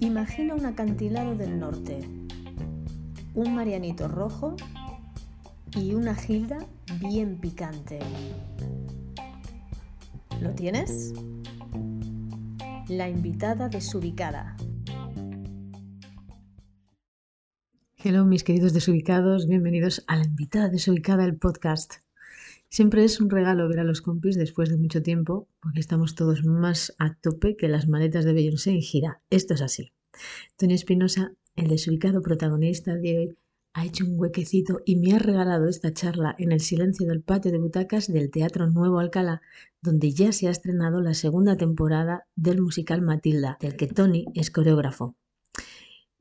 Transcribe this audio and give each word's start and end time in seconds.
Imagina 0.00 0.54
un 0.54 0.64
acantilado 0.64 1.34
del 1.34 1.58
norte, 1.58 2.00
un 3.34 3.54
marianito 3.54 4.08
rojo 4.08 4.56
y 5.76 5.94
una 5.94 6.14
gilda 6.14 6.58
bien 7.00 7.38
picante. 7.38 7.98
¿Lo 10.40 10.54
tienes? 10.54 11.12
La 12.88 13.08
invitada 13.08 13.68
desubicada. 13.68 14.56
Hello, 17.96 18.24
mis 18.24 18.44
queridos 18.44 18.72
desubicados, 18.72 19.46
bienvenidos 19.46 20.04
a 20.06 20.16
la 20.16 20.24
invitada 20.24 20.68
desubicada 20.68 21.24
del 21.24 21.38
podcast. 21.38 22.03
Siempre 22.74 23.04
es 23.04 23.20
un 23.20 23.30
regalo 23.30 23.68
ver 23.68 23.78
a 23.78 23.84
los 23.84 24.02
compis 24.02 24.34
después 24.34 24.68
de 24.68 24.76
mucho 24.76 25.00
tiempo, 25.00 25.46
porque 25.60 25.78
estamos 25.78 26.16
todos 26.16 26.44
más 26.44 26.92
a 26.98 27.14
tope 27.14 27.56
que 27.56 27.68
las 27.68 27.86
maletas 27.86 28.24
de 28.24 28.32
Beyoncé 28.32 28.70
en 28.70 28.80
gira. 28.80 29.22
Esto 29.30 29.54
es 29.54 29.62
así. 29.62 29.92
Tony 30.56 30.74
Espinosa, 30.74 31.34
el 31.54 31.68
desubicado 31.68 32.20
protagonista 32.20 32.96
de 32.96 33.16
hoy, 33.16 33.38
ha 33.74 33.86
hecho 33.86 34.04
un 34.04 34.18
huequecito 34.18 34.80
y 34.84 34.96
me 34.96 35.14
ha 35.14 35.20
regalado 35.20 35.68
esta 35.68 35.92
charla 35.92 36.34
en 36.36 36.50
el 36.50 36.58
silencio 36.58 37.06
del 37.06 37.22
patio 37.22 37.52
de 37.52 37.58
butacas 37.58 38.12
del 38.12 38.32
Teatro 38.32 38.68
Nuevo 38.68 38.98
Alcalá, 38.98 39.40
donde 39.80 40.10
ya 40.10 40.32
se 40.32 40.48
ha 40.48 40.50
estrenado 40.50 41.00
la 41.00 41.14
segunda 41.14 41.56
temporada 41.56 42.26
del 42.34 42.60
musical 42.60 43.02
Matilda, 43.02 43.56
del 43.60 43.76
que 43.76 43.86
Tony 43.86 44.24
es 44.34 44.50
coreógrafo. 44.50 45.14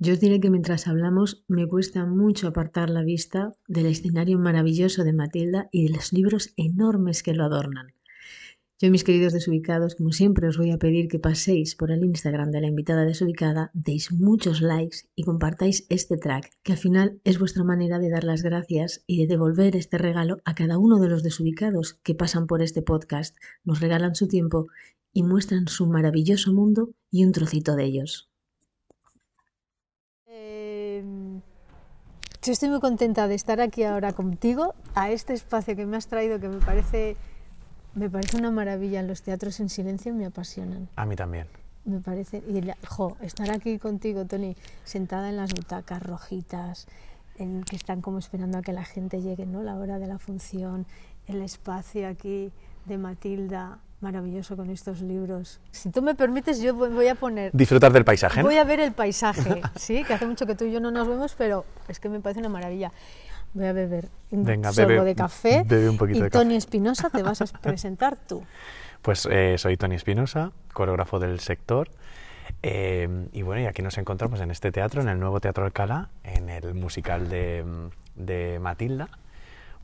Yo 0.03 0.12
os 0.16 0.20
diré 0.20 0.41
que 0.41 0.49
mientras 0.49 0.88
hablamos 0.88 1.45
me 1.48 1.66
cuesta 1.66 2.05
mucho 2.05 2.49
apartar 2.49 2.89
la 2.89 3.03
vista 3.03 3.55
del 3.70 3.85
escenario 3.85 4.38
maravilloso 4.38 5.05
de 5.05 5.13
Matilda 5.13 5.70
y 5.71 5.88
de 5.88 5.95
los 5.95 6.11
libros 6.11 6.52
enormes 6.57 7.23
que 7.23 7.34
lo 7.34 7.45
adornan. 7.45 7.94
Yo, 8.81 8.92
mis 8.92 9.05
queridos 9.05 9.31
desubicados, 9.31 9.95
como 9.95 10.11
siempre 10.11 10.50
os 10.50 10.58
voy 10.58 10.72
a 10.72 10.77
pedir 10.77 11.08
que 11.08 11.19
paséis 11.19 11.75
por 11.75 11.89
el 11.89 12.03
Instagram 12.03 12.52
de 12.52 12.59
la 12.59 12.67
invitada 12.67 13.05
desubicada, 13.05 13.72
deis 13.73 14.11
muchos 14.11 14.59
likes 14.59 15.08
y 15.16 15.23
compartáis 15.23 15.86
este 15.88 16.17
track, 16.17 16.52
que 16.64 16.73
al 16.73 16.80
final 16.80 17.22
es 17.23 17.39
vuestra 17.39 17.64
manera 17.64 17.97
de 17.97 18.09
dar 18.09 18.25
las 18.25 18.44
gracias 18.44 19.05
y 19.08 19.22
de 19.22 19.27
devolver 19.27 19.77
este 19.77 19.97
regalo 19.97 20.42
a 20.44 20.53
cada 20.53 20.80
uno 20.80 20.99
de 20.99 21.08
los 21.08 21.23
desubicados 21.23 21.94
que 22.03 22.14
pasan 22.14 22.45
por 22.45 22.61
este 22.61 22.81
podcast, 22.81 23.38
nos 23.64 23.80
regalan 23.80 24.16
su 24.16 24.27
tiempo 24.27 24.67
y 25.14 25.23
muestran 25.23 25.70
su 25.70 25.88
maravilloso 25.88 26.52
mundo 26.52 26.89
y 27.09 27.23
un 27.23 27.31
trocito 27.31 27.77
de 27.77 27.86
ellos. 27.86 28.33
Yo 32.44 32.52
estoy 32.52 32.69
muy 32.69 32.80
contenta 32.80 33.27
de 33.27 33.36
estar 33.36 33.61
aquí 33.61 33.83
ahora 33.83 34.13
contigo, 34.13 34.75
a 34.95 35.09
este 35.09 35.33
espacio 35.33 35.75
que 35.75 35.86
me 35.86 35.97
has 35.97 36.08
traído 36.08 36.39
que 36.39 36.49
me 36.49 36.59
parece 36.59 37.16
me 37.95 38.09
parece 38.09 38.38
una 38.38 38.52
maravilla. 38.52 39.02
Los 39.03 39.22
teatros 39.22 39.59
en 39.59 39.69
silencio 39.69 40.13
me 40.13 40.25
apasionan. 40.25 40.89
A 40.95 41.05
mí 41.05 41.16
también. 41.16 41.47
Me 41.86 41.99
parece. 41.99 42.38
Y 42.39 42.61
jo, 42.88 43.17
estar 43.21 43.52
aquí 43.52 43.77
contigo, 43.77 44.25
Tony, 44.25 44.55
sentada 44.83 45.30
en 45.30 45.38
las 45.38 45.53
butacas 45.53 46.02
rojitas, 46.02 46.88
en, 47.38 47.64
que 47.64 47.75
están 47.75 48.02
como 48.02 48.17
esperando 48.17 48.58
a 48.58 48.61
que 48.61 48.73
la 48.73 48.83
gente 48.83 49.21
llegue, 49.21 49.45
¿no? 49.45 49.61
La 49.64 49.75
hora 49.75 49.99
de 49.99 50.08
la 50.08 50.17
función, 50.17 50.86
el 51.27 51.41
espacio 51.41 52.08
aquí 52.08 52.52
de 52.86 52.97
Matilda, 52.97 53.80
maravilloso 54.03 54.55
con 54.55 54.69
estos 54.69 55.01
libros. 55.01 55.59
Si 55.71 55.89
tú 55.89 56.01
me 56.01 56.13
permites, 56.13 56.61
yo 56.61 56.75
voy 56.75 57.07
a 57.07 57.15
poner... 57.15 57.51
Disfrutar 57.53 57.91
del 57.91 58.05
paisaje. 58.05 58.43
Voy 58.43 58.57
a 58.57 58.63
ver 58.63 58.79
el 58.79 58.91
paisaje, 58.91 59.61
sí, 59.75 60.03
que 60.03 60.13
hace 60.13 60.27
mucho 60.27 60.45
que 60.45 60.53
tú 60.53 60.65
y 60.65 60.71
yo 60.71 60.79
no 60.79 60.91
nos 60.91 61.07
vemos, 61.07 61.33
pero 61.35 61.65
es 61.87 61.99
que 61.99 62.09
me 62.09 62.19
parece 62.19 62.41
una 62.41 62.49
maravilla. 62.49 62.91
Voy 63.53 63.65
a 63.65 63.73
beber 63.73 64.09
un 64.29 64.45
sorbo 64.73 65.03
de 65.05 65.15
café. 65.15 65.65
y 65.65 66.29
Tony 66.29 66.55
Espinosa, 66.55 67.09
te 67.09 67.23
vas 67.23 67.41
a 67.41 67.45
presentar 67.61 68.17
tú. 68.17 68.43
Pues 69.01 69.27
eh, 69.31 69.55
soy 69.57 69.77
Tony 69.77 69.95
Espinosa, 69.95 70.51
coreógrafo 70.73 71.19
del 71.19 71.39
sector. 71.39 71.89
Eh, 72.61 73.27
y 73.31 73.42
bueno, 73.42 73.61
y 73.61 73.65
aquí 73.65 73.81
nos 73.81 73.97
encontramos 73.97 74.39
en 74.42 74.52
este 74.52 74.71
teatro, 74.71 75.02
en 75.02 75.09
el 75.09 75.19
nuevo 75.19 75.39
Teatro 75.39 75.65
Alcalá, 75.65 76.09
en 76.23 76.49
el 76.49 76.73
musical 76.73 77.30
de, 77.30 77.63
de 78.15 78.59
Matilda. 78.59 79.09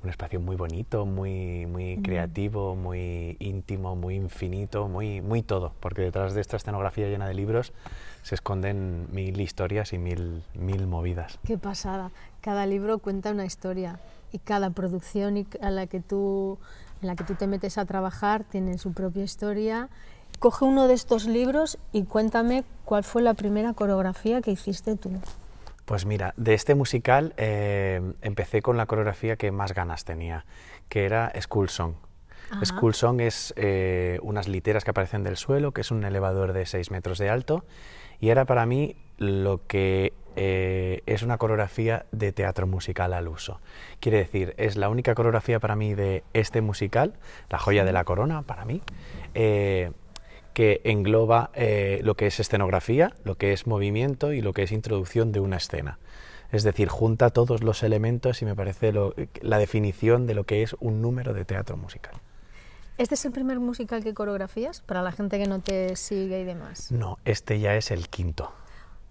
Un 0.01 0.09
espacio 0.09 0.39
muy 0.39 0.55
bonito, 0.55 1.05
muy, 1.05 1.65
muy 1.65 1.97
mm. 1.97 2.01
creativo, 2.01 2.75
muy 2.75 3.35
íntimo, 3.39 3.95
muy 3.95 4.15
infinito, 4.15 4.87
muy, 4.87 5.21
muy 5.21 5.41
todo, 5.41 5.73
porque 5.79 6.01
detrás 6.01 6.33
de 6.33 6.41
esta 6.41 6.57
escenografía 6.57 7.07
llena 7.07 7.27
de 7.27 7.33
libros 7.33 7.73
se 8.21 8.35
esconden 8.35 9.07
mil 9.11 9.39
historias 9.41 9.91
y 9.91 9.97
mil, 9.97 10.43
mil 10.53 10.87
movidas. 10.87 11.37
Qué 11.45 11.57
pasada. 11.57 12.11
Cada 12.41 12.65
libro 12.65 12.99
cuenta 12.99 13.31
una 13.31 13.45
historia 13.45 13.99
y 14.31 14.39
cada 14.39 14.69
producción 14.69 15.45
a 15.61 15.71
la 15.71 15.87
que 15.87 15.99
tú, 15.99 16.57
en 17.01 17.07
la 17.07 17.15
que 17.15 17.23
tú 17.23 17.35
te 17.35 17.47
metes 17.47 17.77
a 17.77 17.85
trabajar 17.85 18.43
tiene 18.43 18.77
su 18.77 18.93
propia 18.93 19.23
historia. 19.23 19.89
Coge 20.39 20.63
uno 20.63 20.87
de 20.87 20.93
estos 20.93 21.25
libros 21.25 21.77
y 21.91 22.03
cuéntame 22.03 22.63
cuál 22.85 23.03
fue 23.03 23.21
la 23.21 23.33
primera 23.33 23.73
coreografía 23.73 24.41
que 24.41 24.51
hiciste 24.51 24.95
tú. 24.95 25.11
Pues 25.89 26.05
mira, 26.05 26.35
de 26.37 26.53
este 26.53 26.75
musical 26.75 27.33
eh, 27.37 27.99
empecé 28.21 28.61
con 28.61 28.77
la 28.77 28.85
coreografía 28.85 29.37
que 29.37 29.49
más 29.49 29.73
ganas 29.73 30.05
tenía, 30.05 30.45
que 30.87 31.03
era 31.03 31.33
School 31.41 31.67
Song. 31.67 31.95
School 32.63 32.93
Song 32.93 33.19
es 33.21 33.55
eh, 33.57 34.19
unas 34.21 34.47
literas 34.47 34.83
que 34.83 34.91
aparecen 34.91 35.23
del 35.23 35.35
suelo, 35.35 35.71
que 35.71 35.81
es 35.81 35.89
un 35.89 36.03
elevador 36.03 36.53
de 36.53 36.67
6 36.67 36.91
metros 36.91 37.17
de 37.17 37.31
alto, 37.31 37.65
y 38.19 38.29
era 38.29 38.45
para 38.45 38.67
mí 38.67 38.97
lo 39.17 39.65
que 39.65 40.13
eh, 40.35 41.01
es 41.07 41.23
una 41.23 41.39
coreografía 41.39 42.05
de 42.11 42.33
teatro 42.33 42.67
musical 42.67 43.11
al 43.11 43.27
uso. 43.27 43.59
Quiere 43.99 44.19
decir, 44.19 44.53
es 44.57 44.77
la 44.77 44.89
única 44.89 45.15
coreografía 45.15 45.59
para 45.59 45.75
mí 45.75 45.95
de 45.95 46.23
este 46.33 46.61
musical, 46.61 47.15
la 47.49 47.57
joya 47.57 47.83
de 47.83 47.93
la 47.93 48.03
corona 48.03 48.43
para 48.43 48.63
mí, 48.63 48.83
eh, 49.33 49.91
que 50.59 50.81
engloba 50.83 51.51
eh, 51.53 52.01
lo 52.03 52.15
que 52.15 52.27
es 52.27 52.37
escenografía, 52.41 53.13
lo 53.23 53.35
que 53.35 53.53
es 53.53 53.65
movimiento 53.65 54.33
y 54.33 54.41
lo 54.41 54.51
que 54.51 54.63
es 54.63 54.73
introducción 54.73 55.31
de 55.31 55.39
una 55.39 55.55
escena. 55.55 55.99
Es 56.51 56.63
decir, 56.63 56.89
junta 56.89 57.29
todos 57.29 57.63
los 57.63 57.81
elementos 57.81 58.41
y 58.41 58.45
me 58.45 58.57
parece 58.57 58.91
la 59.41 59.57
definición 59.57 60.27
de 60.27 60.33
lo 60.33 60.43
que 60.43 60.61
es 60.61 60.75
un 60.81 61.01
número 61.01 61.33
de 61.33 61.45
teatro 61.45 61.77
musical. 61.77 62.15
¿Este 62.97 63.15
es 63.15 63.23
el 63.23 63.31
primer 63.31 63.61
musical 63.61 64.03
que 64.03 64.13
coreografías 64.13 64.81
para 64.81 65.01
la 65.01 65.13
gente 65.13 65.39
que 65.39 65.47
no 65.47 65.61
te 65.61 65.95
sigue 65.95 66.41
y 66.41 66.43
demás? 66.43 66.91
No, 66.91 67.19
este 67.23 67.61
ya 67.61 67.77
es 67.77 67.89
el 67.89 68.09
quinto. 68.09 68.51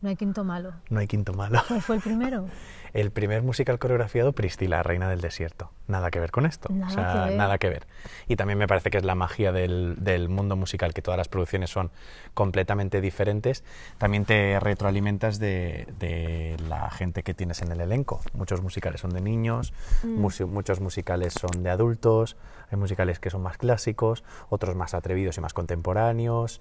No 0.00 0.08
hay 0.08 0.16
quinto 0.16 0.44
malo. 0.44 0.74
No 0.90 1.00
hay 1.00 1.08
quinto 1.08 1.32
malo. 1.32 1.60
¿Cuál 1.66 1.82
fue 1.82 1.96
el 1.96 2.02
primero? 2.02 2.46
el 2.92 3.10
primer 3.10 3.42
musical 3.42 3.78
coreografiado, 3.78 4.32
Priscila, 4.32 4.82
Reina 4.82 5.08
del 5.08 5.20
Desierto. 5.20 5.72
Nada 5.88 6.10
que 6.10 6.20
ver 6.20 6.30
con 6.30 6.46
esto. 6.46 6.72
Nada, 6.72 6.86
o 6.86 6.94
sea, 6.94 7.12
que, 7.12 7.28
ver. 7.30 7.38
nada 7.38 7.58
que 7.58 7.68
ver. 7.68 7.86
Y 8.28 8.36
también 8.36 8.58
me 8.58 8.68
parece 8.68 8.90
que 8.90 8.98
es 8.98 9.04
la 9.04 9.16
magia 9.16 9.50
del, 9.50 9.96
del, 9.98 10.28
mundo 10.28 10.54
musical, 10.54 10.94
que 10.94 11.02
todas 11.02 11.18
las 11.18 11.28
producciones 11.28 11.70
son 11.70 11.90
completamente 12.34 13.00
diferentes. 13.00 13.64
También 13.98 14.24
te 14.24 14.60
retroalimentas 14.60 15.38
de, 15.38 15.88
de 15.98 16.56
la 16.68 16.90
gente 16.90 17.24
que 17.24 17.34
tienes 17.34 17.62
en 17.62 17.72
el 17.72 17.80
elenco. 17.80 18.20
Muchos 18.34 18.62
musicales 18.62 19.00
son 19.00 19.10
de 19.10 19.20
niños, 19.20 19.72
mm. 20.04 20.46
muchos 20.46 20.80
musicales 20.80 21.34
son 21.34 21.62
de 21.62 21.70
adultos, 21.70 22.36
hay 22.70 22.78
musicales 22.78 23.18
que 23.18 23.30
son 23.30 23.42
más 23.42 23.58
clásicos, 23.58 24.22
otros 24.48 24.76
más 24.76 24.94
atrevidos 24.94 25.38
y 25.38 25.40
más 25.40 25.54
contemporáneos. 25.54 26.60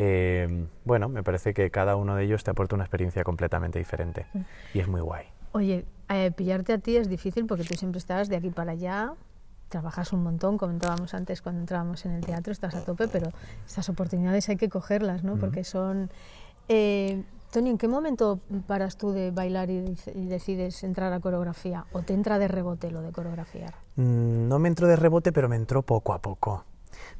Eh, 0.00 0.66
bueno, 0.84 1.08
me 1.08 1.24
parece 1.24 1.52
que 1.52 1.72
cada 1.72 1.96
uno 1.96 2.14
de 2.14 2.22
ellos 2.22 2.44
te 2.44 2.52
aporta 2.52 2.76
una 2.76 2.84
experiencia 2.84 3.24
completamente 3.24 3.80
diferente 3.80 4.26
mm. 4.32 4.40
y 4.74 4.78
es 4.78 4.86
muy 4.86 5.00
guay. 5.00 5.26
Oye, 5.50 5.86
eh, 6.08 6.30
pillarte 6.30 6.72
a 6.72 6.78
ti 6.78 6.96
es 6.96 7.08
difícil 7.08 7.46
porque 7.46 7.64
tú 7.64 7.74
siempre 7.74 7.98
estás 7.98 8.28
de 8.28 8.36
aquí 8.36 8.50
para 8.50 8.72
allá, 8.72 9.14
trabajas 9.68 10.12
un 10.12 10.22
montón, 10.22 10.56
comentábamos 10.56 11.14
antes 11.14 11.42
cuando 11.42 11.62
entrábamos 11.62 12.06
en 12.06 12.12
el 12.12 12.24
teatro, 12.24 12.52
estás 12.52 12.76
a 12.76 12.84
tope, 12.84 13.08
pero 13.08 13.32
estas 13.66 13.88
oportunidades 13.88 14.48
hay 14.48 14.56
que 14.56 14.68
cogerlas, 14.68 15.24
¿no? 15.24 15.36
Porque 15.36 15.64
son... 15.64 16.10
Eh, 16.68 17.24
Tony, 17.50 17.70
¿en 17.70 17.78
qué 17.78 17.88
momento 17.88 18.38
paras 18.68 18.98
tú 18.98 19.10
de 19.10 19.32
bailar 19.32 19.68
y, 19.68 19.96
y, 20.14 20.26
decides 20.26 20.84
entrar 20.84 21.12
a 21.12 21.18
coreografía? 21.18 21.86
¿O 21.92 22.02
te 22.02 22.12
entra 22.12 22.38
de 22.38 22.46
rebote 22.46 22.90
lo 22.90 23.00
de 23.00 23.10
coreografiar? 23.10 23.74
Mm, 23.96 24.48
no 24.48 24.58
me 24.60 24.68
entró 24.68 24.86
de 24.86 24.94
rebote, 24.94 25.32
pero 25.32 25.48
me 25.48 25.56
entró 25.56 25.82
poco 25.82 26.12
a 26.12 26.20
poco 26.20 26.66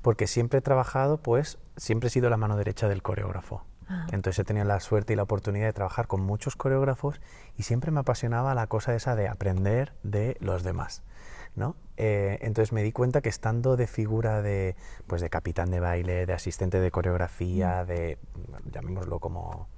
porque 0.02 0.26
siempre 0.26 0.58
he 0.58 0.62
trabajado, 0.62 1.18
pues, 1.18 1.58
siempre 1.78 2.08
he 2.08 2.10
sido 2.10 2.28
la 2.30 2.36
mano 2.36 2.56
derecha 2.56 2.88
del 2.88 3.02
coreógrafo. 3.02 3.64
Ah. 3.88 4.06
Entonces 4.12 4.38
he 4.38 4.44
tenido 4.44 4.66
la 4.66 4.80
suerte 4.80 5.14
y 5.14 5.16
la 5.16 5.22
oportunidad 5.22 5.66
de 5.66 5.72
trabajar 5.72 6.06
con 6.06 6.20
muchos 6.20 6.56
coreógrafos 6.56 7.20
y 7.56 7.62
siempre 7.62 7.90
me 7.90 8.00
apasionaba 8.00 8.54
la 8.54 8.66
cosa 8.66 8.94
esa 8.94 9.16
de 9.16 9.28
aprender 9.28 9.94
de 10.02 10.36
los 10.40 10.62
demás. 10.62 11.02
¿no? 11.56 11.74
Eh, 11.96 12.38
entonces 12.42 12.72
me 12.72 12.82
di 12.82 12.92
cuenta 12.92 13.20
que 13.20 13.28
estando 13.28 13.76
de 13.76 13.86
figura 13.86 14.42
de, 14.42 14.76
pues 15.06 15.20
de 15.20 15.30
capitán 15.30 15.70
de 15.70 15.80
baile, 15.80 16.26
de 16.26 16.32
asistente 16.32 16.80
de 16.80 16.90
coreografía, 16.90 17.82
mm. 17.82 17.86
de, 17.86 18.18
llamémoslo 18.72 19.18
como, 19.18 19.68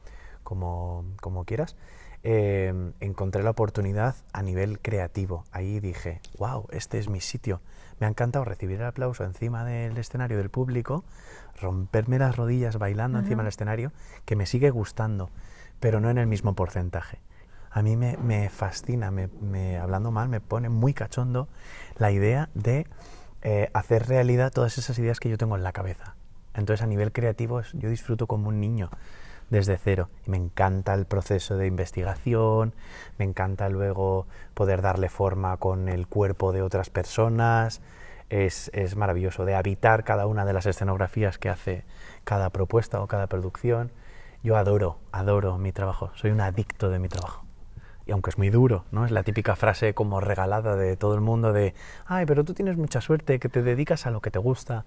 como, 0.43 1.05
como 1.21 1.45
quieras, 1.45 1.77
eh, 2.23 2.93
encontré 3.01 3.43
la 3.43 3.51
oportunidad 3.51 4.15
a 4.33 4.43
nivel 4.43 4.81
creativo. 4.81 5.45
Ahí 5.53 5.81
dije, 5.81 6.21
wow, 6.39 6.67
este 6.71 6.99
es 6.99 7.09
mi 7.09 7.21
sitio 7.21 7.63
me 8.01 8.07
ha 8.07 8.09
encantado 8.09 8.45
recibir 8.45 8.81
el 8.81 8.87
aplauso 8.87 9.25
encima 9.25 9.65
del 9.65 9.97
escenario 9.99 10.39
del 10.39 10.51
público, 10.51 11.05
romperme 11.61 12.19
las 12.19 12.37
rodillas 12.37 12.79
bailando 12.79 13.19
encima 13.19 13.43
del 13.43 13.49
escenario, 13.51 13.93
que 14.25 14.37
me 14.37 14.47
sigue 14.47 14.71
gustando, 14.71 15.31
pero 15.79 16.01
no 16.01 16.11
en 16.11 16.19
el 16.19 16.27
mismo 16.27 16.55
porcentaje. 16.55 17.21
A 17.71 17.83
mí 17.83 17.97
me, 17.97 18.17
me 18.17 18.49
fascina, 18.49 19.11
me, 19.11 19.29
me- 19.41 19.79
hablando 19.79 20.11
mal, 20.11 20.29
me 20.29 20.41
pone 20.41 20.69
muy 20.71 20.93
cachondo 20.95 21.47
la 21.99 22.11
idea 22.11 22.49
de 22.55 22.87
eh, 23.43 23.71
hacer 23.75 24.09
realidad 24.09 24.51
todas 24.53 24.77
esas 24.79 24.99
ideas 24.99 25.21
que 25.21 25.29
yo 25.29 25.39
tengo 25.39 25.57
en 25.57 25.63
la 25.63 25.73
cabeza. 25.73 26.17
Entonces, 26.55 26.83
a 26.83 26.87
nivel 26.87 27.13
creativo, 27.13 27.61
yo 27.75 27.89
disfruto 27.91 28.27
como 28.27 28.49
un 28.49 28.61
niño 28.61 28.91
desde 29.51 29.77
cero. 29.77 30.09
Y 30.27 30.31
me 30.31 30.37
encanta 30.37 30.95
el 30.95 31.05
proceso 31.05 31.57
de 31.57 31.67
investigación, 31.67 32.75
me 33.19 33.25
encanta 33.25 33.69
luego 33.69 34.27
poder 34.55 34.81
darle 34.81 35.09
forma 35.09 35.57
con 35.59 35.89
el 35.89 36.07
cuerpo 36.07 36.53
de 36.53 36.63
otras 36.63 36.89
personas. 36.89 37.83
Es, 38.31 38.71
es 38.75 38.97
maravilloso 38.97 39.45
de 39.45 39.57
habitar 39.57 40.05
cada 40.05 40.27
una 40.27 40.45
de 40.45 40.53
las 40.53 40.67
escenografías 40.67 41.39
que 41.39 41.49
hace 41.49 41.85
cada 42.25 42.51
propuesta 42.51 43.03
o 43.03 43.09
cada 43.09 43.27
producción. 43.27 43.91
Yo 44.43 44.57
adoro, 44.57 44.99
adoro 45.13 45.59
mi 45.59 45.73
trabajo, 45.73 46.13
soy 46.15 46.31
un 46.31 46.41
adicto 46.41 46.89
de 46.89 46.99
mi 46.99 47.09
trabajo. 47.09 47.45
Y 48.07 48.13
aunque 48.13 48.31
es 48.31 48.39
muy 48.39 48.51
duro, 48.51 48.85
¿no? 48.91 49.05
Es 49.05 49.11
la 49.11 49.23
típica 49.23 49.55
frase 49.55 49.95
como 49.95 50.21
regalada 50.21 50.77
de 50.77 50.97
todo 50.97 51.15
el 51.15 51.21
mundo 51.21 51.53
de, 51.53 51.75
ay, 52.07 52.25
pero 52.27 52.45
tú 52.45 52.55
tienes 52.55 52.77
mucha 52.77 53.01
suerte, 53.01 53.39
que 53.39 53.49
te 53.49 53.63
dedicas 53.63 54.07
a 54.07 54.11
lo 54.11 54.21
que 54.21 54.31
te 54.31 54.39
gusta. 54.39 54.85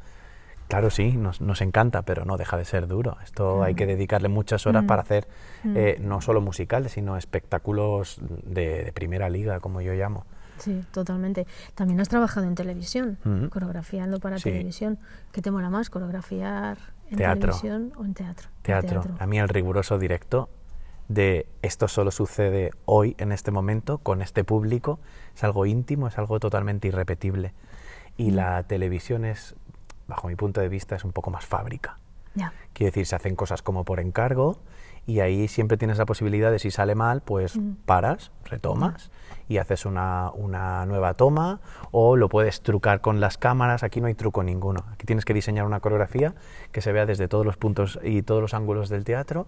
Claro, 0.73 0.89
sí, 0.89 1.11
nos, 1.17 1.39
nos 1.39 1.61
encanta, 1.61 2.01
pero 2.01 2.25
no 2.25 2.35
deja 2.35 2.57
de 2.57 2.65
ser 2.65 2.87
duro. 2.87 3.17
Esto 3.23 3.61
hay 3.61 3.75
que 3.75 3.85
dedicarle 3.85 4.27
muchas 4.27 4.65
horas 4.65 4.85
para 4.85 5.03
hacer 5.03 5.27
eh, 5.63 5.97
no 6.01 6.19
solo 6.19 6.41
musicales, 6.41 6.93
sino 6.93 7.15
espectáculos 7.15 8.19
de, 8.43 8.83
de 8.85 8.91
primera 8.91 9.29
liga, 9.29 9.59
como 9.59 9.81
yo 9.81 9.93
llamo. 9.93 10.25
Sí, 10.57 10.83
totalmente. 10.91 11.45
También 11.75 11.99
has 12.01 12.09
trabajado 12.09 12.47
en 12.47 12.55
televisión, 12.55 13.19
coreografiando 13.51 14.19
para 14.19 14.39
Sí. 14.39 14.45
televisión. 14.49 14.97
¿Qué 15.31 15.43
te 15.43 15.51
mola 15.51 15.69
más, 15.69 15.91
coreografiar 15.91 16.79
en 17.11 17.17
Teatro. 17.17 17.39
televisión 17.53 17.93
o 17.95 18.03
en 18.05 18.15
teatro? 18.15 18.47
En 18.57 18.63
Teatro. 18.63 19.03
A 19.19 19.27
mí 19.27 19.37
el 19.37 19.49
riguroso 19.49 19.99
directo 19.99 20.49
de 21.07 21.45
esto 21.61 21.87
solo 21.87 22.09
sucede 22.09 22.71
hoy, 22.85 23.15
en 23.19 23.31
este 23.31 23.51
momento, 23.51 23.99
con 23.99 24.23
este 24.23 24.43
público, 24.43 24.99
es 25.35 25.43
algo 25.43 25.67
íntimo, 25.67 26.07
es 26.07 26.17
algo 26.17 26.39
totalmente 26.39 26.87
irrepetible. 26.87 27.53
Y 28.17 28.31
la 28.31 28.63
televisión 28.63 29.25
es, 29.25 29.55
bajo 30.07 30.27
mi 30.27 30.35
punto 30.35 30.61
de 30.61 30.69
vista, 30.69 30.95
es 30.95 31.03
un 31.03 31.11
poco 31.11 31.31
más 31.31 31.45
fábrica. 31.45 31.97
Quiero 32.73 32.89
decir, 32.89 33.05
se 33.05 33.15
hacen 33.15 33.35
cosas 33.35 33.61
como 33.61 33.83
por 33.83 34.00
encargo 34.00 34.57
y 35.05 35.19
ahí 35.19 35.47
siempre 35.47 35.77
tienes 35.77 35.97
la 35.97 36.05
posibilidad 36.05 36.51
de 36.51 36.57
si 36.57 36.71
sale 36.71 36.95
mal, 36.95 37.21
pues 37.21 37.59
paras, 37.85 38.31
retomas 38.45 39.11
y 39.47 39.57
haces 39.57 39.85
una, 39.85 40.31
una 40.33 40.85
nueva 40.85 41.13
toma 41.13 41.59
o 41.91 42.15
lo 42.15 42.29
puedes 42.29 42.61
trucar 42.61 43.01
con 43.01 43.19
las 43.19 43.38
cámaras. 43.38 43.83
Aquí 43.83 44.01
no 44.01 44.07
hay 44.07 44.15
truco 44.15 44.41
ninguno. 44.44 44.83
Aquí 44.91 45.05
tienes 45.05 45.25
que 45.25 45.33
diseñar 45.33 45.65
una 45.65 45.79
coreografía 45.79 46.33
que 46.71 46.81
se 46.81 46.91
vea 46.91 47.05
desde 47.05 47.27
todos 47.27 47.45
los 47.45 47.57
puntos 47.57 48.00
y 48.01 48.23
todos 48.23 48.41
los 48.41 48.53
ángulos 48.53 48.89
del 48.89 49.03
teatro 49.03 49.45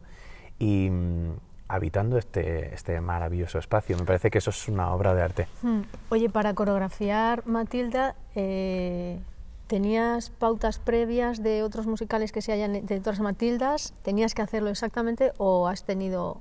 y 0.59 0.89
mm, 0.89 1.31
habitando 1.67 2.17
este, 2.17 2.73
este 2.73 2.99
maravilloso 3.01 3.57
espacio. 3.57 3.97
Me 3.97 4.05
parece 4.05 4.29
que 4.29 4.37
eso 4.37 4.51
es 4.51 4.67
una 4.67 4.93
obra 4.93 5.13
de 5.13 5.21
arte. 5.23 5.47
Hmm. 5.61 5.81
Oye, 6.09 6.29
para 6.29 6.53
coreografiar 6.53 7.45
Matilda, 7.47 8.15
eh, 8.35 9.19
¿tenías 9.67 10.29
pautas 10.29 10.79
previas 10.79 11.41
de 11.43 11.63
otros 11.63 11.87
musicales 11.87 12.31
que 12.31 12.41
se 12.41 12.51
hayan, 12.51 12.85
de 12.85 12.97
otras 12.97 13.19
Matildas? 13.19 13.93
¿Tenías 14.03 14.33
que 14.33 14.41
hacerlo 14.41 14.69
exactamente 14.69 15.31
o 15.37 15.67
has 15.67 15.83
tenido 15.83 16.37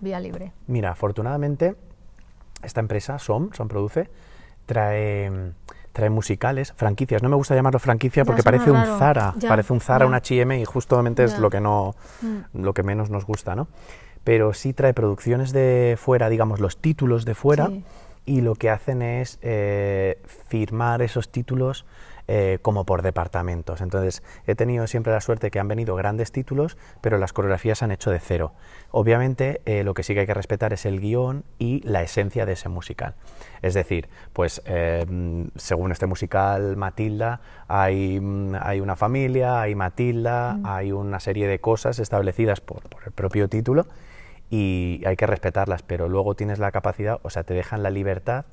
vía 0.00 0.20
libre? 0.20 0.52
Mira, 0.66 0.90
afortunadamente, 0.90 1.74
esta 2.62 2.80
empresa, 2.80 3.18
SOM, 3.18 3.50
SOM 3.52 3.68
Produce, 3.68 4.08
trae, 4.66 5.30
trae 5.92 6.10
musicales, 6.10 6.72
franquicias. 6.72 7.22
No 7.22 7.28
me 7.28 7.36
gusta 7.36 7.54
llamarlo 7.54 7.78
franquicia 7.78 8.24
porque 8.24 8.42
parece 8.42 8.70
un. 8.70 8.82
Zara, 8.98 9.34
Ya, 9.38 9.48
parece 9.48 9.72
un 9.72 9.80
Zara, 9.80 10.06
un 10.06 10.14
H&M 10.14 10.60
y 10.60 10.64
justamente 10.64 11.24
es 11.24 11.38
lo 11.38 11.50
que 11.50 11.60
no, 11.60 11.94
Mm. 12.22 12.62
lo 12.62 12.72
que 12.74 12.82
menos 12.82 13.10
nos 13.10 13.26
gusta, 13.26 13.54
¿no? 13.56 13.68
Pero 14.24 14.54
sí 14.54 14.72
trae 14.72 14.94
producciones 14.94 15.52
de 15.52 15.96
fuera, 15.98 16.28
digamos, 16.28 16.60
los 16.60 16.76
títulos 16.76 17.24
de 17.24 17.34
fuera, 17.34 17.66
Sí. 17.66 17.84
y 18.24 18.40
lo 18.40 18.54
que 18.54 18.70
hacen 18.70 19.02
es 19.02 19.38
eh, 19.42 20.22
firmar 20.48 21.02
esos 21.02 21.28
títulos 21.30 21.84
eh, 22.34 22.60
como 22.62 22.86
por 22.86 23.02
departamentos. 23.02 23.82
Entonces, 23.82 24.22
he 24.46 24.54
tenido 24.54 24.86
siempre 24.86 25.12
la 25.12 25.20
suerte 25.20 25.50
que 25.50 25.60
han 25.60 25.68
venido 25.68 25.94
grandes 25.96 26.32
títulos, 26.32 26.78
pero 27.02 27.18
las 27.18 27.34
coreografías 27.34 27.80
se 27.80 27.84
han 27.84 27.92
hecho 27.92 28.10
de 28.10 28.20
cero. 28.20 28.54
Obviamente, 28.90 29.60
eh, 29.66 29.84
lo 29.84 29.92
que 29.92 30.02
sí 30.02 30.14
que 30.14 30.20
hay 30.20 30.26
que 30.26 30.32
respetar 30.32 30.72
es 30.72 30.86
el 30.86 30.98
guion 30.98 31.44
y 31.58 31.82
la 31.86 32.00
esencia 32.00 32.46
de 32.46 32.54
ese 32.54 32.70
musical. 32.70 33.16
Es 33.60 33.74
decir, 33.74 34.08
pues 34.32 34.62
eh, 34.64 35.04
mm, 35.06 35.48
según 35.56 35.92
este 35.92 36.06
musical, 36.06 36.74
Matilda, 36.78 37.42
hay, 37.68 38.18
mm, 38.18 38.54
hay 38.62 38.80
una 38.80 38.96
familia, 38.96 39.60
hay 39.60 39.74
Matilda, 39.74 40.58
hay 40.64 40.90
una 40.90 41.20
serie 41.20 41.46
de 41.46 41.58
cosas 41.58 41.98
establecidas 41.98 42.62
por, 42.62 42.88
por 42.88 43.02
el 43.04 43.12
propio 43.12 43.50
título 43.50 43.86
y 44.48 45.02
hay 45.04 45.16
que 45.16 45.26
respetarlas, 45.26 45.82
pero 45.82 46.08
luego 46.08 46.34
tienes 46.34 46.58
la 46.58 46.72
capacidad, 46.72 47.20
o 47.24 47.28
sea, 47.28 47.42
te 47.42 47.52
dejan 47.52 47.82
la 47.82 47.90
libertad. 47.90 48.46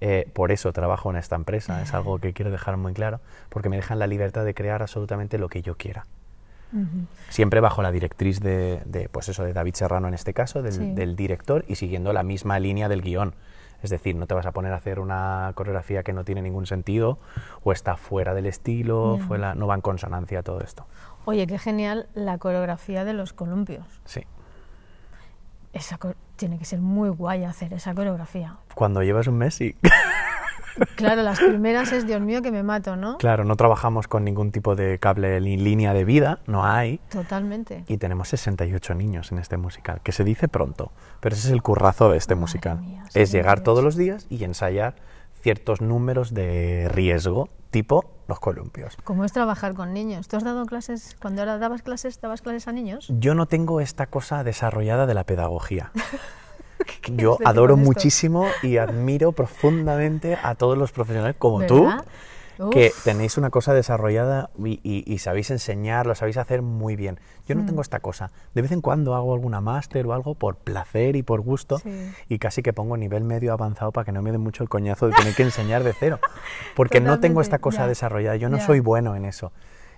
Eh, 0.00 0.28
por 0.34 0.52
eso 0.52 0.72
trabajo 0.72 1.10
en 1.10 1.16
esta 1.16 1.36
empresa, 1.36 1.82
es 1.82 1.94
algo 1.94 2.18
que 2.18 2.32
quiero 2.32 2.50
dejar 2.50 2.76
muy 2.76 2.92
claro, 2.92 3.20
porque 3.48 3.68
me 3.68 3.76
dejan 3.76 3.98
la 3.98 4.06
libertad 4.06 4.44
de 4.44 4.54
crear 4.54 4.82
absolutamente 4.82 5.38
lo 5.38 5.48
que 5.48 5.62
yo 5.62 5.76
quiera. 5.76 6.06
Siempre 7.30 7.60
bajo 7.60 7.80
la 7.80 7.90
directriz 7.90 8.40
de, 8.40 8.82
de, 8.84 9.08
pues 9.08 9.28
eso, 9.28 9.44
de 9.44 9.52
David 9.54 9.74
Serrano 9.74 10.08
en 10.08 10.14
este 10.14 10.34
caso, 10.34 10.62
del, 10.62 10.72
Sí. 10.72 10.92
del 10.92 11.16
director, 11.16 11.64
y 11.68 11.76
siguiendo 11.76 12.12
la 12.12 12.22
misma 12.22 12.58
línea 12.58 12.88
del 12.88 13.00
guion. 13.02 13.34
Es 13.82 13.90
decir, 13.90 14.16
no 14.16 14.26
te 14.26 14.34
vas 14.34 14.46
a 14.46 14.52
poner 14.52 14.72
a 14.72 14.76
hacer 14.76 14.98
una 14.98 15.52
coreografía 15.54 16.02
que 16.02 16.12
no 16.12 16.24
tiene 16.24 16.42
ningún 16.42 16.66
sentido 16.66 17.18
o 17.62 17.72
está 17.72 17.96
fuera 17.96 18.34
del 18.34 18.46
estilo, 18.46 19.18
fuera, 19.26 19.54
no 19.54 19.66
va 19.66 19.74
en 19.74 19.80
consonancia 19.80 20.42
todo 20.42 20.60
esto. 20.60 20.86
Oye, 21.24 21.46
qué 21.46 21.58
genial 21.58 22.08
la 22.14 22.38
coreografía 22.38 23.04
de 23.04 23.12
los 23.12 23.32
columpios. 23.32 23.84
Sí. 24.04 24.22
Esa 25.76 25.98
tiene 26.36 26.58
que 26.58 26.64
ser 26.64 26.80
muy 26.80 27.10
guay 27.10 27.44
hacer 27.44 27.74
esa 27.74 27.94
coreografía. 27.94 28.56
Cuando 28.74 29.02
llevas 29.02 29.26
un 29.26 29.36
mes, 29.36 29.54
sí. 29.54 29.76
Claro, 30.96 31.22
las 31.22 31.38
primeras 31.40 31.90
es 31.92 32.06
Dios 32.06 32.20
mío 32.20 32.42
que 32.42 32.50
me 32.50 32.62
mato, 32.62 32.96
¿no? 32.96 33.16
Claro, 33.16 33.44
no 33.44 33.56
trabajamos 33.56 34.08
con 34.08 34.24
ningún 34.24 34.52
tipo 34.52 34.76
de 34.76 34.98
cable 34.98 35.40
ni 35.40 35.56
línea 35.56 35.94
de 35.94 36.04
vida, 36.04 36.40
no 36.46 36.66
hay. 36.66 37.00
Totalmente. 37.10 37.84
Y 37.88 37.96
tenemos 37.96 38.28
68 38.28 38.94
niños 38.94 39.32
en 39.32 39.38
este 39.38 39.56
musical, 39.56 40.00
que 40.02 40.12
se 40.12 40.22
dice 40.22 40.48
pronto, 40.48 40.92
pero 41.20 41.34
ese 41.34 41.48
es 41.48 41.52
el 41.54 41.62
currazo 41.62 42.10
de 42.10 42.18
este 42.18 42.34
Madre 42.34 42.40
musical. 42.42 42.80
mía, 42.80 43.04
es 43.14 43.32
llegar 43.32 43.58
68. 43.58 43.62
todos 43.62 43.82
los 43.84 43.96
días 43.96 44.26
y 44.28 44.44
ensayar 44.44 44.96
ciertos 45.46 45.80
números 45.80 46.34
de 46.34 46.88
riesgo, 46.88 47.48
tipo 47.70 48.04
los 48.26 48.40
columpios. 48.40 48.96
¿Cómo 49.04 49.24
es 49.24 49.32
trabajar 49.32 49.74
con 49.74 49.94
niños? 49.94 50.26
¿Tú 50.26 50.36
has 50.36 50.42
dado 50.42 50.66
clases, 50.66 51.16
cuando 51.22 51.42
ahora 51.42 51.58
dabas 51.58 51.82
clases, 51.82 52.20
dabas 52.20 52.42
clases 52.42 52.66
a 52.66 52.72
niños? 52.72 53.06
Yo 53.20 53.36
no 53.36 53.46
tengo 53.46 53.80
esta 53.80 54.06
cosa 54.06 54.42
desarrollada 54.42 55.06
de 55.06 55.14
la 55.14 55.22
pedagogía. 55.22 55.92
Yo 57.14 57.38
adoro 57.44 57.76
muchísimo 57.76 58.48
y 58.60 58.78
admiro 58.78 59.30
profundamente 59.30 60.36
a 60.42 60.56
todos 60.56 60.76
los 60.76 60.90
profesionales 60.90 61.36
como 61.38 61.64
tú, 61.64 61.92
Que 62.70 62.92
tenéis 63.04 63.36
una 63.38 63.50
cosa 63.50 63.74
desarrollada 63.74 64.50
y, 64.58 64.80
y- 64.82 65.04
y 65.06 65.18
sabéis 65.18 65.50
enseñar, 65.50 66.06
lo 66.06 66.14
sabéis 66.14 66.36
hacer 66.38 66.62
muy 66.62 66.96
bien. 66.96 67.20
Yo 67.46 67.54
no 67.54 67.62
Mm. 67.62 67.66
tengo 67.66 67.82
esta 67.82 68.00
cosa. 68.00 68.30
De 68.54 68.62
vez 68.62 68.72
en 68.72 68.80
cuando 68.80 69.14
hago 69.14 69.34
alguna 69.34 69.60
máster 69.60 70.06
o 70.06 70.12
algo 70.12 70.34
por 70.34 70.56
placer 70.56 71.16
y 71.16 71.22
por 71.22 71.40
gusto 71.42 71.78
Sí. 71.78 72.12
y 72.28 72.38
casi 72.38 72.62
que 72.62 72.72
pongo 72.72 72.96
nivel 72.96 73.24
medio 73.24 73.52
avanzado 73.52 73.92
para 73.92 74.04
que 74.04 74.12
no 74.12 74.22
me 74.22 74.32
dé 74.32 74.38
mucho 74.38 74.62
el 74.62 74.68
coñazo 74.68 75.06
de 75.08 75.14
tener 75.14 75.34
que 75.34 75.42
enseñar 75.42 75.84
de 75.84 75.92
cero. 75.92 76.18
Porque 76.76 77.00
no 77.00 77.20
tengo 77.20 77.40
esta 77.40 77.58
Totalmente, 77.58 77.62
cosa 77.62 77.78
ya, 77.82 77.88
desarrollada. 77.88 78.36
Yo 78.36 78.48
no 78.48 78.56
ya. 78.58 78.66
soy 78.66 78.80
bueno 78.80 79.14
en 79.16 79.24
eso. 79.26 79.52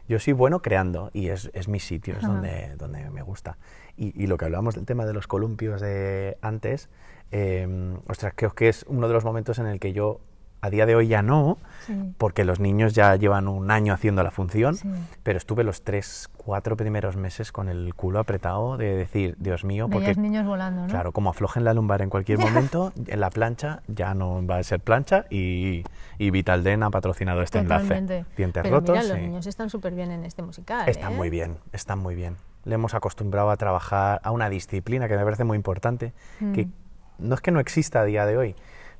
Yo 0.08 0.18
soy 0.18 0.32
bueno 0.32 0.62
creando 0.62 1.10
y 1.12 1.28
es, 1.28 1.50
es 1.52 1.68
mi 1.68 1.80
sitio, 1.80 2.14
es 2.16 2.22
donde, 2.22 2.74
donde 2.76 3.08
me 3.10 3.22
gusta. 3.22 3.58
Y, 3.96 4.20
y 4.20 4.26
lo 4.26 4.38
que 4.38 4.46
hablábamos 4.46 4.74
del 4.74 4.86
tema 4.86 5.04
de 5.04 5.12
los 5.12 5.26
columpios 5.26 5.80
de 5.82 6.38
antes, 6.40 6.88
eh, 7.30 7.94
ostras, 8.08 8.32
creo 8.34 8.52
que 8.54 8.68
es 8.70 8.84
uno 8.88 9.06
de 9.06 9.12
los 9.14 9.24
momentos 9.24 9.58
en 9.58 9.66
el 9.66 9.78
que 9.78 9.92
yo, 9.92 10.20
a 10.60 10.70
día 10.70 10.86
de 10.86 10.94
hoy 10.96 11.06
ya 11.08 11.22
no, 11.22 11.58
Sí. 11.86 11.94
porque 12.18 12.44
los 12.44 12.60
niños 12.60 12.92
ya 12.94 13.14
llevan 13.16 13.48
un 13.48 13.70
año 13.70 13.94
haciendo 13.94 14.22
la 14.22 14.30
función, 14.30 14.74
Sí. 14.74 14.88
pero 15.22 15.38
estuve 15.38 15.64
los 15.64 15.82
tres, 15.84 16.28
cuatro 16.36 16.76
primeros 16.76 17.16
meses 17.16 17.52
con 17.52 17.68
el 17.68 17.94
culo 17.94 18.18
apretado 18.18 18.76
de 18.76 18.94
decir, 18.96 19.36
Dios 19.38 19.64
mío, 19.64 19.88
porque 19.88 20.06
Veías 20.06 20.18
niños 20.18 20.44
volando, 20.46 20.82
¿no? 20.82 20.88
Claro, 20.88 21.12
como 21.12 21.30
aflojen 21.30 21.64
la 21.64 21.72
lumbar 21.74 22.02
en 22.02 22.10
cualquier 22.10 22.38
momento, 22.68 22.92
en 23.06 23.20
la 23.20 23.30
plancha 23.30 23.82
ya 23.86 24.14
no 24.14 24.44
va 24.46 24.58
a 24.58 24.62
ser 24.64 24.80
plancha 24.80 25.24
y, 25.30 25.84
y 26.18 26.30
Vitalden 26.30 26.82
ha 26.82 26.90
patrocinado 26.90 27.40
este 27.42 27.62
Totalmente. 27.62 28.16
enlace. 28.18 28.34
Dientes 28.36 28.62
Pero 28.64 28.76
rotos. 28.80 28.96
mira, 28.98 29.08
los 29.14 29.18
niños 29.22 29.46
están 29.46 29.70
súper 29.70 29.94
bien 29.94 30.10
en 30.10 30.24
este 30.24 30.42
musical. 30.42 30.88
Están 30.88 31.12
¿eh? 31.12 31.16
muy 31.16 31.30
bien, 31.30 31.56
están 31.72 32.00
muy 32.00 32.14
bien. 32.14 32.36
Le 32.64 32.74
hemos 32.74 32.92
acostumbrado 32.94 33.50
a 33.50 33.56
trabajar 33.56 34.20
a 34.24 34.30
una 34.32 34.50
disciplina 34.50 35.08
que 35.08 35.16
me 35.16 35.24
parece 35.24 35.44
muy 35.44 35.56
importante, 35.56 36.12
que 36.54 36.66
Mm. 36.66 36.72
no 37.20 37.34
es 37.34 37.40
que 37.40 37.50
no 37.50 37.60
exista 37.60 38.00
a 38.00 38.04
día 38.04 38.26
de 38.26 38.36
hoy, 38.36 38.54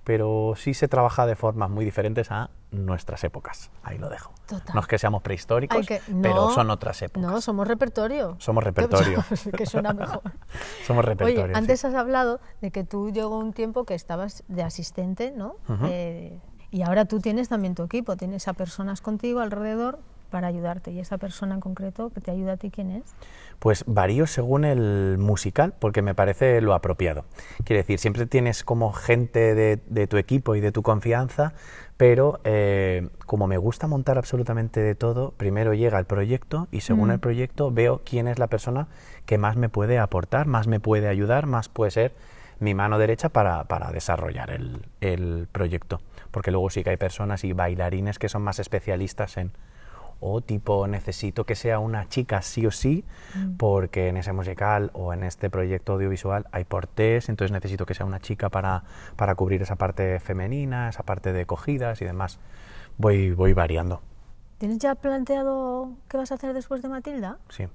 pero 0.09 0.55
sí 0.57 0.73
se 0.73 0.88
trabaja 0.88 1.27
de 1.27 1.37
formas 1.37 1.69
muy 1.69 1.85
diferentes 1.85 2.31
a 2.31 2.49
nuestras 2.71 3.25
épocas. 3.25 3.71
Ahí 3.83 3.99
lo 3.99 4.09
dejo. 4.09 4.33
Total. 4.47 4.75
No 4.75 4.81
es 4.81 4.87
que 4.87 4.97
seamos 4.97 5.21
prehistóricos, 5.21 5.87
pero 6.23 6.49
son 6.49 6.71
otras 6.71 7.03
épocas. 7.03 7.31
No, 7.31 7.43
somos 7.43 7.69
repertorio. 7.69 8.35
Somos 8.38 8.65
repertorio. 8.65 9.23
que 9.59 9.67
suena 9.67 9.93
mejor. 9.93 10.23
Somos 10.87 11.05
repertorio. 11.05 11.45
Oye, 11.45 11.53
sí. 11.53 11.59
antes 11.59 11.85
has 11.85 11.95
hablado 11.95 12.41
de 12.62 12.71
que 12.71 12.85
tú 12.85 13.11
llegó 13.11 13.38
un 13.38 13.53
tiempo 13.53 13.85
que 13.85 13.93
estabas 13.93 14.45
de 14.49 14.62
asistente, 14.62 15.31
¿no? 15.31 15.57
Eh, 15.91 16.41
y 16.71 16.81
ahora 16.81 17.05
tú 17.05 17.21
tienes 17.21 17.50
también 17.50 17.75
tu 17.75 17.83
equipo, 17.83 18.17
tienes 18.17 18.49
a 18.49 18.55
personas 18.55 19.03
contigo 19.03 19.41
alrededor 19.41 19.99
para 20.31 20.47
ayudarte. 20.47 20.91
¿Y 20.91 21.00
esa 21.00 21.19
persona 21.19 21.55
en 21.55 21.61
concreto 21.61 22.09
que 22.09 22.23
te 22.23 22.31
ayuda 22.31 22.53
a 22.53 22.57
ti 22.57 22.71
quién 22.71 22.93
es? 22.93 23.15
Pues 23.59 23.85
varío 23.87 24.27
según 24.27 24.65
el 24.65 25.17
musical, 25.19 25.75
porque 25.79 26.00
me 26.00 26.15
parece 26.15 26.61
lo 26.61 26.75
apropiado. 26.75 27.25
Quiere 27.65 27.83
decir, 27.83 27.99
siempre 27.99 28.27
tienes 28.27 28.62
como 28.62 28.93
gente 28.93 29.55
de, 29.55 30.07
tu 30.07 30.17
equipo 30.17 30.55
y 30.55 30.61
de 30.61 30.71
tu 30.71 30.83
confianza, 30.83 31.55
pero 31.97 32.41
eh, 32.45 33.09
como 33.27 33.49
me 33.49 33.59
gusta 33.59 33.88
montar 33.88 34.17
absolutamente 34.17 34.79
de 34.81 34.95
todo, 34.95 35.33
primero 35.37 35.75
llega 35.75 35.99
el 35.99 36.05
proyecto 36.05 36.69
y 36.71 36.83
según 36.83 37.09
Mm. 37.09 37.12
el 37.12 37.19
proyecto 37.19 37.71
veo 37.73 38.03
quién 38.05 38.29
es 38.29 38.38
la 38.38 38.47
persona 38.47 38.87
que 39.27 39.38
más 39.38 39.57
me 39.57 39.69
puede 39.69 39.99
aportar, 39.99 40.47
más 40.47 40.69
me 40.69 40.79
puede 40.79 41.09
ayudar, 41.09 41.47
más 41.47 41.69
puede 41.69 41.91
ser 41.91 42.12
mi 42.61 42.75
mano 42.75 42.99
derecha 42.99 43.29
para, 43.29 43.65
para 43.65 43.91
desarrollar 43.91 44.50
el, 44.50 44.87
el 45.00 45.49
proyecto. 45.50 46.00
Porque 46.31 46.53
luego 46.53 46.71
sí 46.71 46.85
que 46.85 46.91
hay 46.91 46.97
personas 46.97 47.43
y 47.43 47.53
bailarines 47.53 48.19
que 48.21 48.29
son 48.29 48.43
más 48.43 48.59
especialistas 48.61 49.37
en, 49.37 49.53
o 50.21 50.41
tipo 50.41 50.87
necesito 50.89 51.45
que 51.45 51.55
sea 51.55 51.79
una 51.79 52.09
chica 52.09 52.43
sí 52.43 52.67
o 52.67 52.71
sí, 52.71 53.05
porque 53.57 54.09
en 54.09 54.17
ese 54.17 54.33
musical 54.33 54.91
o 54.95 55.13
en 55.13 55.23
este 55.23 55.49
proyecto 55.51 55.93
audiovisual 55.93 56.47
hay 56.53 56.65
portés, 56.65 57.29
entonces 57.29 57.53
necesito 57.53 57.87
que 57.87 57.95
sea 57.95 58.05
una 58.07 58.19
chica 58.21 58.49
para, 58.49 58.83
para 59.17 59.35
cubrir 59.35 59.63
esa 59.63 59.77
parte 59.77 60.19
femenina, 60.21 60.89
esa 60.89 61.03
parte 61.05 61.33
de 61.33 61.47
cogidas 61.47 62.03
y 62.03 62.05
demás. 62.05 62.39
Voy, 62.97 63.31
voy 63.33 63.53
variando, 63.53 64.03
¿Tienes 64.59 64.79
ya 64.79 64.97
planteado 64.97 65.93
qué 66.09 66.17
vas 66.17 66.33
a 66.33 66.35
hacer 66.35 66.53
después 66.53 66.83
de 66.83 66.89
Matilda? 66.89 67.39
sí. 67.49 67.67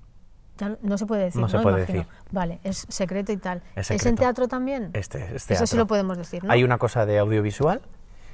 Ya 0.60 0.78
no- 0.84 1.00
se 1.00 1.08
puede 1.08 1.24
decir, 1.24 1.42
No 1.42 1.48
¿no? 1.48 1.50
se 1.50 1.58
puede 1.60 1.78
Imagino. 1.78 2.00
decir. 2.02 2.14
Vale, 2.32 2.60
es 2.64 2.86
secreto 2.88 3.32
y 3.32 3.38
tal. 3.38 3.64
Es 3.76 3.90
en 3.90 3.98
secreto. 3.98 4.20
teatro 4.22 4.48
también? 4.48 4.92
Este, 4.94 5.18
es 5.18 5.32
Eso 5.32 5.40
sí 5.40 5.48
teatro. 5.72 5.78
lo 5.80 5.88
podemos 5.88 6.16
decir, 6.16 6.44
¿no? 6.44 6.52
Hay 6.54 6.64
una 6.64 6.78
cosa 6.78 7.08
de 7.08 7.18
audiovisual 7.18 7.82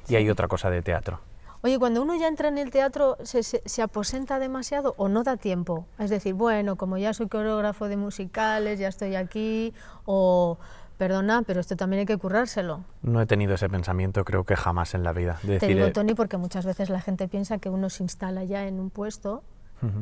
y 0.09 0.15
hay 0.15 0.29
otra 0.29 0.49
cosa 0.49 0.69
de 0.69 0.81
teatro. 0.81 1.21
Oye, 1.61 1.77
cuando 1.77 2.01
uno 2.01 2.15
ya 2.15 2.27
entra 2.27 2.47
en 2.47 2.57
el 2.57 2.71
teatro, 2.71 3.17
¿se, 3.23 3.43
se, 3.43 3.61
se 3.65 3.81
aposenta 3.81 4.39
demasiado 4.39 4.95
o 4.97 5.09
no 5.09 5.23
da 5.23 5.35
tiempo? 5.35 5.85
Es 5.97 6.09
decir, 6.09 6.33
bueno, 6.33 6.77
como 6.77 6.97
ya 6.97 7.13
soy 7.13 7.27
coreógrafo 7.27 7.89
de 7.89 7.97
musicales, 7.97 8.79
ya 8.79 8.87
estoy 8.87 9.15
aquí, 9.15 9.73
o 10.05 10.57
perdona, 10.97 11.43
pero 11.45 11.59
esto 11.59 11.75
también 11.75 12.01
hay 12.01 12.05
que 12.05 12.17
currárselo. 12.17 12.85
No 13.01 13.21
he 13.21 13.25
tenido 13.25 13.55
ese 13.55 13.67
pensamiento, 13.67 14.23
creo 14.23 14.45
que 14.45 14.55
jamás 14.55 14.93
en 14.93 15.03
la 15.03 15.11
vida. 15.11 15.39
De 15.43 15.59
Te 15.59 15.65
decir, 15.65 15.75
digo, 15.75 15.91
Tony, 15.91 16.13
porque 16.13 16.37
muchas 16.37 16.65
veces 16.65 16.89
la 16.89 17.01
gente 17.01 17.27
piensa 17.27 17.57
que 17.57 17.69
uno 17.69 17.89
se 17.89 18.03
instala 18.03 18.45
ya 18.45 18.65
en 18.65 18.79
un 18.79 18.89
puesto. 18.89 19.43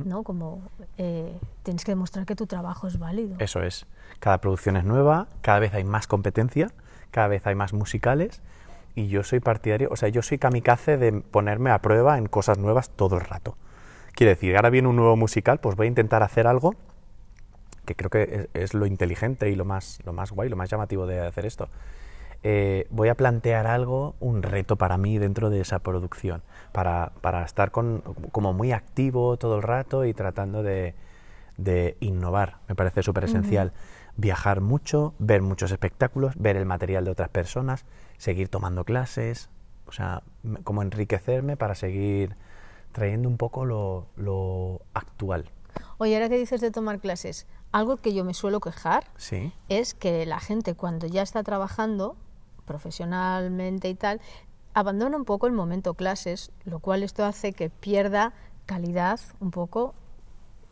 ¿no? 0.06 0.24
Como 0.24 0.64
eh, 0.98 1.38
tienes 1.62 1.86
que 1.86 1.92
demostrar 1.92 2.26
que 2.26 2.36
tu 2.36 2.48
trabajo 2.48 2.88
es 2.88 2.98
válido. 2.98 3.36
Eso 3.38 3.62
es. 3.62 3.86
Cada 4.20 4.40
producción 4.40 4.76
es 4.76 4.84
nueva, 4.84 5.28
cada 5.42 5.60
vez 5.60 5.72
hay 5.76 5.84
más 5.84 6.08
competencia, 6.08 6.72
cada 7.12 7.28
vez 7.28 7.46
hay 7.46 7.54
más 7.54 7.74
musicales 7.74 8.42
y 8.98 9.10
yo 9.10 9.22
soy 9.22 9.40
partidario, 9.40 9.90
o 9.92 9.96
sea, 9.96 10.10
yo 10.10 10.24
soy 10.24 10.40
kamikaze 10.40 10.98
de 10.98 11.12
ponerme 11.22 11.70
a 11.70 11.84
prueba 11.84 12.18
en 12.18 12.26
cosas 12.26 12.58
nuevas 12.58 12.90
todo 12.90 13.16
el 13.18 13.22
rato. 13.22 13.56
Quiere 14.14 14.32
decir, 14.32 14.56
ahora 14.56 14.72
viene 14.72 14.88
un 14.88 14.96
nuevo 14.96 15.16
musical, 15.16 15.60
pues 15.60 15.76
voy 15.76 15.86
a 15.86 15.90
intentar 15.90 16.24
hacer 16.24 16.48
algo 16.48 16.74
que 17.86 17.94
creo 17.94 18.10
que 18.10 18.50
es, 18.54 18.64
es 18.64 18.74
lo 18.74 18.88
inteligente 18.88 19.52
y 19.52 19.56
lo 19.56 19.66
más, 19.66 20.00
lo 20.04 20.14
más 20.14 20.32
guay, 20.32 20.50
lo 20.50 20.56
más 20.56 20.72
llamativo 20.72 21.06
de 21.06 21.22
hacer 21.22 21.46
esto. 21.46 21.70
Eh, 22.42 22.88
voy 22.90 23.10
a 23.10 23.16
plantear 23.16 23.68
algo, 23.68 24.16
un 24.20 24.42
reto 24.42 24.78
para 24.78 24.98
mí 24.98 25.20
dentro 25.20 25.52
de 25.52 25.62
esa 25.62 25.78
producción, 25.78 26.42
para, 26.72 27.12
para 27.22 27.44
estar 27.44 27.70
con, 27.70 28.02
como 28.32 28.52
muy 28.54 28.72
activo 28.72 29.38
todo 29.38 29.58
el 29.58 29.62
rato 29.62 30.06
y 30.06 30.14
tratando 30.16 30.64
de, 30.64 30.96
de 31.58 31.98
innovar, 32.00 32.58
me 32.68 32.74
parece 32.74 33.04
súper 33.04 33.26
esencial. 33.26 33.74
Viajar 34.16 34.62
mucho, 34.62 35.14
ver 35.20 35.44
muchos 35.44 35.72
espectáculos, 35.72 36.34
ver 36.38 36.58
el 36.58 36.66
material 36.66 37.06
de 37.06 37.12
otras 37.12 37.30
personas, 37.30 37.86
seguir 38.18 38.50
tomando 38.50 38.84
clases, 38.84 39.50
o 39.88 39.92
sea, 39.92 40.24
como 40.64 40.82
enriquecerme 40.82 41.58
para 41.58 41.76
seguir 41.76 42.36
trayendo 42.92 43.30
un 43.30 43.38
poco 43.38 43.66
lo, 43.66 44.08
lo 44.16 44.82
actual. 44.94 45.50
Oye, 45.98 46.16
ahora 46.16 46.30
que 46.30 46.38
dices 46.38 46.62
de 46.62 46.72
tomar 46.72 47.00
clases, 47.00 47.48
algo 47.72 47.98
que 47.98 48.14
yo 48.14 48.24
me 48.24 48.34
suelo 48.34 48.60
quejar 48.60 49.06
Sí, 49.18 49.52
es 49.70 49.94
que 49.94 50.26
la 50.26 50.40
gente 50.40 50.74
cuando 50.74 51.08
ya 51.08 51.22
está 51.22 51.44
trabajando 51.44 52.16
profesionalmente 52.66 53.90
y 53.90 53.96
tal, 53.96 54.22
abandona 54.74 55.18
un 55.18 55.26
poco 55.26 55.48
el 55.48 55.54
momento 55.54 55.94
clases, 55.96 56.52
lo 56.66 56.80
cual 56.80 57.04
esto 57.04 57.26
hace 57.26 57.54
que 57.54 57.70
pierda 57.70 58.34
calidad 58.66 59.20
un 59.40 59.52
poco 59.52 59.96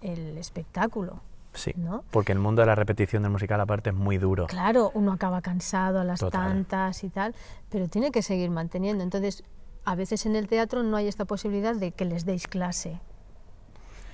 el 0.01 0.37
espectáculo. 0.37 1.21
Sí. 1.55 1.73
¿No? 1.75 2.03
Porque 2.11 2.31
el 2.31 2.39
mundo 2.39 2.61
de 2.61 2.67
la 2.67 2.75
repetición 2.75 3.23
del 3.23 3.31
musical 3.31 3.59
aparte 3.59 3.89
es 3.89 3.95
muy 3.95 4.17
duro. 4.17 4.47
Claro, 4.47 4.91
uno 4.93 5.13
acaba 5.13 5.41
cansado 5.41 5.99
a 5.99 6.03
las 6.03 6.19
Total. 6.19 6.47
tantas 6.47 7.03
y 7.03 7.09
tal, 7.09 7.35
pero 7.69 7.87
tiene 7.87 8.11
que 8.11 8.21
seguir 8.21 8.49
manteniendo. 8.49 9.03
Entonces, 9.03 9.43
a 9.85 9.95
veces 9.95 10.25
en 10.25 10.35
el 10.35 10.47
teatro 10.47 10.83
no 10.83 10.97
hay 10.97 11.07
esta 11.07 11.25
posibilidad 11.25 11.75
de 11.75 11.91
que 11.91 12.05
les 12.05 12.25
deis 12.25 12.47
clase. 12.47 12.99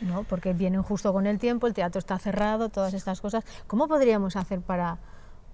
¿no? 0.01 0.23
Porque 0.23 0.53
vienen 0.53 0.81
justo 0.81 1.13
con 1.13 1.27
el 1.27 1.39
tiempo, 1.39 1.67
el 1.67 1.73
teatro 1.73 1.99
está 1.99 2.17
cerrado, 2.17 2.69
todas 2.69 2.93
estas 2.93 3.21
cosas. 3.21 3.43
¿Cómo 3.67 3.87
podríamos 3.87 4.35
hacer 4.35 4.61
para, 4.61 4.97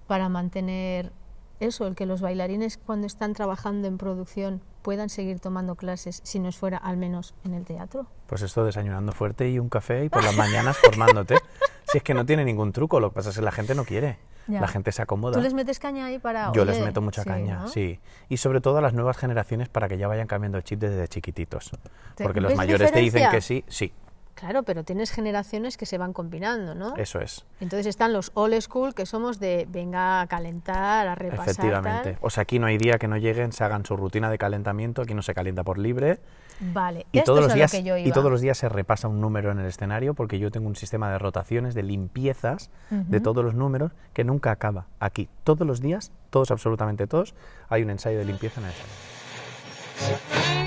para 0.08 0.30
mantener 0.30 1.12
eso, 1.60 1.88
el 1.88 1.96
que 1.96 2.06
los 2.06 2.22
bailarines 2.22 2.78
cuando 2.78 3.08
están 3.08 3.34
trabajando 3.34 3.88
en 3.88 3.98
producción 3.98 4.62
puedan 4.84 5.10
seguir 5.10 5.40
tomando 5.40 5.76
clases 5.76 6.22
si 6.24 6.40
no 6.40 6.48
es 6.48 6.58
fuera 6.58 6.78
al 6.78 6.98
menos 6.98 7.34
en 7.44 7.54
el 7.54 7.66
teatro? 7.66 8.08
Pues 8.28 8.42
esto 8.42 8.64
desayunando 8.64 9.12
fuerte 9.12 9.50
y 9.50 9.60
un 9.60 9.70
café 9.70 10.06
y 10.06 10.10
por 10.10 10.24
las 10.24 10.36
mañanas 10.36 10.78
formándote. 10.78 11.36
Si 11.92 11.98
es 11.98 12.04
que 12.04 12.14
no 12.14 12.26
tiene 12.26 12.44
ningún 12.44 12.72
truco, 12.72 13.00
lo 13.00 13.10
que 13.12 13.16
pasa 13.16 13.30
es 13.30 13.36
que 13.38 13.42
la 13.42 13.52
gente 13.52 13.74
no 13.76 13.86
quiere. 13.86 14.18
Ya. 14.48 14.62
La 14.62 14.68
gente 14.68 14.92
se 14.94 15.02
acomoda. 15.02 15.34
¿Tú 15.34 15.42
les 15.42 15.54
metes 15.54 15.78
caña 15.78 16.06
ahí 16.06 16.20
para...? 16.20 16.52
Yo 16.54 16.62
oye, 16.62 16.72
les 16.72 16.82
meto 16.84 17.02
mucha 17.02 17.24
sí, 17.24 17.30
caña, 17.30 17.60
¿no? 17.60 17.68
sí. 17.68 18.00
Y 18.30 18.38
sobre 18.38 18.62
todo 18.62 18.78
a 18.78 18.82
las 18.82 18.94
nuevas 18.94 19.18
generaciones 19.18 19.68
para 19.68 19.90
que 19.90 19.98
ya 19.98 20.08
vayan 20.08 20.26
cambiando 20.28 20.58
el 20.58 20.64
chip 20.64 20.80
desde 20.80 21.06
chiquititos. 21.10 21.72
¿Te- 22.16 22.24
Porque 22.24 22.40
los 22.40 22.56
mayores 22.56 22.92
te 22.92 23.00
dicen 23.00 23.30
que 23.30 23.42
sí, 23.42 23.66
sí, 23.68 23.92
Claro, 24.38 24.62
pero 24.62 24.84
tienes 24.84 25.10
generaciones 25.10 25.78
que 25.78 25.88
se 25.88 25.98
van 25.98 26.14
combinando, 26.14 26.76
¿no? 26.76 26.96
eso 26.96 27.20
es. 27.20 27.44
Entonces 27.60 27.88
están 27.88 28.14
los 28.14 28.30
old 28.36 28.62
school, 28.62 28.94
que 28.94 29.08
somos 29.08 29.40
de 29.40 29.66
venga 29.68 30.22
a 30.22 30.28
calentar, 30.28 31.08
a 31.08 31.16
repasar. 31.16 31.50
Efectivamente. 31.50 32.14
tal. 32.14 32.20
O 32.22 32.30
sea, 32.30 32.44
aquí 32.44 32.60
no 32.60 32.68
hay 32.68 32.78
día 32.78 33.00
que 33.00 33.08
no 33.08 33.18
lleguen, 33.18 33.52
se 33.52 33.64
hagan 33.64 33.84
su 33.84 33.98
rutina 33.98 34.30
de 34.30 34.38
calentamiento, 34.38 35.02
aquí 35.02 35.16
no 35.16 35.24
se 35.24 35.34
calienta 35.34 35.64
por 35.64 35.80
libre. 35.80 36.20
Vale, 36.60 37.08
Y 37.12 37.18
esto 37.20 37.32
todos, 37.32 37.46
es 37.46 37.48
los 37.48 37.56
días, 37.56 37.74
lo 37.74 37.80
que 37.80 37.84
yo 37.84 37.98
iba. 37.98 38.08
y 38.08 38.12
todos 38.12 38.30
los 38.32 38.42
días 38.42 38.60
se 38.60 38.70
repasa 38.70 39.08
un 39.08 39.22
número 39.22 39.52
en 39.52 39.58
el 39.60 39.66
escenario 39.66 40.14
porque 40.14 40.38
yo 40.38 40.52
tengo 40.52 40.68
un 40.68 40.76
sistema 40.76 41.12
de 41.12 41.18
rotaciones, 41.18 41.74
de 41.74 41.82
limpiezas 41.82 42.70
de 42.92 43.20
todos 43.20 43.44
los 43.44 43.56
números 43.56 43.92
que 44.14 44.24
nunca 44.24 44.52
acaba. 44.52 44.86
Aquí, 45.00 45.30
todos 45.44 45.66
los 45.66 45.82
días, 45.82 46.12
todos, 46.30 46.52
absolutamente 46.52 47.08
todos, 47.08 47.34
hay 47.70 47.82
un 47.82 47.90
ensayo 47.90 48.20
de 48.20 48.26
limpieza 48.26 48.62
en 48.62 48.68
el 48.68 48.72
escenario. 48.74 49.17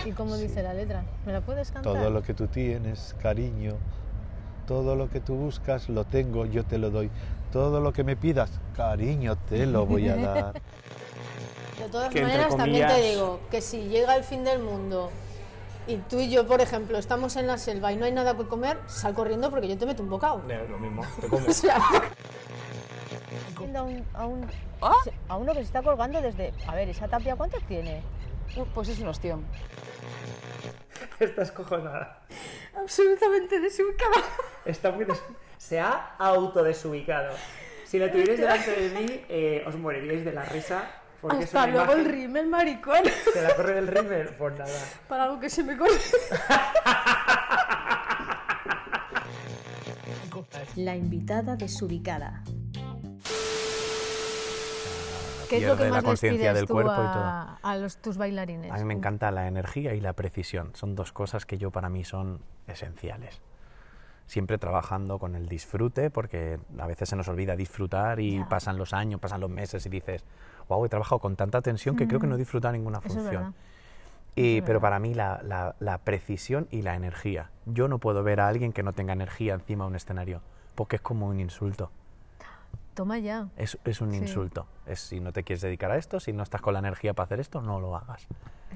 ¿Y 0.04 0.12
cómo 0.12 0.37
dice 0.37 0.62
la 0.62 0.75
letra? 0.75 1.02
¿Me 1.26 1.32
la 1.32 1.40
puedes 1.40 1.70
cantar? 1.70 1.92
Todo 1.94 2.10
lo 2.10 2.22
que 2.22 2.34
tú 2.34 2.46
tienes, 2.46 3.14
cariño, 3.22 3.75
todo 4.66 4.96
lo 4.96 5.08
que 5.10 5.20
tú 5.20 5.34
buscas, 5.34 5.88
lo 5.88 6.04
tengo, 6.04 6.46
yo 6.46 6.64
te 6.64 6.78
lo 6.78 6.90
doy. 6.90 7.10
Todo 7.52 7.80
lo 7.80 7.92
que 7.92 8.04
me 8.04 8.16
pidas, 8.16 8.50
cariño, 8.76 9.37
te 9.37 9.66
lo 9.66 9.87
voy 9.87 10.08
a 10.08 10.16
dar. 10.16 10.52
De 11.80 11.88
todas 11.90 12.10
Que 12.10 12.22
maneras, 12.22 12.54
también 12.56 12.87
te 12.88 13.00
digo 13.00 13.40
que 13.50 13.60
si 13.62 13.88
llega 13.88 14.14
el 14.14 14.22
fin 14.22 14.44
del 14.44 14.58
mundo 14.62 15.10
y 15.87 15.96
tú 15.96 16.18
y 16.20 16.30
yo, 16.30 16.46
por 16.46 16.60
ejemplo, 16.60 16.99
estamos 16.99 17.37
en 17.37 17.46
la 17.46 17.56
selva 17.56 17.90
y 17.90 17.96
no 17.96 18.04
hay 18.04 18.12
nada 18.12 18.37
que 18.37 18.44
comer, 18.46 18.78
sal 18.87 19.14
corriendo 19.14 19.50
porque 19.50 19.66
yo 19.66 19.78
te 19.78 19.87
meto 19.87 20.02
un 20.02 20.10
bocado. 20.10 20.42
Lo 20.68 20.78
mismo, 20.78 21.02
te 21.20 21.26
como. 21.28 21.46
O 21.49 21.52
sea, 21.52 21.78
a, 23.75 23.82
un, 23.82 24.04
a, 24.14 24.26
un- 24.26 24.46
a 25.28 25.37
uno 25.37 25.52
que 25.52 25.58
se 25.60 25.64
está 25.64 25.82
colgando 25.82 26.20
desde... 26.20 26.52
A 26.66 26.75
ver, 26.75 26.88
¿esa 26.90 27.08
tapia 27.08 27.34
cuánto 27.37 27.58
tiene? 27.66 28.02
Uh, 28.57 28.64
Pues 28.75 28.88
es 28.88 28.99
un 29.00 29.09
ostión. 29.09 29.45
Estás 31.21 31.52
cojonada. 31.52 32.23
Absolutamente 32.76 33.61
desubicada. 33.61 34.16
Está 34.64 34.90
muy 34.90 35.04
des- 35.04 35.23
Se 35.59 35.80
ha 35.80 36.14
autodesubicado. 36.19 37.35
Si 37.85 37.99
la 37.99 38.11
tuvierais 38.11 38.38
delante 38.40 38.71
de 38.71 38.90
mí, 39.00 39.25
eh, 39.28 39.64
os 39.66 39.75
moriríais 39.76 40.25
de 40.25 40.33
la 40.33 40.45
risa. 40.45 40.85
Porque 41.21 41.45
Hasta 41.45 41.66
es 41.66 41.73
luego 41.75 41.92
el 41.92 42.04
rímel, 42.07 42.47
maricón. 42.47 43.02
¿Se 43.33 43.42
la 43.42 43.54
corre 43.54 43.75
del 43.75 43.88
rímel? 43.88 44.28
Pues 44.38 44.59
nada. 44.59 44.78
Para 45.09 45.25
algo 45.25 45.38
que 45.38 45.50
se 45.50 45.62
me 45.62 45.76
corre. 45.76 45.92
La 50.76 50.97
invitada 50.97 51.57
desubicada. 51.57 52.42
Pierde 55.59 55.90
la 55.90 56.02
conciencia 56.02 56.52
del 56.54 56.66
cuerpo 56.66 56.92
y 56.92 57.07
a, 57.07 57.59
a 57.62 57.76
los, 57.76 57.97
tus 57.99 58.16
bailarines? 58.16 58.71
A 58.73 58.76
mí 58.76 58.85
me 58.85 58.95
encanta 58.95 59.30
la 59.30 59.47
energía 59.49 59.95
y 59.95 60.00
la 60.00 60.12
precisión. 60.12 60.71
Son 60.75 60.95
dos 60.95 61.12
cosas 61.12 61.47
que 61.47 61.59
yo 61.59 61.71
para 61.71 61.88
mí 61.88 62.04
son 62.04 62.40
esenciales. 62.66 63.40
Siempre 64.26 64.59
trabajando 64.59 65.19
con 65.19 65.35
el 65.35 65.49
disfrute, 65.49 66.09
porque 66.11 66.61
a 66.78 66.87
veces 66.87 67.09
se 67.09 67.16
nos 67.16 67.26
olvida 67.28 67.57
disfrutar 67.57 68.21
y 68.21 68.38
Ya. 68.38 68.49
pasan 68.49 68.76
los 68.78 68.92
años, 68.92 69.21
pasan 69.21 69.40
los 69.40 69.50
meses 69.50 69.85
y 69.87 69.88
dices, 69.88 70.25
wow, 70.69 70.85
he 70.85 70.88
trabajado 70.88 71.19
con 71.19 71.35
tanta 71.35 71.61
tensión 71.62 71.97
que 71.97 72.07
creo 72.07 72.21
que 72.21 72.28
no 72.28 72.37
he 72.37 72.38
disfrutado 72.38 72.73
ninguna 72.73 73.00
Mm. 73.00 73.07
Eso 73.07 73.16
es 73.19 73.23
función. 73.25 73.54
Y, 74.37 74.61
pero 74.62 74.80
para 74.80 75.00
mí 75.00 75.12
la, 75.14 75.40
la- 75.42 75.75
la 75.80 75.99
precisión 75.99 76.69
y 76.71 76.83
la 76.83 76.95
energía. 76.95 77.50
Yo 77.66 77.88
no 77.88 77.99
puedo 77.99 78.23
ver 78.23 78.38
a 78.40 78.47
alguien 78.47 78.73
que 78.73 78.85
no 78.85 78.92
tenga 78.92 79.12
energía 79.12 79.54
encima 79.54 79.85
de 79.85 79.88
un 79.90 79.97
escenario, 79.97 80.40
porque 80.76 80.97
es 80.97 81.02
como 81.02 81.26
un 81.26 81.40
insulto. 81.40 81.90
Toma 82.94 83.18
ya. 83.18 83.48
Es, 83.56 83.78
es 83.84 84.00
un 84.00 84.10
Sí. 84.10 84.16
insulto. 84.18 84.66
Es 84.84 85.00
si 85.00 85.20
no 85.20 85.32
te 85.32 85.42
quieres 85.44 85.62
dedicar 85.62 85.90
a 85.90 85.96
esto, 85.96 86.20
si 86.20 86.32
no 86.32 86.42
estás 86.42 86.60
con 86.60 86.72
la 86.74 86.80
energía 86.80 87.14
para 87.14 87.24
hacer 87.26 87.40
esto, 87.40 87.62
no 87.62 87.80
lo 87.80 87.96
hagas. 87.96 88.26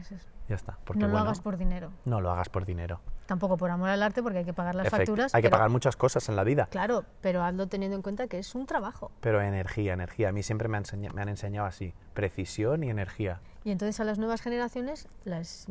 Eso 0.01 0.15
es. 0.15 0.27
Ya 0.49 0.55
está. 0.57 0.79
Porque, 0.85 1.01
no 1.01 1.07
lo 1.09 1.13
bueno, 1.13 1.25
hagas 1.27 1.41
por 1.41 1.57
dinero. 1.57 1.91
No 2.05 2.21
lo 2.21 2.31
hagas 2.31 2.49
por 2.49 2.65
dinero. 2.65 3.01
Tampoco 3.27 3.57
por 3.57 3.71
amor 3.71 3.89
al 3.89 4.03
arte, 4.03 4.23
porque 4.23 4.39
hay 4.39 4.45
que 4.45 4.53
pagar 4.53 4.75
las 4.75 4.87
Efect- 4.87 4.91
facturas. 4.99 5.35
Hay 5.35 5.43
que 5.43 5.49
pero- 5.49 5.59
pagar 5.59 5.71
muchas 5.71 5.97
cosas 5.97 6.29
en 6.29 6.37
la 6.37 6.45
vida. 6.45 6.67
Claro, 6.71 7.05
pero 7.21 7.43
hazlo 7.43 7.67
teniendo 7.67 7.97
en 7.97 8.03
cuenta 8.03 8.27
que 8.29 8.39
es 8.39 8.55
un 8.55 8.67
trabajo. 8.67 9.11
Pero 9.21 9.41
energía, 9.43 9.93
energía. 9.95 10.29
A 10.29 10.33
mí 10.33 10.43
siempre 10.43 10.69
me, 10.69 10.77
han 10.77 10.85
enseña- 10.85 11.13
me 11.13 11.23
han 11.23 11.29
enseñado 11.29 11.67
así. 11.67 11.95
Precisión 12.15 12.83
y 12.85 12.91
energía. 12.91 13.41
Y 13.65 13.71
entonces 13.73 13.99
a 14.01 14.05
las 14.05 14.19
nuevas 14.19 14.43
generaciones 14.43 15.09
las... 15.25 15.67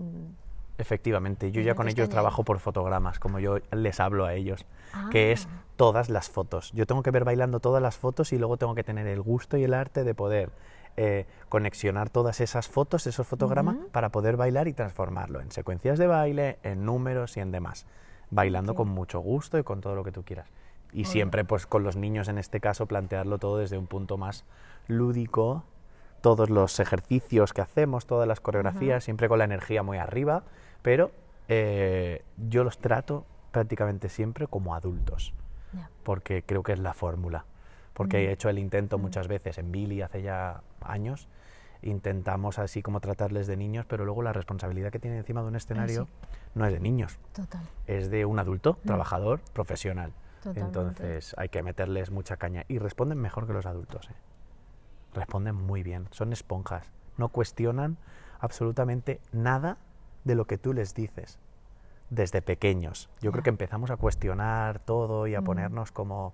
Efectivamente, 0.77 1.51
yo 1.51 1.61
ya 1.61 1.75
con 1.75 1.87
ellos 1.87 2.09
trabajo 2.09 2.43
por 2.43 2.59
fotogramas, 2.59 3.19
como 3.19 3.39
yo 3.39 3.57
les 3.71 3.99
hablo 3.99 4.25
a 4.25 4.33
ellos, 4.33 4.65
Ah. 4.93 5.09
que 5.11 5.31
es 5.31 5.47
todas 5.75 6.09
las 6.09 6.29
fotos. 6.29 6.71
Yo 6.73 6.85
tengo 6.85 7.03
que 7.03 7.11
ver 7.11 7.23
bailando 7.25 7.59
todas 7.59 7.81
las 7.81 7.97
fotos 7.97 8.33
y 8.33 8.37
luego 8.37 8.57
tengo 8.57 8.75
que 8.75 8.83
tener 8.83 9.07
el 9.07 9.21
gusto 9.21 9.57
y 9.57 9.63
el 9.63 9.73
arte 9.73 10.03
de 10.03 10.13
poder 10.15 10.49
eh, 10.95 11.25
conexionar 11.49 12.11
todas 12.11 12.39
esas 12.39 12.67
fotos, 12.67 13.07
esos 13.07 13.25
fotogramas, 13.25 13.77
para 13.91 14.09
poder 14.09 14.37
bailar 14.37 14.67
y 14.67 14.73
transformarlo 14.73 15.41
en 15.41 15.51
secuencias 15.51 15.97
de 15.97 16.05
baile, 16.05 16.59
en 16.61 16.85
números 16.85 17.35
y 17.37 17.39
en 17.39 17.51
demás. 17.51 17.87
Bailando 18.29 18.75
con 18.75 18.89
mucho 18.89 19.19
gusto 19.19 19.57
y 19.57 19.63
con 19.63 19.81
todo 19.81 19.95
lo 19.95 20.03
que 20.03 20.11
tú 20.11 20.23
quieras. 20.23 20.47
Y 20.91 21.05
siempre, 21.05 21.43
pues 21.45 21.65
con 21.65 21.81
los 21.83 21.95
niños 21.95 22.27
en 22.27 22.37
este 22.37 22.59
caso, 22.59 22.85
plantearlo 22.85 23.39
todo 23.39 23.57
desde 23.57 23.79
un 23.79 23.87
punto 23.87 24.17
más 24.17 24.45
lúdico, 24.87 25.63
todos 26.23 26.49
los 26.49 26.79
ejercicios 26.79 27.51
que 27.51 27.59
hacemos, 27.59 28.05
todas 28.05 28.25
las 28.25 28.39
coreografías, 28.39 29.03
siempre 29.03 29.27
con 29.27 29.39
la 29.39 29.43
energía 29.43 29.83
muy 29.83 29.97
arriba, 29.97 30.43
pero 30.81 31.11
eh, 31.49 32.23
yo 32.37 32.63
los 32.63 32.77
trato 32.77 33.25
prácticamente 33.51 34.07
siempre 34.07 34.47
como 34.47 34.73
adultos, 34.73 35.33
porque 36.03 36.41
creo 36.41 36.63
que 36.63 36.71
es 36.71 36.79
la 36.79 36.93
fórmula. 36.93 37.43
Porque 37.93 38.29
he 38.29 38.31
hecho 38.31 38.47
el 38.47 38.57
intento 38.57 38.97
muchas 38.97 39.27
veces 39.27 39.57
en 39.57 39.73
Billy 39.73 40.01
hace 40.01 40.21
ya 40.21 40.61
años, 40.79 41.27
intentamos 41.81 42.57
así 42.57 42.81
como 42.81 43.01
tratarles 43.01 43.45
de 43.45 43.57
niños, 43.57 43.85
pero 43.85 44.05
luego 44.05 44.23
la 44.23 44.31
responsabilidad 44.31 44.93
que 44.93 44.99
tienen 44.99 45.19
encima 45.19 45.41
de 45.41 45.49
un 45.49 45.57
escenario 45.57 46.07
no 46.55 46.65
es 46.65 46.71
de 46.71 46.79
niños, 46.79 47.19
Total. 47.33 47.67
es 47.85 48.09
de 48.09 48.23
un 48.23 48.39
adulto, 48.39 48.77
trabajador, 48.85 49.41
profesional. 49.51 50.13
Totalmente. 50.41 50.79
Entonces 50.79 51.35
hay 51.37 51.49
que 51.49 51.61
meterles 51.63 52.11
mucha 52.11 52.37
caña 52.37 52.63
y 52.69 52.77
responden 52.77 53.17
mejor 53.17 53.45
que 53.45 53.51
los 53.51 53.65
adultos. 53.65 54.09
¿eh? 54.09 54.13
Responden 55.13 55.55
muy 55.55 55.83
bien, 55.83 56.07
son 56.11 56.33
esponjas, 56.33 56.91
no 57.17 57.29
cuestionan 57.29 57.97
absolutamente 58.39 59.21
nada 59.31 59.77
de 60.23 60.35
lo 60.35 60.45
que 60.45 60.57
tú 60.57 60.73
les 60.73 60.93
dices 60.93 61.39
desde 62.09 62.41
pequeños. 62.41 63.09
Yo 63.21 63.31
creo 63.31 63.43
que 63.43 63.49
empezamos 63.49 63.89
a 63.91 63.97
cuestionar 63.97 64.79
todo 64.79 65.27
y 65.27 65.35
a 65.35 65.41
Mm. 65.41 65.45
ponernos 65.45 65.91
como 65.91 66.33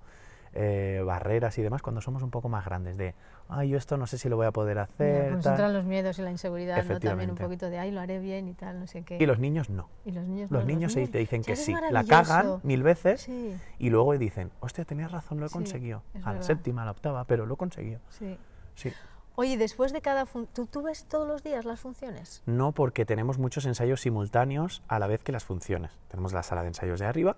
eh, 0.54 1.04
barreras 1.06 1.58
y 1.60 1.62
demás 1.62 1.84
cuando 1.84 2.02
somos 2.02 2.24
un 2.24 2.32
poco 2.32 2.50
más 2.50 2.66
grandes 2.66 2.98
de, 2.98 3.14
ay, 3.50 3.70
yo 3.70 3.78
esto 3.78 3.98
no 3.98 4.08
sé 4.08 4.18
si 4.18 4.30
lo 4.30 4.36
voy 4.36 4.48
a 4.48 4.52
poder 4.52 4.80
hacer. 4.80 5.30
pues 5.34 5.44
tal". 5.44 5.54
entran 5.54 5.74
los 5.74 5.86
miedos 5.86 6.18
y 6.18 6.22
la 6.24 6.32
inseguridad, 6.32 6.84
¿no? 6.84 7.00
También 7.00 7.30
un 7.30 7.38
poquito 7.38 7.70
de, 7.70 7.78
ay, 7.78 7.92
lo 7.92 8.02
haré 8.02 8.18
bien 8.20 8.48
y 8.48 8.54
tal, 8.56 8.80
no 8.80 8.88
sé 8.88 9.04
qué. 9.04 9.18
Y 9.20 9.26
los 9.28 9.38
niños 9.40 9.70
no. 9.70 9.90
Y 10.06 10.12
los 10.12 10.26
niños, 10.26 10.50
Los 10.50 10.64
no, 10.64 10.68
niños 10.68 10.94
sí 10.94 11.08
te 11.08 11.20
dicen 11.20 11.44
que 11.44 11.52
"Eres 11.52 11.66
sí. 11.66 11.74
La 11.74 11.82
maravilloso". 11.82 12.10
cagan 12.10 12.60
mil 12.64 12.82
veces 12.82 13.22
Sí, 13.22 13.56
y 13.78 13.90
luego 13.92 14.18
dicen, 14.18 14.52
hostia, 14.60 14.86
tenías 14.86 15.12
razón, 15.12 15.40
lo 15.40 15.46
he 15.46 15.50
Sí, 15.50 15.54
conseguido. 15.56 16.02
A 16.24 16.34
la 16.34 16.42
séptima, 16.42 16.82
a 16.82 16.86
la 16.86 16.92
octava, 16.92 17.26
pero 17.26 17.46
lo 17.46 17.54
he 17.54 17.58
conseguido. 17.58 18.00
sí. 18.10 18.40
Sí. 18.80 18.94
Oye, 19.36 19.58
después 19.58 19.94
de 19.94 20.02
cada... 20.02 20.26
¿Tú, 20.26 20.66
¿Tú 20.66 20.82
ves 20.82 21.06
todos 21.06 21.26
los 21.28 21.44
días 21.44 21.64
las 21.64 21.80
funciones? 21.80 22.42
No 22.46 22.74
porque 22.74 23.06
tenemos 23.06 23.38
muchos 23.38 23.66
ensayos 23.66 24.02
simultáneos 24.02 24.82
a 24.88 25.00
la 25.00 25.08
vez 25.08 25.24
que 25.24 25.32
las 25.32 25.46
funciones. 25.46 25.92
Tenemos 26.10 26.34
la 26.34 26.44
sala 26.44 26.62
de 26.64 26.68
ensayos 26.70 27.00
de 27.00 27.06
arriba, 27.06 27.38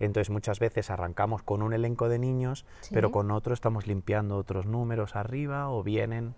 entonces 0.00 0.28
muchas 0.30 0.58
veces 0.58 0.90
arrancamos 0.90 1.42
con 1.42 1.62
un 1.62 1.72
elenco 1.72 2.08
de 2.08 2.18
niños, 2.18 2.64
Sí. 2.80 2.92
pero 2.94 3.10
con 3.12 3.30
otro 3.30 3.54
estamos 3.54 3.86
limpiando 3.86 4.36
otros 4.36 4.66
números 4.66 5.14
arriba 5.16 5.68
o 5.70 5.82
vienen... 5.84 6.34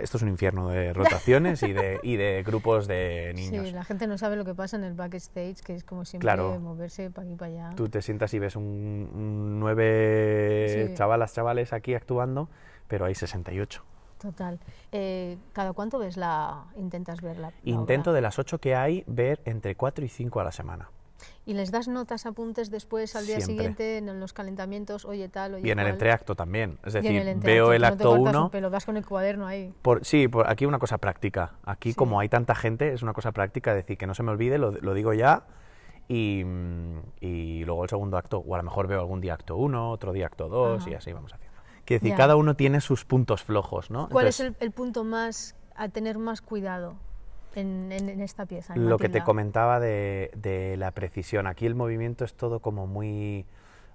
Esto 0.00 0.16
es 0.16 0.22
un 0.22 0.30
infierno 0.30 0.68
de 0.68 0.92
rotaciones 0.94 1.62
y, 1.64 1.72
de, 1.74 2.00
y 2.02 2.16
de 2.16 2.42
grupos 2.46 2.86
de 2.86 3.32
niños. 3.34 3.66
Sí, 3.66 3.72
la 3.72 3.84
gente 3.84 4.06
no 4.06 4.16
sabe 4.16 4.36
lo 4.36 4.44
que 4.46 4.54
pasa 4.54 4.76
en 4.76 4.84
el 4.84 4.94
backstage, 4.94 5.60
que 5.60 5.74
es 5.74 5.84
como 5.84 6.04
siempre 6.06 6.24
Claro. 6.24 6.58
moverse 6.60 7.10
para 7.10 7.26
aquí 7.26 7.34
y 7.34 7.36
para 7.36 7.50
allá. 7.66 7.76
Tú 7.76 7.88
te 7.90 8.00
sientas 8.00 8.32
y 8.32 8.38
ves 8.38 8.56
un, 8.56 8.64
un 9.12 9.60
nueve 9.60 10.86
Sí. 10.88 10.94
chavalas, 10.94 11.34
chavales 11.34 11.72
aquí 11.74 11.94
actuando, 11.94 12.48
pero 12.90 13.06
hay 13.06 13.14
68. 13.14 13.82
Total. 14.20 14.58
Eh, 14.92 15.38
¿Cada 15.54 15.72
cuánto 15.72 15.98
ves 15.98 16.18
la... 16.18 16.64
intentas 16.76 17.22
ver 17.22 17.38
la, 17.38 17.48
la 17.48 17.54
Intento 17.64 18.10
obra? 18.10 18.16
de 18.16 18.20
las 18.20 18.38
8 18.38 18.58
que 18.58 18.74
hay 18.74 19.02
ver 19.06 19.40
entre 19.46 19.76
4 19.76 20.04
y 20.04 20.08
5 20.10 20.40
a 20.40 20.44
la 20.44 20.52
semana. 20.52 20.90
¿Y 21.46 21.54
les 21.54 21.70
das 21.70 21.88
notas, 21.88 22.26
apuntes 22.26 22.70
después 22.70 23.14
al 23.16 23.26
día 23.26 23.36
Siempre. 23.36 23.54
siguiente 23.54 23.98
en 23.98 24.20
los 24.20 24.32
calentamientos? 24.32 25.04
Oye, 25.04 25.28
tal, 25.28 25.54
oye, 25.54 25.68
Y 25.68 25.70
en 25.70 25.78
el 25.78 25.86
entreacto 25.86 26.34
también. 26.34 26.78
Es 26.84 26.92
decir, 26.94 27.12
el 27.26 27.38
veo 27.40 27.72
el 27.72 27.82
no 27.82 27.88
acto 27.88 28.10
cortas 28.10 28.34
un 28.34 28.40
1. 28.40 28.50
pelo, 28.50 28.70
vas 28.70 28.84
con 28.84 28.96
el 28.96 29.06
cuaderno 29.06 29.46
ahí. 29.46 29.72
Por, 29.82 30.04
sí, 30.04 30.28
por 30.28 30.48
aquí 30.50 30.66
una 30.66 30.78
cosa 30.78 30.98
práctica. 30.98 31.52
Aquí, 31.64 31.90
Sí. 31.90 31.94
como 31.96 32.20
hay 32.20 32.28
tanta 32.28 32.54
gente, 32.54 32.92
es 32.92 33.02
una 33.02 33.12
cosa 33.14 33.32
práctica 33.32 33.74
decir 33.74 33.96
que 33.96 34.06
no 34.06 34.14
se 34.14 34.22
me 34.22 34.30
olvide, 34.32 34.58
lo, 34.58 34.70
lo 34.72 34.92
digo 34.94 35.12
ya. 35.14 35.44
Y, 36.08 36.42
mm, 36.44 36.98
y 37.20 37.64
luego 37.64 37.84
el 37.84 37.90
segundo 37.90 38.16
acto, 38.18 38.38
o 38.38 38.54
a 38.54 38.58
lo 38.58 38.64
mejor 38.64 38.86
veo 38.86 39.00
algún 39.00 39.20
día 39.20 39.34
acto 39.34 39.56
1, 39.56 39.90
otro 39.90 40.12
día 40.12 40.26
acto 40.26 40.48
2, 40.48 40.86
y 40.88 40.94
así 40.94 41.12
vamos 41.12 41.32
haciendo. 41.32 41.49
Quiere 41.90 42.02
decir, 42.02 42.10
Ya. 42.12 42.16
cada 42.18 42.36
uno 42.36 42.54
tiene 42.54 42.80
sus 42.80 43.04
puntos 43.04 43.42
flojos, 43.42 43.90
¿no? 43.90 44.08
¿Cuál 44.10 44.26
Entonces, 44.26 44.46
es 44.46 44.56
el, 44.60 44.64
el 44.64 44.70
punto 44.70 45.02
más 45.02 45.56
a 45.74 45.88
tener 45.88 46.18
más 46.18 46.40
cuidado 46.40 46.94
en, 47.56 47.90
en- 47.90 48.08
en 48.08 48.20
esta 48.20 48.46
pieza? 48.46 48.74
en 48.76 48.88
lo 48.88 48.96
que 48.96 49.08
te 49.08 49.24
comentaba 49.24 49.80
de, 49.80 50.30
de 50.36 50.76
la 50.76 50.92
precisión. 50.92 51.48
Aquí 51.48 51.66
el 51.66 51.74
movimiento 51.74 52.24
es 52.24 52.34
todo 52.34 52.60
como 52.60 52.86
muy 52.86 53.44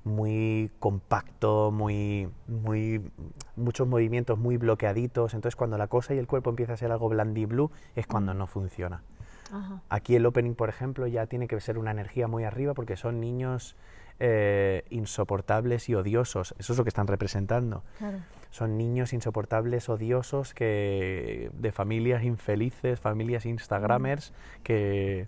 muy 0.03 0.71
compacto, 0.79 1.71
muy, 1.71 2.27
muy 2.49 3.01
muchos 3.55 3.87
movimientos 3.87 4.37
muy 4.37 4.57
bloqueaditos. 4.57 5.33
Entonces 5.33 5.55
cuando 5.55 5.77
la 5.77 5.87
cosa 5.87 6.13
y 6.13 6.17
el 6.17 6.27
cuerpo 6.27 6.49
empieza 6.49 6.73
a 6.73 6.77
ser 6.77 6.91
algo 6.91 7.07
blue 7.07 7.71
es 7.95 8.07
cuando 8.07 8.33
no 8.33 8.45
funciona. 8.45 9.03
Ajá. 9.53 9.81
Aquí 9.87 10.17
el 10.17 10.25
opening, 10.25 10.53
por 10.53 10.67
ejemplo, 10.67 11.07
ya 11.07 11.27
tiene 11.27 11.47
que 11.47 11.57
ser 11.61 11.77
una 11.77 11.91
energía 11.91 12.27
muy 12.27 12.43
arriba 12.43 12.73
porque 12.73 12.97
son 12.97 13.21
niños 13.21 13.77
eh, 14.19 14.83
insoportables 14.89 15.89
y 15.89 15.95
odiosos. 15.95 16.55
Eso 16.57 16.73
es 16.73 16.77
lo 16.77 16.83
que 16.85 16.89
están 16.89 17.07
representando. 17.07 17.83
Claro. 17.97 18.19
Son 18.51 18.77
niños 18.77 19.11
insoportables, 19.13 19.89
odiosos, 19.89 20.53
que 20.53 21.49
de 21.53 21.71
familias 21.71 22.23
infelices, 22.23 22.99
familias 22.99 23.45
instagramers, 23.45 24.33
que 24.63 25.27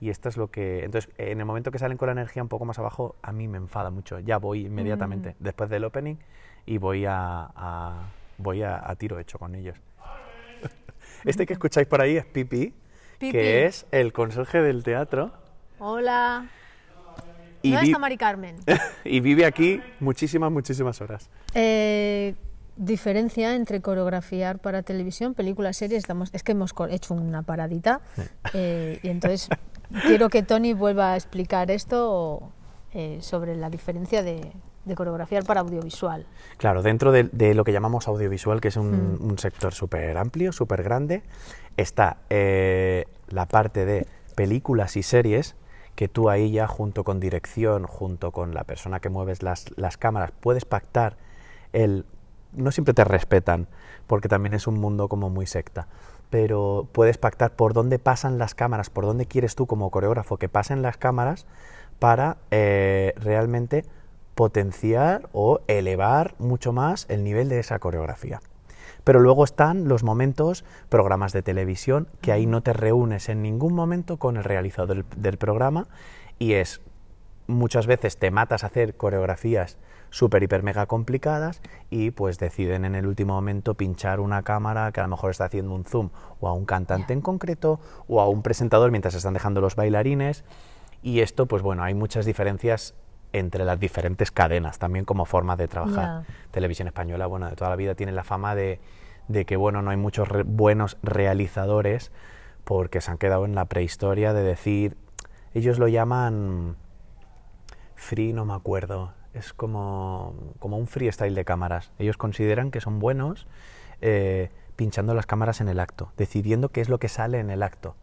y 0.00 0.10
esto 0.10 0.28
es 0.28 0.36
lo 0.36 0.50
que 0.50 0.82
entonces 0.84 1.12
en 1.18 1.38
el 1.38 1.44
momento 1.46 1.70
que 1.70 1.78
salen 1.78 1.96
con 1.96 2.06
la 2.06 2.12
energía 2.12 2.42
un 2.42 2.48
poco 2.48 2.64
más 2.64 2.78
abajo 2.78 3.14
a 3.22 3.30
mí 3.32 3.46
me 3.46 3.58
enfada 3.58 3.90
mucho. 3.90 4.18
Ya 4.20 4.38
voy 4.38 4.66
inmediatamente 4.66 5.36
después 5.38 5.68
del 5.70 5.84
opening 5.84 6.16
y 6.66 6.78
voy 6.78 7.04
a, 7.04 7.50
a- 7.54 8.08
voy 8.38 8.62
a, 8.62 8.82
a 8.90 8.96
tiro 8.96 9.18
hecho 9.18 9.38
con 9.38 9.54
ellos. 9.54 9.76
Este 11.24 11.46
que 11.46 11.52
escucháis 11.52 11.86
por 11.86 12.00
ahí 12.00 12.16
es 12.16 12.24
Pipi, 12.24 12.74
Pipi. 13.18 13.32
que 13.32 13.66
es 13.66 13.86
el 13.92 14.12
conserje 14.12 14.60
del 14.62 14.82
teatro 14.82 15.30
Hola. 15.78 16.46
Y, 17.62 17.70
¿Dónde 17.70 17.82
vi- 17.86 17.90
está 17.90 17.98
Mari 17.98 18.16
Carmen? 18.16 18.56
y 19.04 19.20
vive 19.20 19.44
aquí 19.46 19.80
muchísimas, 20.00 20.50
muchísimas 20.50 21.00
horas. 21.00 21.30
Eh, 21.54 22.34
diferencia 22.76 23.54
entre 23.54 23.80
coreografiar 23.80 24.58
para 24.58 24.82
televisión, 24.82 25.34
películas, 25.34 25.76
series. 25.76 25.98
Estamos, 25.98 26.30
es 26.32 26.42
que 26.42 26.52
hemos 26.52 26.72
hecho 26.90 27.14
una 27.14 27.42
paradita 27.42 28.00
eh, 28.54 28.98
y 29.02 29.08
entonces 29.08 29.48
quiero 30.06 30.28
que 30.28 30.42
Tony 30.42 30.72
vuelva 30.72 31.12
a 31.12 31.16
explicar 31.16 31.70
esto 31.70 32.50
eh, 32.94 33.18
sobre 33.20 33.56
la 33.56 33.68
diferencia 33.70 34.22
de, 34.22 34.52
de 34.84 34.94
coreografiar 34.94 35.44
para 35.44 35.60
audiovisual. 35.60 36.26
Claro, 36.56 36.82
dentro 36.82 37.12
de, 37.12 37.24
de 37.24 37.54
lo 37.54 37.62
que 37.64 37.72
llamamos 37.72 38.08
audiovisual, 38.08 38.60
que 38.60 38.68
es 38.68 38.76
un, 38.76 39.16
Mm. 39.20 39.22
un 39.30 39.38
sector 39.38 39.72
súper 39.74 40.16
amplio, 40.16 40.52
súper 40.52 40.82
grande, 40.82 41.22
está 41.76 42.18
eh, 42.30 43.04
la 43.28 43.46
parte 43.46 43.84
de 43.84 44.06
películas 44.34 44.96
y 44.96 45.02
series, 45.02 45.54
que 45.94 46.08
tú 46.08 46.30
ahí 46.30 46.50
ya 46.52 46.66
junto 46.66 47.04
con 47.04 47.20
dirección, 47.20 47.86
junto 47.86 48.30
con 48.30 48.54
la 48.54 48.64
persona 48.64 49.00
que 49.00 49.08
mueves 49.08 49.42
las, 49.42 49.66
las 49.76 49.96
cámaras, 49.96 50.32
puedes 50.40 50.64
pactar 50.64 51.16
el... 51.72 52.04
No 52.52 52.70
siempre 52.70 52.92
te 52.92 53.04
respetan, 53.04 53.66
porque 54.06 54.28
también 54.28 54.52
es 54.54 54.66
un 54.66 54.78
mundo 54.78 55.08
como 55.08 55.30
muy 55.30 55.46
secta, 55.46 55.88
pero 56.28 56.86
puedes 56.92 57.16
pactar 57.16 57.56
por 57.56 57.72
dónde 57.72 57.98
pasan 57.98 58.38
las 58.38 58.54
cámaras, 58.54 58.90
por 58.90 59.06
dónde 59.06 59.26
quieres 59.26 59.54
tú 59.54 59.66
como 59.66 59.90
coreógrafo 59.90 60.36
que 60.36 60.50
pasen 60.50 60.82
las 60.82 60.98
cámaras 60.98 61.46
para 61.98 62.36
eh, 62.50 63.14
realmente 63.16 63.84
potenciar 64.34 65.28
o 65.32 65.60
elevar 65.66 66.34
mucho 66.38 66.72
más 66.72 67.06
el 67.08 67.24
nivel 67.24 67.48
de 67.48 67.60
esa 67.60 67.78
coreografía. 67.78 68.40
Pero 69.04 69.20
luego 69.20 69.44
están 69.44 69.88
los 69.88 70.04
momentos, 70.04 70.64
programas 70.88 71.32
de 71.32 71.42
televisión, 71.42 72.08
que 72.20 72.32
ahí 72.32 72.46
no 72.46 72.62
te 72.62 72.72
reúnes 72.72 73.28
en 73.28 73.42
ningún 73.42 73.74
momento 73.74 74.16
con 74.16 74.36
el 74.36 74.44
realizador 74.44 74.88
del, 74.88 75.04
del 75.16 75.38
programa 75.38 75.88
y 76.38 76.54
es 76.54 76.80
muchas 77.46 77.86
veces 77.86 78.16
te 78.16 78.30
matas 78.30 78.64
a 78.64 78.68
hacer 78.68 78.96
coreografías 78.96 79.78
súper, 80.10 80.42
hiper, 80.42 80.62
mega 80.62 80.86
complicadas 80.86 81.60
y 81.90 82.10
pues 82.10 82.38
deciden 82.38 82.84
en 82.84 82.94
el 82.94 83.06
último 83.06 83.34
momento 83.34 83.74
pinchar 83.74 84.20
una 84.20 84.42
cámara 84.42 84.92
que 84.92 85.00
a 85.00 85.04
lo 85.04 85.08
mejor 85.08 85.30
está 85.30 85.46
haciendo 85.46 85.74
un 85.74 85.84
zoom 85.84 86.10
o 86.40 86.48
a 86.48 86.52
un 86.52 86.66
cantante 86.66 87.12
en 87.12 87.20
concreto 87.20 87.80
o 88.06 88.20
a 88.20 88.28
un 88.28 88.42
presentador 88.42 88.90
mientras 88.90 89.14
están 89.14 89.34
dejando 89.34 89.60
los 89.60 89.74
bailarines. 89.74 90.44
Y 91.02 91.20
esto 91.20 91.46
pues 91.46 91.62
bueno, 91.62 91.82
hay 91.82 91.94
muchas 91.94 92.26
diferencias 92.26 92.94
entre 93.32 93.64
las 93.64 93.78
diferentes 93.80 94.30
cadenas, 94.30 94.78
también 94.78 95.04
como 95.04 95.24
forma 95.24 95.56
de 95.56 95.68
trabajar. 95.68 96.24
Televisión 96.50 96.88
Española, 96.88 97.26
bueno, 97.26 97.48
de 97.48 97.56
toda 97.56 97.70
la 97.70 97.76
vida 97.76 97.94
tiene 97.94 98.12
la 98.12 98.24
fama 98.24 98.54
de, 98.54 98.80
de 99.28 99.44
que, 99.44 99.56
bueno, 99.56 99.82
no 99.82 99.90
hay 99.90 99.96
muchos 99.96 100.28
re- 100.28 100.42
buenos 100.42 100.98
realizadores 101.02 102.12
porque 102.64 103.00
se 103.00 103.10
han 103.10 103.18
quedado 103.18 103.44
en 103.44 103.54
la 103.54 103.64
prehistoria 103.64 104.32
de 104.32 104.42
decir, 104.42 104.96
ellos 105.54 105.78
lo 105.78 105.88
llaman 105.88 106.76
free, 107.94 108.32
no 108.32 108.44
me 108.44 108.54
acuerdo, 108.54 109.12
es 109.34 109.52
como, 109.52 110.34
como 110.58 110.76
un 110.76 110.86
freestyle 110.86 111.34
de 111.34 111.44
cámaras. 111.44 111.92
Ellos 111.98 112.16
consideran 112.16 112.70
que 112.70 112.80
son 112.80 112.98
buenos 112.98 113.46
eh, 114.00 114.50
pinchando 114.76 115.14
las 115.14 115.26
cámaras 115.26 115.60
en 115.60 115.68
el 115.68 115.80
acto, 115.80 116.12
decidiendo 116.16 116.68
qué 116.70 116.80
es 116.80 116.88
lo 116.88 116.98
que 116.98 117.08
sale 117.08 117.38
en 117.38 117.50
el 117.50 117.62
acto. 117.62 117.96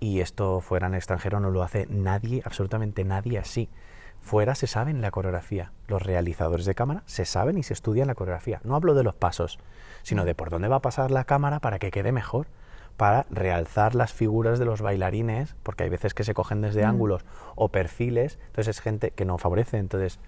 Y 0.00 0.20
esto 0.20 0.60
fuera 0.60 0.88
en 0.88 0.94
extranjero 0.94 1.38
no 1.40 1.50
lo 1.50 1.62
hace 1.62 1.86
nadie, 1.88 2.42
absolutamente 2.44 3.04
nadie 3.04 3.38
así. 3.38 3.68
Fuera 4.22 4.54
se 4.54 4.66
saben 4.66 5.02
la 5.02 5.10
coreografía. 5.10 5.72
Los 5.88 6.02
realizadores 6.02 6.64
de 6.64 6.74
cámara 6.74 7.02
se 7.06 7.24
saben 7.24 7.58
y 7.58 7.62
se 7.62 7.74
estudian 7.74 8.06
la 8.06 8.14
coreografía. 8.14 8.60
No 8.64 8.76
hablo 8.76 8.94
de 8.94 9.02
los 9.02 9.14
pasos, 9.14 9.58
sino 10.02 10.24
de 10.24 10.34
por 10.34 10.48
dónde 10.48 10.68
va 10.68 10.76
a 10.76 10.82
pasar 10.82 11.10
la 11.10 11.24
cámara 11.24 11.60
para 11.60 11.78
que 11.78 11.90
quede 11.90 12.12
mejor, 12.12 12.46
para 12.96 13.26
realzar 13.30 13.94
las 13.94 14.12
figuras 14.12 14.58
de 14.58 14.64
los 14.64 14.80
bailarines, 14.80 15.56
porque 15.62 15.84
hay 15.84 15.90
veces 15.90 16.14
que 16.14 16.24
se 16.24 16.34
cogen 16.34 16.60
desde 16.60 16.84
ángulos 16.84 17.24
o 17.56 17.68
perfiles, 17.68 18.38
entonces 18.46 18.76
es 18.76 18.80
gente 18.80 19.10
que 19.10 19.24
no 19.24 19.38
favorece, 19.38 19.78
entonces 19.78 20.18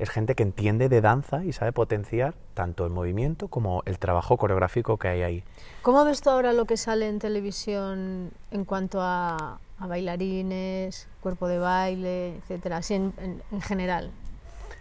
es 0.00 0.10
gente 0.10 0.34
que 0.34 0.42
entiende 0.42 0.88
de 0.88 1.00
danza 1.00 1.44
y 1.44 1.52
sabe 1.52 1.72
potenciar 1.72 2.34
tanto 2.54 2.84
el 2.86 2.90
movimiento 2.90 3.48
como 3.48 3.82
el 3.86 3.98
trabajo 3.98 4.36
coreográfico 4.36 4.96
que 4.96 5.08
hay 5.08 5.22
ahí. 5.22 5.44
¿Cómo 5.82 6.04
ves 6.04 6.20
tú 6.22 6.30
ahora 6.30 6.52
lo 6.52 6.64
que 6.64 6.76
sale 6.76 7.08
en 7.08 7.18
televisión 7.18 8.30
en 8.50 8.64
cuanto 8.64 9.00
a, 9.00 9.58
a 9.78 9.86
bailarines, 9.86 11.08
cuerpo 11.20 11.48
de 11.48 11.58
baile, 11.58 12.36
etcétera, 12.36 12.78
así 12.78 12.94
en, 12.94 13.12
en- 13.18 13.42
en 13.52 13.60
general? 13.60 14.10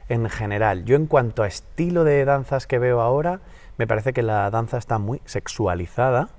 en 0.08 0.28
general. 0.28 0.86
Yo 0.86 0.96
en 0.96 1.06
cuanto 1.06 1.44
a 1.44 1.48
estilo 1.48 2.04
de 2.04 2.26
danzas 2.26 2.66
que 2.66 2.80
veo 2.80 3.00
ahora, 3.02 3.42
me 3.78 3.86
parece 3.86 4.12
que 4.12 4.24
la 4.24 4.50
danza 4.50 4.80
está 4.80 4.98
muy 4.98 5.22
sexualizada 5.26 6.30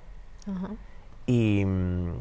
Ajá. 0.45 0.71
y, 1.27 1.64
mm, 1.64 2.12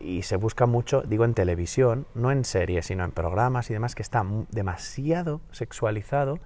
y 0.00 0.22
se 0.22 0.36
busca 0.36 0.66
mucho, 0.66 1.02
digo 1.02 1.24
en 1.24 1.34
televisión, 1.34 2.06
no 2.14 2.30
en 2.30 2.44
series, 2.44 2.86
sino 2.86 3.04
en 3.04 3.12
programas 3.12 3.70
y 3.70 3.72
demás, 3.72 3.94
que 3.94 4.02
está 4.02 4.24
demasiado 4.50 5.40
sexualizado 5.52 6.38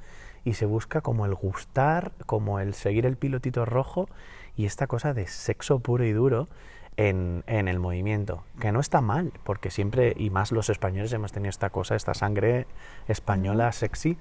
y 0.44 0.54
se 0.54 0.66
busca 0.66 1.00
como 1.00 1.26
el 1.26 1.34
gustar, 1.34 2.12
como 2.26 2.60
el 2.60 2.74
seguir 2.74 3.06
el 3.06 3.16
pilotito 3.16 3.64
rojo 3.64 4.08
y 4.56 4.66
esta 4.66 4.86
cosa 4.86 5.14
de 5.14 5.26
sexo 5.26 5.80
puro 5.80 6.04
y 6.04 6.12
duro 6.12 6.48
en, 6.96 7.44
en 7.46 7.68
el 7.68 7.78
movimiento, 7.78 8.44
que 8.60 8.72
no 8.72 8.80
está 8.80 9.00
mal, 9.00 9.32
porque 9.44 9.70
siempre, 9.70 10.14
y 10.16 10.30
más 10.30 10.52
los 10.52 10.70
españoles, 10.70 11.12
hemos 11.12 11.32
tenido 11.32 11.50
esta 11.50 11.70
cosa, 11.70 11.96
esta 11.96 12.14
sangre 12.14 12.66
española 13.08 13.72
sexy, 13.72 14.18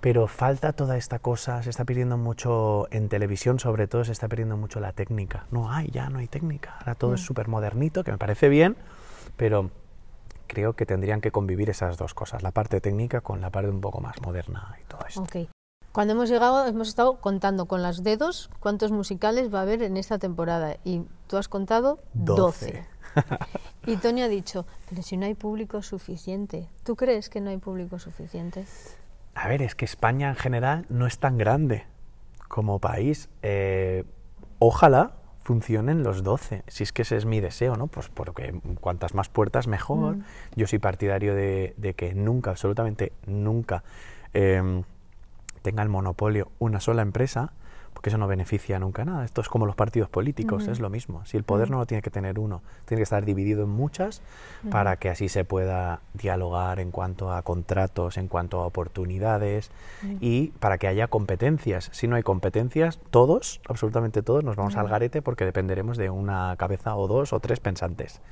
pero 0.00 0.26
falta 0.26 0.72
toda 0.72 0.96
esta 0.96 1.18
cosa, 1.18 1.62
se 1.62 1.70
está 1.70 1.84
perdiendo 1.84 2.16
mucho 2.16 2.88
en 2.90 3.08
televisión, 3.08 3.58
sobre 3.58 3.86
todo 3.86 4.04
se 4.04 4.12
está 4.12 4.28
perdiendo 4.28 4.56
mucho 4.56 4.80
la 4.80 4.92
técnica. 4.92 5.46
No 5.50 5.70
hay, 5.70 5.88
ya 5.90 6.08
no 6.08 6.18
hay 6.18 6.26
técnica, 6.26 6.76
ahora 6.78 6.94
todo 6.94 7.14
es 7.14 7.20
súper 7.20 7.48
modernito, 7.48 8.02
que 8.02 8.12
me 8.12 8.18
parece 8.18 8.48
bien, 8.48 8.76
pero 9.36 9.70
creo 10.46 10.74
que 10.74 10.86
tendrían 10.86 11.20
que 11.20 11.30
convivir 11.30 11.70
esas 11.70 11.96
dos 11.96 12.14
cosas, 12.14 12.42
la 12.42 12.50
parte 12.50 12.80
técnica 12.80 13.20
con 13.20 13.40
la 13.40 13.50
parte 13.50 13.70
un 13.70 13.80
poco 13.80 14.00
más 14.00 14.20
moderna 14.22 14.76
y 14.80 14.84
todo 14.84 15.00
esto. 15.06 15.22
Ok. 15.22 15.36
Cuando 15.92 16.12
hemos 16.12 16.28
llegado, 16.28 16.66
hemos 16.66 16.88
estado 16.88 17.16
contando 17.16 17.66
con 17.66 17.82
los 17.82 18.04
dedos 18.04 18.48
cuántos 18.60 18.92
musicales 18.92 19.52
va 19.52 19.58
a 19.58 19.62
haber 19.62 19.82
en 19.82 19.96
esta 19.96 20.18
temporada. 20.18 20.76
Y 20.84 21.02
tú 21.26 21.36
has 21.36 21.48
contado 21.48 21.98
12. 22.14 22.40
Doce. 22.40 22.86
y 23.86 23.96
Tony 23.96 24.22
ha 24.22 24.28
dicho, 24.28 24.66
pero 24.88 25.02
si 25.02 25.16
no 25.16 25.26
hay 25.26 25.34
público 25.34 25.82
suficiente. 25.82 26.68
¿Tú 26.84 26.94
crees 26.94 27.28
que 27.28 27.40
no 27.40 27.50
hay 27.50 27.58
público 27.58 27.98
suficiente? 27.98 28.66
A 29.40 29.48
ver, 29.48 29.62
es 29.62 29.74
que 29.74 29.86
España 29.86 30.28
en 30.28 30.36
general 30.36 30.84
no 30.90 31.06
es 31.06 31.18
tan 31.18 31.38
grande 31.38 31.86
como 32.48 32.78
país. 32.78 33.30
Eh, 33.40 34.04
ojalá 34.58 35.12
funcionen 35.42 36.02
los 36.02 36.22
12, 36.22 36.62
si 36.66 36.82
es 36.82 36.92
que 36.92 37.02
ese 37.02 37.16
es 37.16 37.24
mi 37.24 37.40
deseo, 37.40 37.74
¿no? 37.76 37.86
Pues 37.86 38.10
porque 38.10 38.60
cuantas 38.82 39.14
más 39.14 39.30
puertas 39.30 39.66
mejor. 39.66 40.18
Mm. 40.18 40.24
Yo 40.56 40.66
soy 40.66 40.78
partidario 40.78 41.34
de, 41.34 41.72
de 41.78 41.94
que 41.94 42.12
nunca, 42.12 42.50
absolutamente 42.50 43.12
nunca, 43.26 43.82
em, 44.34 44.82
tenga 45.62 45.82
el 45.82 45.88
monopolio 45.88 46.52
una 46.58 46.78
sola 46.78 47.00
empresa, 47.00 47.54
porque 48.00 48.08
eso 48.08 48.16
no 48.16 48.26
beneficia 48.26 48.78
nunca 48.78 49.04
nada. 49.04 49.26
Esto 49.26 49.42
es 49.42 49.50
como 49.50 49.66
los 49.66 49.76
partidos 49.76 50.08
políticos, 50.08 50.68
es 50.68 50.80
lo 50.80 50.88
mismo. 50.88 51.22
Si 51.26 51.36
el 51.36 51.44
poder 51.44 51.70
no 51.70 51.76
lo 51.76 51.84
tiene 51.84 52.00
que 52.00 52.08
tener 52.08 52.38
uno, 52.38 52.62
tiene 52.86 53.00
que 53.00 53.02
estar 53.02 53.26
dividido 53.26 53.64
en 53.64 53.68
muchas 53.68 54.22
para 54.70 54.96
que 54.96 55.10
así 55.10 55.28
se 55.28 55.44
pueda 55.44 56.00
dialogar 56.14 56.80
en 56.80 56.92
cuanto 56.92 57.30
a 57.30 57.42
contratos, 57.42 58.16
en 58.16 58.26
cuanto 58.26 58.62
a 58.62 58.66
oportunidades 58.66 59.70
y 60.18 60.46
para 60.60 60.78
que 60.78 60.86
haya 60.88 61.08
competencias. 61.08 61.90
Si 61.92 62.08
no 62.08 62.16
hay 62.16 62.22
competencias, 62.22 62.98
todos, 63.10 63.60
absolutamente 63.68 64.22
todos, 64.22 64.44
nos 64.44 64.56
vamos 64.56 64.76
al 64.76 64.88
garete 64.88 65.20
porque 65.20 65.44
dependeremos 65.44 65.98
de 65.98 66.08
una 66.08 66.54
cabeza 66.56 66.96
o 66.96 67.06
dos 67.06 67.34
o 67.34 67.40
tres 67.40 67.60
pensantes. 67.60 68.22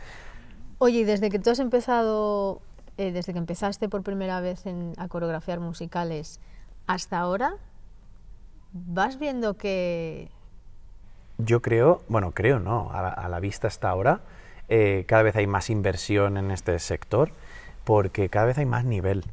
Oye, 0.78 1.00
y 1.00 1.04
desde 1.04 1.28
que 1.28 1.38
tú 1.38 1.50
has 1.50 1.58
empezado, 1.58 2.62
eh, 2.96 3.12
desde 3.12 3.34
que 3.34 3.38
empezaste 3.38 3.90
por 3.90 4.02
primera 4.02 4.40
vez 4.40 4.64
en- 4.64 4.94
a 4.96 5.08
coreografiar 5.08 5.60
musicales 5.60 6.40
hasta 6.86 7.18
ahora, 7.18 7.52
¿vas 8.72 9.18
viendo 9.18 9.54
que... 9.54 10.30
Yo 11.38 11.62
creo, 11.62 12.02
bueno, 12.08 12.32
creo 12.32 12.58
no, 12.58 12.90
a 12.92 13.00
la, 13.02 13.08
a 13.10 13.28
la 13.28 13.38
vista 13.40 13.68
hasta 13.68 13.88
ahora, 13.90 14.20
eh, 14.68 15.04
cada 15.06 15.22
vez 15.22 15.36
hay 15.36 15.46
más 15.46 15.70
inversión 15.70 16.36
en 16.36 16.50
este 16.50 16.78
sector 16.78 17.30
porque 17.84 18.28
cada 18.28 18.46
vez 18.46 18.58
hay 18.58 18.66
más 18.66 18.84
nivel. 18.84 19.24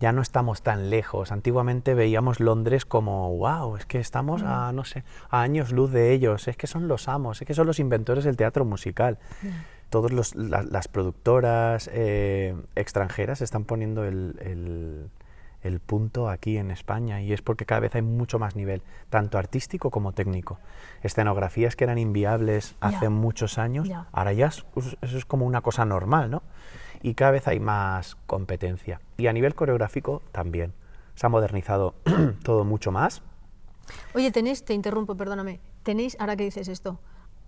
Ya 0.00 0.10
no 0.10 0.20
estamos 0.20 0.62
tan 0.62 0.90
lejos. 0.90 1.30
Antiguamente 1.30 1.94
veíamos 1.94 2.40
Londres 2.40 2.84
como, 2.84 3.34
wow, 3.36 3.76
es 3.76 3.86
que 3.86 4.00
estamos 4.00 4.42
a, 4.42 4.72
no 4.72 4.84
sé, 4.84 5.04
a 5.30 5.40
años 5.42 5.70
luz 5.70 5.92
de 5.92 6.12
ellos, 6.12 6.48
es 6.48 6.56
que 6.56 6.66
son 6.66 6.88
los 6.88 7.08
amos, 7.08 7.40
es 7.40 7.46
que 7.46 7.54
son 7.54 7.66
los 7.68 7.78
inventores 7.78 8.24
del 8.24 8.36
teatro 8.36 8.64
musical. 8.64 9.18
Todas 9.90 10.12
las 10.34 10.88
productoras 10.88 11.88
eh, 11.92 12.56
extranjeras 12.74 13.40
están 13.40 13.64
poniendo 13.64 14.04
el, 14.04 14.36
el- 14.40 15.08
el 15.64 15.80
punto 15.80 16.28
aquí 16.28 16.56
en 16.58 16.70
España 16.70 17.20
y 17.20 17.32
es 17.32 17.42
porque 17.42 17.66
cada 17.66 17.80
vez 17.80 17.94
hay 17.96 18.02
mucho 18.02 18.38
más 18.38 18.54
nivel, 18.54 18.82
tanto 19.10 19.38
artístico 19.38 19.90
como 19.90 20.12
técnico. 20.12 20.58
Escenografías 21.02 21.74
que 21.74 21.84
eran 21.84 21.98
inviables 21.98 22.76
hace 22.80 23.08
muchos 23.08 23.58
años, 23.58 23.88
ahora 24.12 24.32
ya 24.32 24.46
es- 24.46 24.64
eso 25.02 25.18
es 25.18 25.24
como 25.24 25.46
una 25.46 25.60
cosa 25.62 25.84
normal, 25.84 26.30
¿no? 26.30 26.42
Y 27.02 27.14
cada 27.14 27.32
vez 27.32 27.48
hay 27.48 27.60
más 27.60 28.16
competencia. 28.26 29.00
Y 29.16 29.26
a 29.26 29.32
nivel 29.32 29.54
coreográfico 29.54 30.22
también. 30.32 30.72
Se 31.16 31.26
ha 31.26 31.28
modernizado 31.28 31.94
todo 32.42 32.64
mucho 32.64 32.92
más. 32.92 33.22
Oye, 34.14 34.30
tenéis, 34.30 34.64
te 34.64 34.72
interrumpo, 34.74 35.14
perdóname, 35.16 35.60
tenéis, 35.82 36.16
ahora 36.18 36.36
que 36.36 36.44
dices 36.44 36.68
esto, 36.68 36.98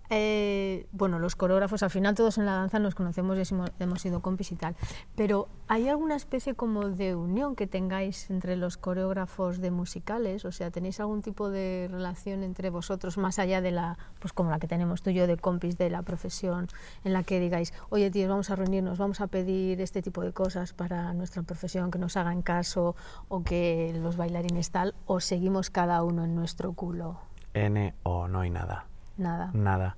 eh, 0.09 0.87
bueno, 0.91 1.19
los 1.19 1.35
coreógrafos, 1.35 1.83
al 1.83 1.89
final 1.89 2.15
todos 2.15 2.37
en 2.37 2.45
la 2.45 2.53
danza 2.53 2.79
nos 2.79 2.95
conocemos 2.95 3.37
y 3.37 3.53
hemos, 3.53 3.71
hemos 3.79 4.01
sido 4.01 4.21
compis 4.21 4.51
y 4.51 4.55
tal, 4.55 4.75
pero 5.15 5.47
¿hay 5.67 5.89
alguna 5.89 6.15
especie 6.15 6.55
como 6.55 6.89
de 6.89 7.15
unión 7.15 7.55
que 7.55 7.67
tengáis 7.67 8.29
entre 8.29 8.55
los 8.55 8.77
coreógrafos 8.77 9.59
de 9.59 9.71
musicales? 9.71 10.45
O 10.45 10.51
sea, 10.51 10.71
¿tenéis 10.71 10.99
algún 10.99 11.21
tipo 11.21 11.49
de 11.49 11.89
relación 11.91 12.43
entre 12.43 12.69
vosotros 12.69 13.17
más 13.17 13.39
allá 13.39 13.61
de 13.61 13.71
la, 13.71 13.97
pues 14.19 14.33
como 14.33 14.49
la 14.49 14.59
que 14.59 14.67
tenemos 14.67 15.01
tú 15.01 15.09
y 15.09 15.15
yo 15.15 15.27
de 15.27 15.37
compis 15.37 15.77
de 15.77 15.89
la 15.89 16.01
profesión, 16.03 16.67
en 17.03 17.13
la 17.13 17.23
que 17.23 17.39
digáis, 17.39 17.73
oye 17.89 18.09
tíos, 18.09 18.29
vamos 18.29 18.49
a 18.49 18.55
reunirnos, 18.55 18.97
vamos 18.97 19.21
a 19.21 19.27
pedir 19.27 19.81
este 19.81 20.01
tipo 20.01 20.21
de 20.21 20.31
cosas 20.31 20.73
para 20.73 21.13
nuestra 21.13 21.43
profesión, 21.43 21.91
que 21.91 21.99
nos 21.99 22.15
hagan 22.17 22.41
caso 22.41 22.95
o 23.27 23.43
que 23.43 23.93
los 24.01 24.17
bailarines 24.17 24.71
tal, 24.71 24.95
o 25.05 25.19
seguimos 25.19 25.69
cada 25.69 26.03
uno 26.03 26.23
en 26.23 26.35
nuestro 26.35 26.73
culo? 26.73 27.19
N 27.53 27.93
o 28.03 28.27
no 28.27 28.41
hay 28.41 28.49
nada. 28.49 28.85
Nada. 29.17 29.51
Nada. 29.53 29.97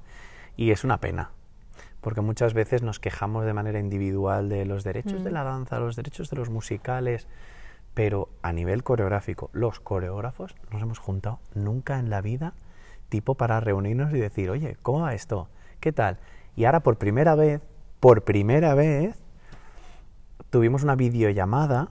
Y 0.56 0.72
es 0.72 0.84
una 0.84 1.00
pena, 1.00 1.32
porque 2.02 2.22
muchas 2.22 2.54
veces 2.54 2.82
nos 2.84 3.00
quejamos 3.00 3.46
de 3.46 3.54
manera 3.54 3.80
individual 3.80 4.50
de 4.50 4.66
los 4.66 4.84
derechos 4.84 5.24
de 5.24 5.32
la 5.32 5.44
danza, 5.44 5.80
los 5.80 5.96
derechos 5.96 6.30
de 6.30 6.38
los 6.38 6.50
musicales, 6.50 7.28
pero 7.94 8.30
a 8.42 8.54
nivel 8.54 8.84
coreográfico, 8.84 9.50
los 9.54 9.80
coreógrafos 9.80 10.56
nos 10.72 10.82
hemos 10.82 11.00
juntado 11.00 11.40
nunca 11.54 12.00
en 12.00 12.10
la 12.10 12.22
vida, 12.22 12.54
tipo 13.10 13.36
para 13.36 13.60
reunirnos 13.60 14.14
y 14.14 14.20
decir, 14.20 14.50
oye, 14.50 14.78
¿cómo 14.82 15.02
va 15.02 15.14
esto? 15.14 15.50
¿Qué 15.80 15.92
tal? 15.92 16.20
Y 16.56 16.66
ahora 16.66 16.82
por 16.82 16.98
primera 16.98 17.36
vez, 17.36 17.62
por 18.00 18.24
primera 18.24 18.74
vez, 18.76 19.22
tuvimos 20.50 20.84
una 20.84 20.96
videollamada 20.96 21.90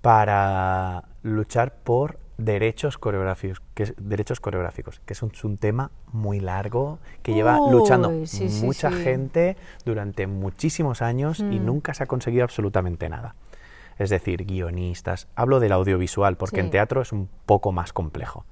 para 0.00 1.04
luchar 1.22 1.74
por 1.82 2.18
derechos 2.38 2.98
coreográficos, 2.98 3.62
que 3.74 3.84
es, 3.84 3.94
derechos 3.98 4.40
coreográficos, 4.40 5.00
que 5.06 5.12
es 5.14 5.22
un, 5.22 5.30
es 5.32 5.44
un 5.44 5.56
tema 5.56 5.90
muy 6.12 6.40
largo 6.40 6.98
que 7.22 7.32
lleva 7.34 7.60
Uy, 7.60 7.72
luchando 7.72 8.26
sí, 8.26 8.48
mucha 8.62 8.90
sí. 8.90 8.96
gente 9.02 9.56
durante 9.84 10.26
muchísimos 10.26 11.00
años 11.02 11.40
y 11.40 11.44
Mm. 11.60 11.64
nunca 11.66 11.94
se 11.94 12.02
ha 12.02 12.06
conseguido 12.06 12.44
absolutamente 12.44 13.08
nada. 13.08 13.34
Es 13.98 14.10
decir, 14.10 14.44
guionistas. 14.44 15.26
Hablo 15.34 15.58
del 15.58 15.72
audiovisual, 15.72 16.36
porque 16.36 16.60
en 16.60 16.70
teatro 16.70 17.00
es 17.00 17.12
un 17.12 17.30
poco 17.46 17.72
más 17.72 17.94
complejo. 17.94 18.44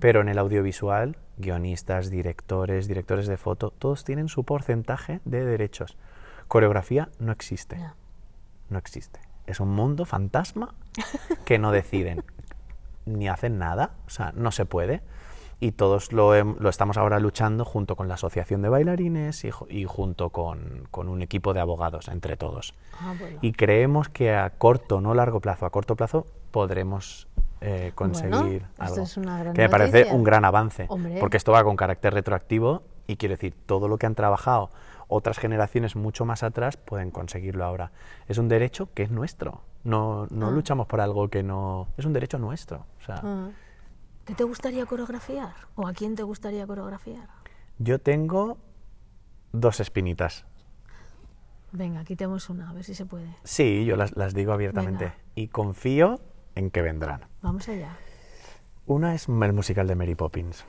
Pero 0.00 0.20
en 0.20 0.28
el 0.28 0.36
audiovisual, 0.36 1.16
guionistas, 1.38 2.10
directores, 2.10 2.88
directores 2.88 3.26
de 3.26 3.38
foto, 3.38 3.70
todos 3.70 4.04
tienen 4.04 4.28
su 4.28 4.44
porcentaje 4.44 5.20
de 5.24 5.46
derechos. 5.46 5.96
Coreografía 6.46 7.08
no 7.18 7.32
existe. 7.32 7.78
No 8.68 8.76
existe. 8.78 9.20
es 9.46 9.60
un 9.60 9.70
mundo 9.70 10.04
fantasma 10.04 10.74
que 11.46 11.58
no 11.58 11.72
deciden 11.72 12.22
ni 13.06 13.28
hacen 13.28 13.58
nada, 13.58 13.92
o 14.06 14.10
sea, 14.10 14.32
no 14.34 14.50
se 14.52 14.64
puede. 14.64 15.02
Y 15.60 15.70
todos 15.72 16.12
lo, 16.12 16.42
lo 16.42 16.68
estamos 16.68 16.96
ahora 16.96 17.20
luchando 17.20 17.64
junto 17.64 17.94
con 17.94 18.08
la 18.08 18.14
Asociación 18.14 18.62
de 18.62 18.68
Bailarines 18.68 19.44
y, 19.44 19.50
ju- 19.52 19.66
y 19.70 19.84
junto 19.84 20.30
con, 20.30 20.88
con 20.90 21.08
un 21.08 21.22
equipo 21.22 21.54
de 21.54 21.60
abogados, 21.60 22.08
entre 22.08 22.36
todos. 22.36 22.74
Ah, 23.00 23.14
bueno. 23.16 23.38
Y 23.42 23.52
creemos 23.52 24.08
que 24.08 24.34
a 24.34 24.50
corto, 24.50 25.00
no 25.00 25.14
largo 25.14 25.38
plazo, 25.40 25.64
a 25.64 25.70
corto 25.70 25.94
plazo 25.94 26.26
podremos 26.50 27.28
eh, 27.60 27.92
conseguir 27.94 28.66
algo. 28.78 29.02
es 29.02 29.16
una 29.16 29.38
gran 29.38 29.54
que 29.54 29.62
me 29.62 29.68
parece 29.68 30.12
un 30.12 30.24
gran 30.24 30.44
avance, 30.44 30.86
Hombre. 30.88 31.18
porque 31.20 31.36
esto 31.36 31.52
va 31.52 31.62
con 31.62 31.76
carácter 31.76 32.12
retroactivo 32.12 32.82
y 33.06 33.14
quiero 33.14 33.34
decir, 33.34 33.54
todo 33.66 33.86
lo 33.86 33.98
que 33.98 34.06
han 34.06 34.16
trabajado 34.16 34.70
otras 35.06 35.38
generaciones 35.38 35.94
mucho 35.94 36.24
más 36.24 36.42
atrás 36.42 36.76
pueden 36.76 37.10
conseguirlo 37.12 37.64
ahora. 37.64 37.92
Es 38.26 38.38
un 38.38 38.48
derecho 38.48 38.88
que 38.94 39.04
es 39.04 39.10
nuestro. 39.12 39.60
No, 39.84 40.26
no 40.30 40.48
Ah. 40.48 40.50
luchamos 40.50 40.86
por 40.86 41.00
algo 41.00 41.28
que 41.28 41.42
no... 41.42 41.88
Es 41.96 42.04
un 42.04 42.12
derecho 42.12 42.38
nuestro. 42.38 42.86
O 43.00 43.04
sea, 43.04 43.20
Ah. 43.22 43.50
¿Qué 44.24 44.34
te 44.34 44.44
gustaría 44.44 44.86
coreografiar? 44.86 45.52
¿O 45.74 45.86
a 45.88 45.92
quién 45.92 46.14
te 46.14 46.22
gustaría 46.22 46.66
coreografiar? 46.66 47.28
yo 47.78 47.98
tengo 47.98 48.58
dos 49.52 49.80
espinitas. 49.80 50.44
Venga, 51.72 52.04
quitemos 52.04 52.48
una, 52.50 52.70
a 52.70 52.72
ver 52.72 52.84
si 52.84 52.94
se 52.94 53.06
puede. 53.06 53.34
Sí, 53.44 53.84
yo 53.84 53.96
las, 53.96 54.14
las 54.16 54.34
digo 54.34 54.52
abiertamente. 54.52 55.06
Venga. 55.06 55.18
Y 55.34 55.48
confío 55.48 56.20
en 56.54 56.70
que 56.70 56.82
vendrán. 56.82 57.24
Vamos 57.40 57.68
allá. 57.68 57.96
Una 58.86 59.14
es 59.14 59.26
el 59.28 59.52
musical 59.52 59.88
de 59.88 59.94
Mary 59.96 60.14
Poppins. 60.14 60.64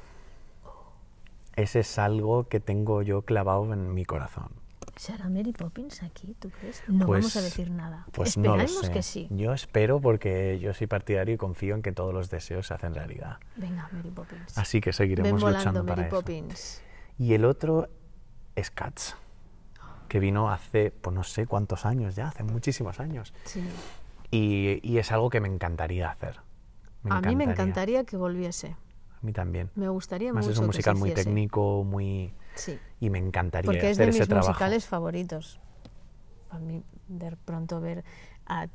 Ese 1.55 1.81
es 1.81 1.99
algo 1.99 2.47
que 2.47 2.59
tengo 2.59 3.01
yo 3.03 3.21
clavado 3.23 3.71
en 3.73 3.93
mi 3.93 4.05
corazón. 4.05 4.49
¿Será 4.95 5.27
Mary 5.27 5.53
Poppins 5.53 6.03
aquí, 6.03 6.35
tú 6.39 6.49
crees? 6.51 6.83
No 6.87 7.07
Pues- 7.07 7.21
vamos 7.21 7.35
a 7.35 7.41
decir 7.41 7.71
nada. 7.71 8.05
Pues 8.11 8.37
no 8.37 8.51
Esperemos 8.55 8.75
lo 8.75 8.87
sé. 8.87 8.91
que 8.91 9.01
sí. 9.03 9.27
Yo 9.31 9.51
espero 9.53 9.99
porque 9.99 10.59
yo 10.59 10.73
soy 10.73 10.85
partidario 10.87 11.33
y 11.33 11.37
confío 11.37 11.73
en 11.75 11.81
que 11.81 11.91
todos 11.91 12.13
los 12.13 12.29
deseos 12.29 12.67
se 12.67 12.73
hacen 12.75 12.93
realidad. 12.93 13.37
Venga, 13.55 13.89
Mary 13.91 14.11
Poppins. 14.11 14.57
Así 14.57 14.81
que 14.81 14.89
Ven 14.89 14.93
seguiremos 14.93 15.41
volando, 15.41 15.57
luchando 15.57 15.83
para 15.85 15.95
Mary 15.95 16.07
eso. 16.07 16.15
Poppins. 16.17 16.81
Y 17.17 17.33
el 17.33 17.45
otro 17.45 17.89
es 18.55 18.69
Cats, 18.69 19.15
que 20.07 20.19
vino 20.19 20.51
hace, 20.51 20.91
pues 20.91 21.13
no 21.15 21.23
sé 21.23 21.47
cuántos 21.47 21.85
años 21.87 22.15
ya, 22.15 22.27
hace 22.27 22.43
muchísimos 22.43 22.99
años. 22.99 23.33
Sí. 23.45 23.63
Y, 24.29 24.79
y 24.87 24.99
es 24.99 25.11
algo 25.11 25.29
que 25.31 25.39
me 25.41 25.47
encantaría 25.47 26.09
hacer. 26.11 26.39
a 27.09 27.19
mí 27.21 27.35
me 27.35 27.45
encantaría 27.45 28.03
que 28.03 28.15
volviese. 28.15 28.75
A 29.21 29.25
mí 29.25 29.33
también. 29.33 29.69
Me 29.75 29.89
gustaría 29.89 30.29
Además 30.29 30.45
mucho 30.45 30.53
es 30.53 30.57
un 30.59 30.63
que 30.65 30.67
musical 30.67 30.95
se 30.95 30.99
muy 30.99 31.11
técnico, 31.13 31.83
muy... 31.83 32.33
Sí, 32.55 32.79
Y 32.99 33.09
me 33.09 33.17
encantaría 33.19 33.65
porque 33.65 33.89
es 33.89 33.97
hacer 33.97 34.05
de 34.05 34.09
ese 34.11 34.19
mis 34.19 34.27
trabajo. 34.29 34.49
musicales 34.49 34.85
favoritos. 34.85 35.59
A 36.51 36.59
mí, 36.59 36.83
de 37.07 37.35
pronto 37.45 37.81
ver 37.81 38.03
a 38.45 38.67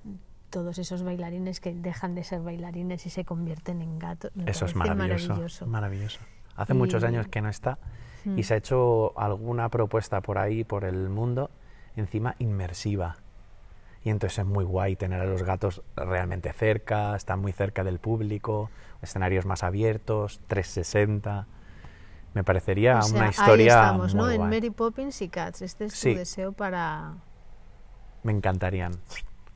todos 0.51 0.79
esos 0.79 1.03
bailarines 1.03 1.61
que 1.61 1.75
dejan 1.75 2.15
de 2.15 2.25
ser 2.25 2.41
bailarines 2.41 3.05
y 3.07 3.11
se 3.11 3.25
convierten 3.25 3.83
en 3.83 3.99
gatos. 3.99 4.33
Eso 4.47 4.65
es 4.65 4.75
maravilloso, 4.75 5.29
maravilloso. 5.29 5.67
maravilloso. 5.67 6.21
Hace 6.57 6.75
muchos 6.75 7.05
años 7.05 7.29
que 7.29 7.41
no 7.41 7.49
está 7.49 7.79
Mm. 8.25 8.37
y 8.39 8.43
se 8.43 8.55
ha 8.55 8.57
hecho 8.57 9.17
alguna 9.19 9.69
propuesta 9.69 10.21
por 10.21 10.39
ahí, 10.39 10.65
por 10.65 10.85
el 10.85 11.09
mundo, 11.09 11.51
encima 11.95 12.35
inmersiva. 12.41 13.17
Y 14.05 14.11
entonces 14.11 14.41
es 14.41 14.45
muy 14.47 14.65
guay 14.65 14.97
tener 14.97 15.21
a 15.21 15.25
los 15.25 15.43
gatos 15.45 15.83
realmente 15.95 16.53
cerca, 16.53 17.15
están 17.15 17.41
muy 17.41 17.53
cerca 17.53 17.85
del 17.85 17.99
público, 18.01 18.71
escenarios 19.03 19.45
más 19.47 19.63
abiertos, 19.63 20.41
360. 20.49 21.47
Me 22.39 22.45
parecería 22.45 23.01
O 23.01 23.03
sea, 23.03 23.17
una 23.17 23.25
ahí 23.25 23.31
historia 23.31 23.67
estamos, 23.81 24.15
¿no? 24.15 24.23
muy 24.27 24.35
En 24.35 24.41
guay. 24.43 24.51
Mary 24.55 24.71
Poppins 24.71 25.21
y 25.23 25.29
Cats. 25.29 25.61
Este 25.61 25.87
es 25.87 25.95
Sí. 25.95 26.13
tu 26.13 26.19
deseo 26.21 26.53
para 26.53 27.15
Me 28.23 28.31
encantarían. 28.31 28.93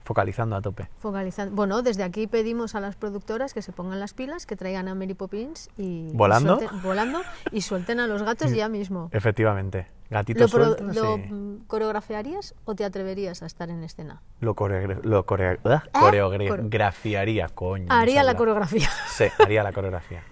Focalizando 0.03 0.57
a 0.57 0.61
tope. 0.61 0.89
focalizar. 0.99 1.49
Bueno, 1.51 1.81
desde 1.83 2.03
aquí 2.03 2.27
pedimos 2.27 2.75
a 2.75 2.81
las 2.81 2.97
productoras 2.97 3.55
que 3.55 3.63
se 3.63 3.71
pongan 3.71 4.01
las 4.01 4.15
pilas, 4.15 4.47
que 4.47 4.57
traigan 4.57 4.89
a 4.89 4.97
Mary 4.97 5.15
Poppins 5.15 5.71
y 5.79 6.09
y 6.09 6.13
¿Volando? 6.13 6.59
suelten- 6.59 6.83
volando 6.83 7.21
y 7.53 7.61
suelten 7.61 8.01
a 8.01 8.09
los 8.09 8.25
gatos 8.25 8.51
ya 8.57 8.69
mismo. 8.69 9.11
Efectivamente. 9.13 9.87
¿Lo, 10.11 10.19
Gatitos 10.19 10.51
pro- 10.51 10.65
sueltos, 10.77 10.97
lo, 10.97 11.17
sí. 11.19 11.63
coreografiarías 11.69 12.57
o 12.65 12.75
te 12.75 12.85
atreverías 12.85 13.45
a 13.45 13.47
estar 13.47 13.71
en 13.71 13.85
escena? 13.85 14.23
Lo, 14.41 14.57
coreogra- 14.57 14.99
lo 15.05 15.25
ah, 15.65 15.83
¿Eh? 15.85 15.89
coreografiaría, 16.01 17.49
coño. 17.49 17.87
Haría 17.91 18.25
la 18.25 18.35
coreografía. 18.37 18.89
Sí, 19.09 19.27
haría 19.39 19.63
la 19.63 19.73
coreografía. 19.73 20.25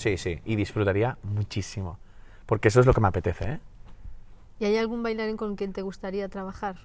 Sí, 0.00 0.16
sí, 0.16 0.40
y 0.46 0.56
disfrutaría 0.56 1.18
muchísimo. 1.22 1.98
Porque 2.46 2.68
eso 2.68 2.80
es 2.80 2.86
lo 2.86 2.94
que 2.94 3.02
me 3.02 3.08
apetece, 3.08 3.44
¿eh? 3.44 3.60
¿Y 4.58 4.64
hay 4.64 4.78
algún 4.78 5.02
bailarín 5.02 5.36
con 5.36 5.56
quien 5.56 5.74
te 5.74 5.82
gustaría 5.82 6.26
trabajar? 6.30 6.76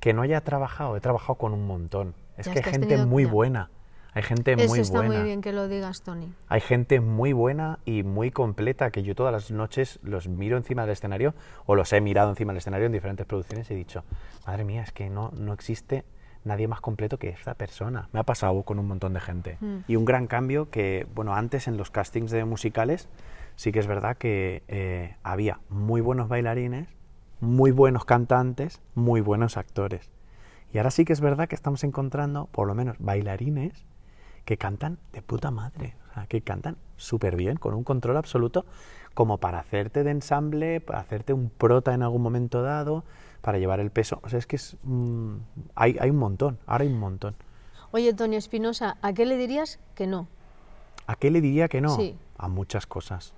Que 0.00 0.12
no 0.12 0.22
haya 0.22 0.40
trabajado, 0.40 0.96
he 0.96 1.00
trabajado 1.00 1.36
con 1.36 1.52
un 1.52 1.64
montón. 1.68 2.14
Es 2.36 2.46
Ya, 2.46 2.52
que 2.54 2.58
hay 2.58 2.64
gente 2.72 2.88
tenido- 2.88 3.06
muy 3.06 3.24
ya. 3.24 3.30
buena. 3.30 3.70
Hay 4.14 4.24
gente 4.24 4.54
Eso 4.54 4.66
muy 4.68 4.80
está 4.80 4.98
buena. 4.98 5.14
muy 5.14 5.22
bien 5.22 5.42
que 5.42 5.52
lo 5.52 5.68
digas, 5.68 6.02
Tony. 6.02 6.32
Hay 6.48 6.60
gente 6.60 6.98
muy 6.98 7.32
buena 7.32 7.78
y 7.84 8.02
muy 8.02 8.32
completa 8.32 8.90
que 8.90 9.04
yo 9.04 9.14
todas 9.14 9.32
las 9.32 9.52
noches 9.52 10.00
los 10.02 10.26
miro 10.26 10.56
encima 10.56 10.82
del 10.82 10.90
escenario 10.90 11.34
o 11.66 11.76
los 11.76 11.92
he 11.92 12.00
mirado 12.00 12.30
encima 12.30 12.52
del 12.52 12.58
escenario 12.58 12.86
en 12.86 12.92
diferentes 12.92 13.26
producciones 13.26 13.70
y 13.70 13.74
he 13.74 13.76
dicho, 13.76 14.02
madre 14.44 14.64
mía, 14.64 14.82
es 14.82 14.90
que 14.90 15.08
no, 15.08 15.30
no 15.36 15.52
existe 15.52 16.04
nadie 16.44 16.68
más 16.68 16.80
completo 16.80 17.18
que 17.18 17.28
esta 17.28 17.54
persona. 17.54 18.08
Me 18.12 18.20
ha 18.20 18.24
pasado 18.24 18.62
con 18.62 18.78
un 18.78 18.88
montón 18.88 19.14
de 19.14 19.20
gente. 19.20 19.58
Mm. 19.60 19.76
Y 19.88 19.96
un 19.96 20.04
gran 20.04 20.26
cambio 20.26 20.70
que, 20.70 21.06
bueno, 21.14 21.34
antes 21.34 21.68
en 21.68 21.76
los 21.76 21.90
castings 21.90 22.30
de 22.30 22.44
musicales 22.44 23.08
sí 23.58 23.72
que 23.72 23.80
es 23.80 23.88
verdad 23.88 24.16
que 24.16 24.62
eh, 24.68 25.16
había 25.24 25.58
muy 25.68 26.00
buenos 26.00 26.28
bailarines, 26.28 26.88
muy 27.40 27.72
buenos 27.72 28.04
cantantes, 28.04 28.80
muy 28.94 29.20
buenos 29.20 29.56
actores. 29.56 30.10
Y 30.72 30.78
ahora 30.78 30.92
sí 30.92 31.04
que 31.04 31.12
es 31.12 31.20
verdad 31.20 31.48
que 31.48 31.56
estamos 31.56 31.82
encontrando, 31.82 32.46
por 32.46 32.68
lo 32.68 32.74
menos, 32.74 32.96
bailarines 33.00 33.84
que 34.44 34.58
cantan 34.58 34.98
de 35.12 35.22
puta 35.22 35.50
madre, 35.50 35.96
o 36.10 36.14
sea, 36.14 36.26
que 36.26 36.40
cantan 36.40 36.76
súper 36.96 37.34
bien, 37.34 37.56
con 37.56 37.74
un 37.74 37.82
control 37.82 38.16
absoluto, 38.16 38.64
como 39.12 39.38
para 39.38 39.58
hacerte 39.58 40.04
de 40.04 40.12
ensamble, 40.12 40.80
para 40.80 41.00
hacerte 41.00 41.32
un 41.32 41.50
prota 41.50 41.94
en 41.94 42.02
algún 42.02 42.22
momento 42.22 42.62
dado, 42.62 43.04
para 43.48 43.56
llevar 43.58 43.80
el 43.80 43.90
peso. 43.90 44.20
O 44.22 44.28
sea, 44.28 44.38
es 44.38 44.46
que 44.46 44.56
es, 44.56 44.76
mm, 44.82 45.36
hay, 45.74 45.96
hay 45.98 46.10
un 46.10 46.18
montón, 46.18 46.58
ahora 46.66 46.82
hay 46.84 46.92
un 46.92 46.98
montón. 47.00 47.34
Oye, 47.92 48.12
Tony 48.12 48.36
Espinosa, 48.36 48.98
¿a 49.00 49.14
qué 49.14 49.24
le 49.24 49.38
dirías 49.38 49.78
que 49.94 50.06
no? 50.06 50.28
¿A 51.06 51.16
qué 51.16 51.30
le 51.30 51.40
diría 51.40 51.66
que 51.68 51.80
no? 51.80 51.96
Sí. 51.96 52.14
A 52.36 52.48
muchas 52.48 52.86
cosas 52.86 53.32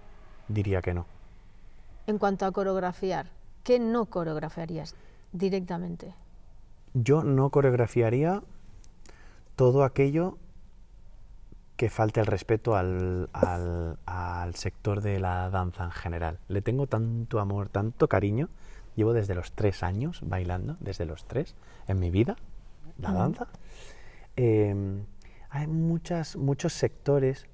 diría 0.48 0.82
que 0.82 0.94
no. 0.94 1.06
En 2.08 2.18
cuanto 2.18 2.44
a 2.44 2.50
coreografiar, 2.50 3.30
¿qué 3.62 3.78
no 3.78 4.06
coreografiarías 4.06 4.96
directamente? 5.30 6.12
Yo 6.92 7.22
no 7.22 7.50
coreografiaría 7.50 8.42
todo 9.54 9.84
aquello 9.84 10.38
que 11.76 11.88
falte 11.88 12.18
el 12.18 12.26
respeto 12.26 12.74
al, 12.74 13.30
al- 13.32 13.96
al 14.06 14.56
sector 14.56 15.02
de 15.02 15.20
la 15.20 15.50
danza 15.50 15.84
en 15.84 15.92
general. 15.92 16.40
Le 16.48 16.62
tengo 16.62 16.88
tanto 16.88 17.38
amor, 17.38 17.68
tanto 17.68 18.08
cariño. 18.08 18.48
Llevo 18.96 19.12
desde 19.12 19.34
los 19.34 19.52
tres 19.52 19.82
años 19.82 20.20
bailando, 20.22 20.76
desde 20.80 21.06
los 21.06 21.24
tres, 21.26 21.54
en 21.86 21.98
mi 21.98 22.10
vida, 22.10 22.36
la 22.98 23.12
danza. 23.12 23.48
Eh, 24.36 25.02
hay 25.50 25.66
muchas, 25.66 26.36
muchos 26.36 26.72
sectores, 26.72 27.46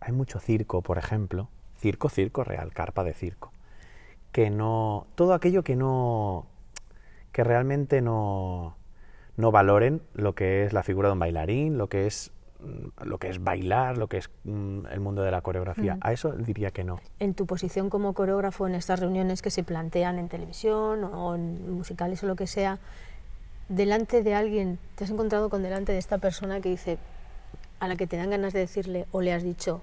hay 0.00 0.12
mucho 0.12 0.38
circo, 0.40 0.82
por 0.82 0.98
ejemplo, 0.98 1.48
circo, 1.76 2.08
circo 2.08 2.44
real, 2.44 2.72
carpa 2.72 3.02
de 3.04 3.12
circo, 3.12 3.52
que 4.32 4.50
no, 4.50 5.06
todo 5.14 5.34
aquello 5.34 5.64
que 5.64 5.76
no, 5.76 6.46
que 7.32 7.42
realmente 7.44 8.02
no, 8.02 8.76
no 9.36 9.50
valoren 9.50 10.02
lo 10.14 10.34
que 10.34 10.64
es 10.64 10.72
la 10.72 10.82
figura 10.82 11.08
de 11.08 11.14
un 11.14 11.18
bailarín, 11.18 11.78
lo 11.78 11.88
que 11.88 12.06
es 12.06 12.32
lo 13.04 13.18
que 13.18 13.28
es 13.28 13.42
bailar, 13.42 13.96
lo 13.98 14.06
que 14.08 14.18
es 14.18 14.30
mm, 14.44 14.86
el 14.90 15.00
mundo 15.00 15.22
de 15.22 15.30
la 15.30 15.40
coreografía. 15.40 15.92
Ujú. 15.94 16.00
A 16.02 16.12
eso 16.12 16.32
diría 16.32 16.70
que 16.70 16.84
no. 16.84 17.00
En 17.18 17.34
tu 17.34 17.46
posición 17.46 17.90
como 17.90 18.12
coreógrafo 18.12 18.66
en 18.66 18.74
estas 18.74 19.00
reuniones 19.00 19.42
que 19.42 19.50
se 19.50 19.62
plantean 19.64 20.18
en 20.18 20.28
televisión 20.28 21.04
o 21.04 21.34
en 21.34 21.72
musicales 21.74 22.22
o 22.22 22.26
lo 22.26 22.36
que 22.36 22.46
sea, 22.46 22.78
delante 23.68 24.22
de 24.22 24.34
alguien, 24.34 24.78
te 24.96 25.04
has 25.04 25.10
encontrado 25.10 25.48
con 25.48 25.62
delante 25.62 25.92
de 25.92 25.98
esta 25.98 26.18
persona 26.18 26.60
que 26.60 26.68
dice, 26.70 26.98
a 27.78 27.88
la 27.88 27.96
que 27.96 28.06
te 28.06 28.16
dan 28.16 28.30
ganas 28.30 28.52
de 28.52 28.60
decirle 28.60 29.06
o 29.12 29.20
le 29.22 29.32
has 29.32 29.42
dicho, 29.42 29.80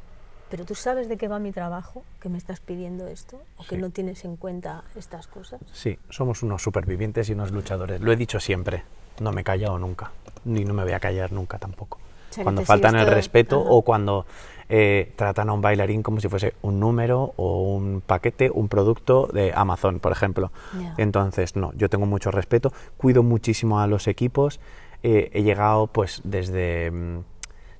pero 0.50 0.66
tú 0.66 0.76
sabes 0.76 1.10
de 1.10 1.18
qué 1.18 1.28
va 1.28 1.40
mi 1.40 1.52
trabajo, 1.52 2.04
que 2.22 2.30
me 2.30 2.38
estás 2.38 2.60
pidiendo 2.60 3.08
esto, 3.08 3.42
o 3.58 3.63
que 3.63 3.76
Sí. 3.76 3.82
no 3.82 3.90
tienes 3.90 4.24
en 4.24 4.36
cuenta 4.38 4.84
estas 4.96 5.28
cosas. 5.28 5.60
Sí, 5.74 5.98
somos 6.10 6.44
unos 6.44 6.62
supervivientes 6.62 7.30
y 7.30 7.34
unos 7.34 7.52
luchadores. 7.52 8.00
Lo 8.02 8.12
he 8.12 8.16
dicho 8.16 8.40
siempre. 8.40 8.84
No 9.20 9.32
me 9.32 9.42
he 9.42 9.44
callado 9.44 9.78
nunca. 9.80 10.12
Ni 10.46 10.63
no 10.63 10.74
me 10.74 10.84
voy 10.84 10.94
a 10.94 11.00
callar 11.00 11.32
nunca 11.32 11.58
tampoco. 11.58 11.98
Cuando 12.44 12.63
faltan 12.63 12.96
el 12.96 13.08
respeto 13.08 13.62
Ajá. 13.62 13.70
o 13.70 13.82
cuando 13.82 14.26
eh, 14.70 15.13
tratan 15.16 15.50
a 15.50 15.54
un 15.54 15.62
bailarín 15.62 16.04
como 16.04 16.20
si 16.20 16.28
fuese 16.28 16.54
un 16.62 16.80
número 16.80 17.34
o 17.38 17.74
un 17.74 18.02
paquete, 18.06 18.52
un 18.54 18.68
producto 18.68 19.28
de 19.32 19.54
Amazon, 19.56 20.00
por 20.00 20.12
ejemplo. 20.12 20.52
Entonces, 20.98 21.56
no, 21.56 21.72
yo 21.76 21.90
tengo 21.90 22.06
mucho 22.06 22.32
respeto, 22.32 22.74
cuido 22.98 23.24
muchísimo 23.24 23.80
a 23.80 23.88
los 23.88 24.08
equipos. 24.08 24.60
eh, 25.04 25.30
he 25.34 25.44
llegado, 25.44 25.88
pues, 25.88 26.22
desde. 26.24 26.92
mm, 26.92 27.20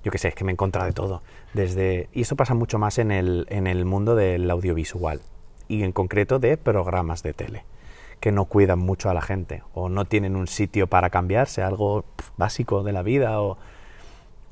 Yo 0.04 0.12
qué 0.12 0.18
sé, 0.20 0.30
es 0.30 0.36
que 0.36 0.44
me 0.46 0.52
he 0.52 0.54
encontrado 0.54 0.88
de 0.88 0.94
todo. 0.94 1.22
Desde, 1.54 2.08
y 2.14 2.22
esto 2.22 2.36
pasa 2.36 2.54
mucho 2.54 2.78
más 2.80 3.00
en 3.00 3.12
el, 3.12 3.46
en 3.50 3.68
el 3.68 3.84
mundo 3.84 4.16
del 4.16 4.50
audiovisual 4.50 5.20
y 5.68 5.84
en 5.84 5.92
concreto 5.92 6.40
de 6.40 6.56
programas 6.56 7.24
de 7.24 7.34
tele 7.34 7.66
que 8.22 8.32
no 8.32 8.46
cuidan 8.46 8.80
mucho 8.80 9.10
a 9.10 9.14
la 9.14 9.22
gente 9.22 9.64
o 9.74 9.90
no 9.90 10.06
tienen 10.06 10.36
un 10.36 10.48
sitio 10.48 10.88
para 10.88 11.10
cambiarse, 11.10 11.62
algo 11.62 12.06
básico 12.38 12.84
de 12.84 12.94
la 12.94 13.04
vida 13.04 13.42
o, 13.42 13.58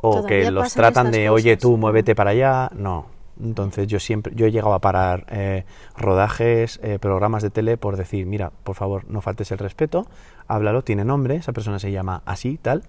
o 0.10 0.26
que 0.26 0.52
los 0.52 0.74
tratan 0.74 1.12
de, 1.12 1.30
oye, 1.30 1.56
cosas". 1.56 1.62
tú 1.62 1.78
muévete 1.78 2.16
para 2.16 2.32
allá. 2.32 2.72
No. 2.76 3.16
Entonces 3.42 3.88
yo 3.88 4.00
siempre, 4.00 4.34
yo 4.36 4.46
he 4.46 4.52
llegado 4.52 4.74
a 4.74 4.80
parar 4.80 5.26
eh, 5.30 5.66
rodajes, 5.98 6.80
eh, 6.84 7.00
programas 7.00 7.44
de 7.44 7.50
tele 7.50 7.76
por 7.76 7.98
decir, 7.98 8.26
mira, 8.26 8.52
por 8.64 8.76
favor, 8.76 9.04
no 9.10 9.22
faltes 9.22 9.52
el 9.52 9.58
respeto, 9.58 10.08
háblalo, 10.48 10.84
tiene 10.84 11.04
nombre, 11.04 11.36
esa 11.36 11.52
persona 11.52 11.80
se 11.80 11.92
llama 11.92 12.22
así, 12.26 12.58
tal, 12.58 12.84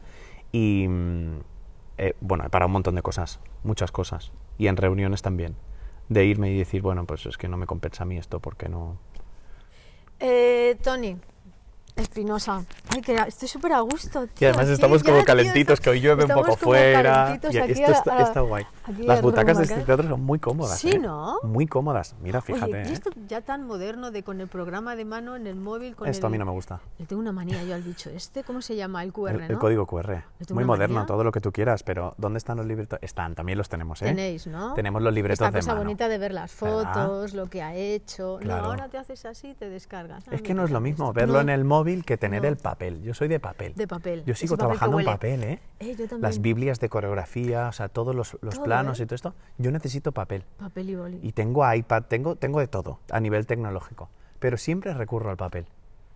y 0.53 0.87
mm, 0.89 1.39
eh, 1.99 2.15
bueno, 2.21 2.45
he 2.47 2.49
parado 2.49 2.69
un 2.69 2.75
montón 2.75 2.95
de 2.95 3.03
cosas, 3.03 3.41
muchas 3.65 3.91
cosas, 3.91 4.31
y 4.57 4.69
en 4.69 4.77
reuniones 4.77 5.21
también, 5.21 5.57
de 6.09 6.25
irme 6.25 6.53
y 6.53 6.59
decir, 6.59 6.81
bueno, 6.81 7.07
pues 7.07 7.27
es 7.27 7.37
que 7.37 7.49
no 7.49 7.57
me 7.57 7.67
compensa 7.67 8.05
a 8.05 8.07
mí 8.07 8.17
esto 8.17 8.39
porque 8.39 8.69
no... 8.69 8.99
Eh, 10.21 10.77
Tony, 10.81 11.17
Espinosa. 11.97 12.63
Ay, 12.95 13.01
que 13.01 13.15
estoy 13.27 13.49
súper 13.49 13.73
a 13.73 13.81
gusto. 13.81 14.25
Y 14.25 14.27
tío, 14.29 14.49
además 14.49 14.67
aquí 14.67 14.75
estamos 14.75 15.03
como 15.03 15.25
calentitos, 15.25 15.81
que 15.81 15.91
hoy 15.91 16.01
llueve 16.01 16.25
un 16.25 16.31
poco 16.31 16.57
fuera. 16.57 17.39
y 17.51 17.57
aquí 17.57 17.83
esto 17.83 18.13
a- 18.13 18.23
está, 18.23 18.41
guay. 18.43 18.67
Las 18.99 19.23
butacas 19.23 19.57
de 19.59 19.65
este 19.65 19.81
teatro 19.83 20.07
son 20.09 20.23
muy 20.23 20.39
cómodas. 20.39 20.79
Sí, 20.79 20.91
¿eh? 20.91 20.99
¿no? 20.99 21.39
Muy 21.43 21.67
cómodas. 21.67 22.15
Mira, 22.23 22.41
fíjate. 22.43 22.65
Oye, 22.81 22.83
y 22.89 22.91
¿eh? 22.91 22.93
esto 22.93 23.11
ya 23.29 23.41
tan 23.41 23.67
moderno 23.67 24.11
de 24.11 24.23
con 24.23 24.41
el 24.41 24.47
programa 24.49 24.95
de 24.95 25.05
mano 25.07 25.37
en 25.37 25.47
el 25.47 25.57
móvil. 25.57 25.97
Con 25.97 26.07
Esto 26.09 26.27
a 26.27 26.31
mí 26.31 26.37
no 26.39 26.45
me 26.45 26.53
gusta. 26.53 26.81
Le 26.99 27.07
tengo 27.07 27.21
una 27.21 27.33
manía 27.33 27.63
yo 27.65 27.75
al 27.75 27.83
bicho. 27.83 28.11
¿Este 28.11 28.45
cómo 28.45 28.61
se 28.61 28.77
llama? 28.77 29.03
El 29.03 29.13
QR, 29.13 29.43
El, 29.49 29.59
código 29.59 29.87
QR. 29.87 30.11
¿Le 30.39 30.47
tengo 30.47 30.55
Muy 30.55 30.65
moderno, 30.65 30.97
manía? 30.97 31.07
todo 31.07 31.25
lo 31.25 31.33
que 31.33 31.41
tú 31.41 31.51
quieras, 31.51 31.83
pero 31.83 32.15
¿dónde 32.19 32.37
están 32.39 32.59
los 32.59 32.67
libretos? 32.67 32.99
Están, 33.03 33.35
también 33.35 33.57
los 33.59 33.69
tenemos, 33.71 34.03
¿eh? 34.03 34.07
Tenéis, 34.07 34.47
¿no? 34.47 34.75
Tenemos 34.75 35.01
los 35.03 35.13
libretos 35.15 35.41
Esta 35.47 35.51
de 35.51 35.61
cosa 35.61 35.73
mano. 35.73 35.81
bonita 35.85 36.09
de 36.09 36.19
ver 36.19 36.33
las 36.33 36.61
¿Verdad? 36.61 36.93
fotos, 36.95 37.33
lo 37.35 37.49
que 37.49 37.63
ha 37.63 37.75
hecho. 37.75 38.39
Claro. 38.41 38.63
No, 38.65 38.69
ahora 38.69 38.89
te 38.89 38.99
haces 38.99 39.25
así 39.25 39.49
y 39.49 39.55
te 39.55 39.69
descargas. 39.71 40.25
Ah, 40.29 40.35
Es 40.35 40.43
que 40.43 40.51
mira, 40.53 40.61
no 40.63 40.65
es 40.67 40.71
lo 40.71 40.81
mismo 40.81 41.13
verlo 41.13 41.41
en 41.41 41.49
el 41.49 41.65
móvil 41.65 41.86
que 42.05 42.17
tener 42.17 42.43
no. 42.43 42.49
el 42.49 42.57
papel. 42.57 43.03
Yo 43.03 43.15
soy 43.15 43.29
de 43.29 43.41
papel. 43.41 43.75
De 43.75 43.87
papel. 43.87 44.25
Yo 44.25 44.35
sigo 44.35 44.57
papel 44.57 44.67
trabajando 44.77 45.01
en 45.01 45.07
papel, 45.07 45.45
¿eh? 45.45 45.61
Eh, 45.81 45.97
yo. 45.97 46.19
Las 46.19 46.41
Biblias 46.41 46.81
de 46.81 46.89
coreografía, 46.89 47.69
o 47.69 47.73
sea, 47.73 47.89
todos 47.89 48.15
los, 48.15 48.37
los 48.43 48.55
Todo, 48.55 48.65
planos 48.65 49.01
¿eh? 49.01 49.05
y 49.05 49.07
todo 49.07 49.15
esto. 49.15 49.35
Yo 49.59 49.71
necesito 49.71 50.13
papel. 50.13 50.45
Papel 50.59 50.91
y 50.91 50.95
boli. 50.95 51.19
Y 51.23 51.33
tengo 51.33 51.73
iPad, 51.73 52.03
tengo, 52.05 52.37
tengo 52.37 52.61
de 52.61 52.67
todo 52.69 52.99
a 53.11 53.21
nivel 53.21 53.47
tecnológico. 53.47 54.09
Pero 54.39 54.57
siempre 54.57 54.93
recurro 54.95 55.31
al 55.31 55.37
papel. 55.37 55.67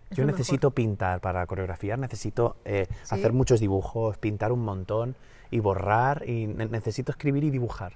Es 0.09 0.17
Yo 0.17 0.25
necesito 0.25 0.71
pintar 0.71 1.21
para 1.21 1.45
coreografiar, 1.45 1.97
necesito 1.97 2.57
eh, 2.65 2.87
¿Sí? 3.03 3.15
hacer 3.15 3.31
muchos 3.33 3.59
dibujos, 3.61 4.17
pintar 4.17 4.51
un 4.51 4.63
montón 4.63 5.15
y 5.51 5.59
borrar 5.59 6.27
y 6.27 6.47
ne- 6.47 6.65
necesito 6.67 7.11
escribir 7.11 7.45
y 7.45 7.49
dibujar. 7.49 7.93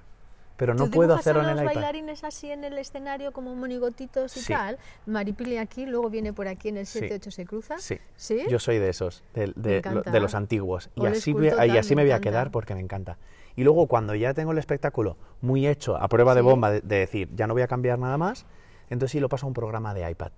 Pero 0.56 0.74
no 0.74 0.84
¿Tú 0.86 0.90
puedo 0.92 1.14
hacerlo 1.14 1.42
en 1.42 1.48
el 1.50 1.54
los 1.56 1.62
iPad. 1.64 1.74
bailarines 1.74 2.24
así 2.24 2.50
en 2.50 2.64
el 2.64 2.78
escenario 2.78 3.32
como 3.32 3.54
monigotitos 3.54 4.36
y 4.36 4.40
Sí. 4.40 4.52
tal? 4.52 4.78
Maripili 5.04 5.58
aquí, 5.58 5.84
luego 5.86 6.08
viene 6.08 6.32
por 6.32 6.48
aquí 6.48 6.70
en 6.70 6.78
el 6.78 6.86
Sí. 6.86 7.00
7-8 7.00 7.30
se 7.30 7.44
cruza. 7.44 7.78
Sí. 7.78 7.98
¿Sí? 8.16 8.42
Yo 8.48 8.58
soy 8.58 8.78
de 8.78 8.88
esos, 8.88 9.22
de, 9.34 9.52
de- 9.54 9.70
lo- 9.72 9.76
encanta. 9.78 10.10
de 10.10 10.20
los 10.20 10.34
antiguos. 10.34 10.88
Y 10.94 11.04
así, 11.06 11.34
total, 11.34 11.68
y 11.68 11.76
así 11.78 11.94
me 11.94 12.02
me 12.02 12.08
voy 12.08 12.12
a 12.12 12.20
quedar 12.20 12.50
porque 12.50 12.74
me 12.74 12.80
encanta. 12.80 13.18
Y 13.54 13.64
luego 13.64 13.86
cuando 13.86 14.14
ya 14.14 14.32
tengo 14.34 14.52
el 14.52 14.58
espectáculo 14.58 15.16
muy 15.40 15.66
hecho, 15.66 15.96
a 15.96 16.08
prueba 16.08 16.34
de 16.34 16.40
bomba, 16.42 16.70
de, 16.70 16.80
de 16.80 16.96
decir, 17.00 17.28
ya 17.34 17.46
no 17.46 17.54
voy 17.54 17.62
a 17.62 17.68
cambiar 17.68 17.98
nada 17.98 18.16
más, 18.18 18.46
entonces 18.90 19.12
sí 19.12 19.20
lo 19.20 19.28
paso 19.28 19.46
a 19.46 19.48
un 19.48 19.54
programa 19.54 19.92
de 19.94 20.10
iPad, 20.10 20.32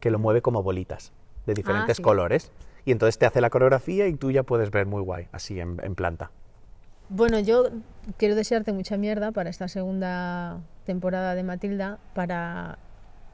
que 0.00 0.10
lo 0.10 0.18
mueve 0.18 0.42
como 0.42 0.62
bolitas, 0.62 1.12
de 1.46 1.54
diferentes 1.54 1.98
sí. 1.98 2.02
colores. 2.02 2.52
Y 2.86 2.92
entonces 2.92 3.16
te 3.18 3.24
hace 3.26 3.40
la 3.40 3.48
coreografía 3.50 4.06
y 4.08 4.14
tú 4.14 4.30
ya 4.30 4.42
puedes 4.42 4.70
ver 4.70 4.84
muy 4.86 5.00
guay, 5.02 5.28
así 5.32 5.58
en, 5.60 5.80
en 5.82 5.94
planta. 5.94 6.30
Bueno, 7.08 7.38
yo 7.38 7.64
quiero 8.16 8.34
desearte 8.34 8.72
mucha 8.72 8.96
mierda 8.96 9.32
para 9.32 9.50
esta 9.50 9.68
segunda 9.68 10.60
temporada 10.84 11.34
de 11.34 11.42
Matilda, 11.42 11.98
para 12.14 12.78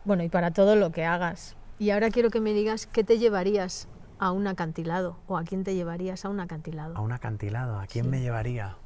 bueno, 0.04 0.22
y 0.22 0.28
para 0.28 0.50
todo 0.50 0.76
lo 0.76 0.90
que 0.92 1.04
hagas. 1.04 1.56
Y 1.78 1.90
ahora 1.90 2.10
quiero 2.10 2.30
que 2.30 2.40
me 2.40 2.52
digas 2.52 2.86
qué 2.86 3.04
te 3.04 3.18
llevarías 3.18 3.88
a 4.18 4.32
un 4.32 4.46
acantilado 4.46 5.16
o 5.28 5.38
a 5.38 5.44
quién 5.44 5.64
te 5.64 5.74
llevarías 5.74 6.24
a 6.24 6.28
un 6.28 6.40
acantilado. 6.40 6.96
A 6.96 7.00
un 7.00 7.12
acantilado, 7.12 7.78
¿a 7.78 7.86
quién 7.86 8.06
Sí. 8.06 8.10
me 8.10 8.20
llevaría? 8.20 8.76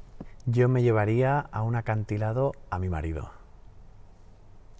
Yo 0.45 0.69
me 0.69 0.81
llevaría 0.83 1.39
a 1.39 1.63
un 1.63 1.75
acantilado 1.75 2.51
a 2.69 2.79
mi 2.79 2.87
marido, 2.89 3.31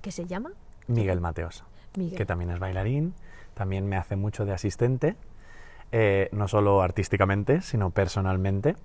¿Qué 0.01 0.11
se 0.11 0.25
llama? 0.27 0.51
Miguel 0.87 1.19
Mateos. 1.19 1.63
Miguel. 1.97 2.15
que 2.17 2.25
también 2.25 2.51
es 2.51 2.59
bailarín, 2.59 3.15
también 3.55 3.87
me 3.87 3.95
hace 3.97 4.15
mucho 4.17 4.45
de 4.45 4.51
asistente, 4.53 5.15
eh, 5.91 6.29
no 6.33 6.47
solo 6.47 6.81
artísticamente, 6.81 7.61
sino 7.61 7.89
personalmente, 7.89 8.75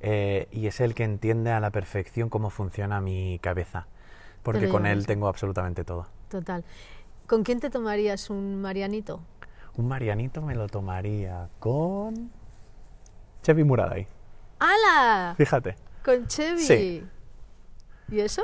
eh, 0.00 0.48
y 0.50 0.66
es 0.66 0.80
el 0.80 0.94
que 0.94 1.04
entiende 1.04 1.50
a 1.50 1.60
la 1.60 1.70
perfección 1.70 2.28
cómo 2.28 2.50
funciona 2.50 3.00
mi 3.00 3.38
cabeza, 3.40 3.86
porque 4.42 4.68
con 4.68 4.86
él 4.86 5.06
tengo 5.06 5.28
absolutamente 5.28 5.84
todo. 5.84 6.06
Total. 6.28 6.64
¿Con 7.26 7.44
quién 7.44 7.60
te 7.60 7.70
tomarías 7.70 8.30
un 8.30 8.60
Marianito? 8.60 9.20
Un 9.76 9.88
Marianito 9.88 10.42
me 10.42 10.54
lo 10.54 10.68
tomaría 10.68 11.48
con 11.58 12.30
Chevy 13.42 13.64
Muraday, 13.64 14.06
¡Hala! 14.58 15.34
fíjate. 15.36 15.76
Con 16.04 16.26
Chevy. 16.26 16.62
Sí. 16.62 17.04
¿Y 18.08 18.20
eso? 18.20 18.42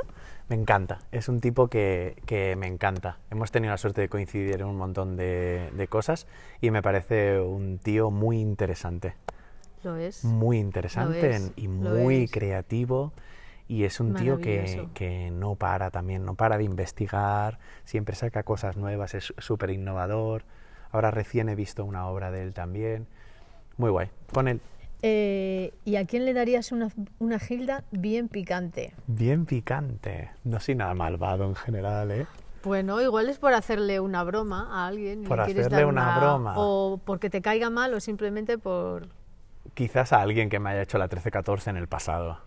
Me 0.49 0.55
encanta, 0.55 0.99
es 1.11 1.27
un 1.27 1.41
tipo 1.41 1.67
que, 1.67 2.15
que 2.25 2.55
me 2.55 2.67
encanta. 2.67 3.17
Hemos 3.29 3.51
tenido 3.51 3.71
la 3.73 3.77
suerte 3.77 3.99
de 3.99 4.07
coincidir 4.07 4.61
en 4.61 4.65
un 4.65 4.77
montón 4.77 5.17
de, 5.17 5.69
de 5.73 5.87
cosas 5.89 6.25
y 6.61 6.71
me 6.71 6.81
parece 6.81 7.41
un 7.41 7.79
tío 7.79 8.11
muy 8.11 8.39
interesante. 8.39 9.15
Lo 9.87 9.95
es. 9.97 10.23
muy 10.25 10.57
interesante 10.59 11.29
es, 11.35 11.51
y 11.55 11.67
muy 11.69 12.27
creativo 12.27 13.13
y 13.69 13.83
es 13.83 13.99
un 13.99 14.13
tío 14.13 14.37
que, 14.39 14.87
que 14.93 15.31
no 15.31 15.55
para 15.55 15.91
también, 15.91 16.25
no 16.25 16.35
para 16.35 16.57
de 16.57 16.63
investigar, 16.63 17.59
siempre 17.85 18.15
saca 18.15 18.43
cosas 18.43 18.75
nuevas, 18.77 19.13
es 19.13 19.33
súper 19.37 19.69
innovador. 19.71 20.43
Ahora 20.91 21.11
recién 21.11 21.49
he 21.49 21.55
visto 21.55 21.83
una 21.83 22.07
obra 22.07 22.31
de 22.31 22.43
él 22.43 22.53
también. 22.53 23.07
Muy 23.77 23.89
guay. 23.91 24.09
Con 24.33 24.47
él, 24.47 24.61
Eh, 25.03 25.73
¿Y 25.85 25.97
a 25.97 26.05
quién 26.05 26.25
le 26.25 26.33
darías 26.33 26.71
una, 26.71 26.89
una 27.19 27.39
gilda 27.39 27.83
bien 27.91 28.27
picante? 28.29 28.93
bien 29.05 29.45
picante. 29.45 30.31
No 30.43 30.59
soy 30.59 30.75
nada 30.75 30.93
malvado 30.95 31.45
en 31.45 31.55
general, 31.55 32.09
¿eh? 32.11 32.25
Bueno, 32.63 32.99
igual 33.01 33.29
es 33.29 33.37
por 33.37 33.53
hacerle 33.53 33.99
una 33.99 34.23
broma 34.23 34.67
a 34.71 34.87
alguien. 34.87 35.23
Por 35.23 35.39
hacerle 35.39 35.69
dar 35.69 35.85
una 35.85 36.17
broma. 36.19 36.53
O 36.57 36.99
porque 37.05 37.29
te 37.29 37.41
caiga 37.41 37.69
mal 37.69 37.93
o 37.93 37.99
simplemente 37.99 38.57
por... 38.57 39.07
Quizás 39.77 40.11
a 40.11 40.21
alguien 40.23 40.49
que 40.49 40.57
me 40.57 40.71
haya 40.71 40.81
hecho 40.81 40.97
la 40.97 41.07
13-14 41.07 41.67
en 41.67 41.77
el 41.77 41.87
pasado, 41.87 42.39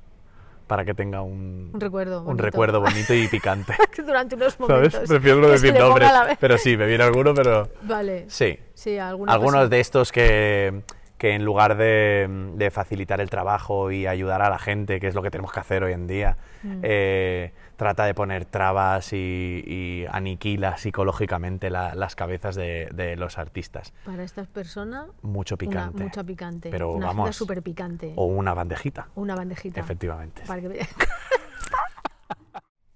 para 0.67 0.85
que 0.85 0.95
tenga 0.95 1.23
un, 1.23 1.71
Un 1.73 1.81
recuerdo 1.81 2.19
un 2.23 2.27
bonito. 2.27 2.43
recuerdo 2.45 2.81
bonito 2.81 3.15
y 3.15 3.29
picante. 3.31 3.73
Durante 4.05 4.35
unos 4.35 4.55
¿Sabes? 4.55 4.69
momentos. 4.69 5.09
Prefiero 5.09 5.37
no 5.37 5.47
que 5.47 5.59
se 5.59 5.67
decir 5.69 5.81
nombres, 5.81 6.11
pero 6.41 6.59
sí, 6.59 6.77
me 6.77 6.87
viene 6.87 7.05
alguno, 7.05 7.33
pero 7.33 7.69
Vale. 7.83 8.25
sí. 8.29 8.59
Sí, 8.75 8.99
Algunos 8.99 9.71
de 9.71 9.79
estos 9.79 10.11
que, 10.11 10.83
que 11.19 11.35
en 11.37 11.45
lugar 11.45 11.77
de, 11.77 12.27
de 12.57 12.71
facilitar 12.73 13.21
el 13.21 13.31
trabajo 13.31 13.93
y 13.93 14.09
ayudar 14.09 14.43
a 14.43 14.51
la 14.51 14.59
gente, 14.59 14.99
que 14.99 15.07
es 15.07 15.15
lo 15.15 15.23
que 15.23 15.31
tenemos 15.31 15.53
que 15.53 15.61
hacer 15.61 15.85
hoy 15.85 15.93
en 15.93 16.09
día, 16.09 16.37
Mm. 16.65 16.81
eh, 16.83 17.53
trata 17.81 18.05
de 18.05 18.13
poner 18.13 18.45
trabas 18.45 19.15
y, 19.15 19.17
y 19.67 20.05
aniquila 20.11 20.77
psicológicamente 20.77 21.71
la- 21.71 21.95
las 21.95 22.15
cabezas 22.15 22.55
de, 22.55 22.91
de 22.93 23.17
los 23.17 23.39
artistas. 23.39 23.95
Para 24.05 24.23
estas 24.23 24.49
personas, 24.49 25.07
Mucho 25.23 25.55
una, 25.55 25.59
picante. 25.59 26.03
mucha 26.03 26.23
picante. 26.23 26.69
Pero 26.71 26.93
una 26.93 27.07
vamos, 27.07 27.35
súper 27.35 27.63
picante. 27.63 28.13
O 28.17 28.27
una 28.27 28.53
bandejita, 28.53 29.09
Una 29.15 29.35
bandejita. 29.35 29.81
efectivamente. 29.81 30.43
Para 30.47 30.61
que 30.61 30.69
me- 30.69 30.79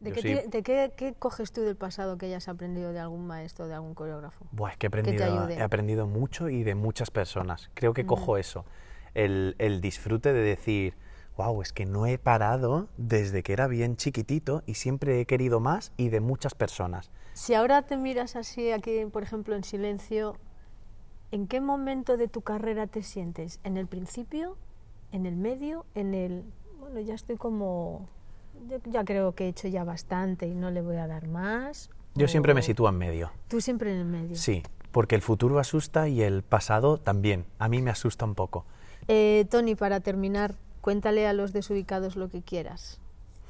¿De, 0.01 0.13
qué, 0.13 0.21
sí. 0.21 0.35
de 0.51 0.63
qué, 0.63 0.93
qué 0.99 1.15
coges 1.15 1.51
tú 1.51 1.63
del 1.63 1.77
pasado 1.77 2.19
que 2.19 2.27
hayas 2.27 2.47
aprendido 2.49 2.93
de 2.93 2.99
algún 3.01 3.27
maestro, 3.27 3.67
de 3.69 3.73
algún 3.73 3.95
coreógrafo? 3.95 4.45
Buah, 4.53 4.73
es 4.73 4.77
que 4.77 4.87
he 4.87 4.89
aprendido, 4.89 5.49
he 5.49 5.63
aprendido 5.63 6.07
mucho 6.07 6.51
y 6.51 6.63
de 6.63 6.75
muchas 6.75 7.11
personas. 7.11 7.71
Creo 7.73 7.95
que 7.95 8.05
cojo 8.05 8.37
eso, 8.37 8.67
el, 9.15 9.57
el 9.59 9.81
disfrute 9.81 10.35
de 10.35 10.43
decir, 10.43 10.95
wow, 11.37 11.63
es 11.63 11.73
que 11.73 11.87
no 11.87 12.07
he 12.07 12.19
parado 12.19 12.89
desde 12.97 13.43
que 13.43 13.53
era 13.53 13.67
bien 13.67 13.97
chiquitito 13.97 14.63
y 14.67 14.75
siempre 14.75 15.21
he 15.21 15.27
querido 15.27 15.61
más 15.61 15.93
y 15.97 16.09
de 16.09 16.21
muchas 16.21 16.55
personas. 16.55 17.11
Si 17.33 17.55
ahora 17.55 17.83
te 17.83 17.97
miras 17.97 18.37
así 18.37 18.71
aquí, 18.71 19.05
por 19.13 19.23
ejemplo, 19.23 19.57
en 19.57 19.65
silencio, 19.65 20.37
¿en 21.33 21.49
qué 21.49 21.61
momento 21.61 22.17
de 22.17 22.29
tu 22.29 22.43
carrera 22.43 22.87
te 22.87 23.03
sientes? 23.03 23.59
¿En 23.65 23.77
el 23.77 23.87
principio? 23.87 24.57
¿En 25.11 25.27
el 25.27 25.37
medio? 25.37 25.87
¿En 25.95 26.15
el... 26.15 26.45
Bueno, 26.79 27.01
ya 27.01 27.15
estoy 27.15 27.37
como... 27.37 28.09
yo 28.69 28.79
ya 28.85 29.05
creo 29.05 29.35
que 29.35 29.47
he 29.47 29.49
hecho 29.49 29.69
ya 29.69 29.85
bastante 29.85 30.47
y 30.47 30.55
no 30.55 30.71
le 30.71 30.81
voy 30.81 30.97
a 30.97 31.07
dar 31.07 31.27
más. 31.27 31.91
Yo 32.15 32.29
siempre 32.29 32.55
me 32.55 32.63
sitúo 32.63 32.89
en 32.89 32.97
medio. 32.97 33.33
Tú 33.49 33.61
siempre 33.61 33.93
en 33.93 33.99
el 33.99 34.05
medio. 34.05 34.37
Sí, 34.37 34.63
porque 34.93 35.17
el 35.17 35.23
futuro 35.23 35.59
asusta 35.59 36.07
y 36.09 36.23
el 36.23 36.45
pasado 36.45 36.99
también. 36.99 37.47
A 37.59 37.69
mí 37.69 37.83
me 37.83 37.91
asusta 37.91 38.25
un 38.25 38.37
poco. 38.37 38.65
Eh, 39.09 39.47
Tony, 39.51 39.75
para 39.75 39.99
terminar, 39.99 40.55
cuéntale 40.85 41.27
a 41.27 41.33
los 41.33 41.55
desubicados 41.55 42.15
lo 42.15 42.29
que 42.29 42.43
quieras. 42.43 43.01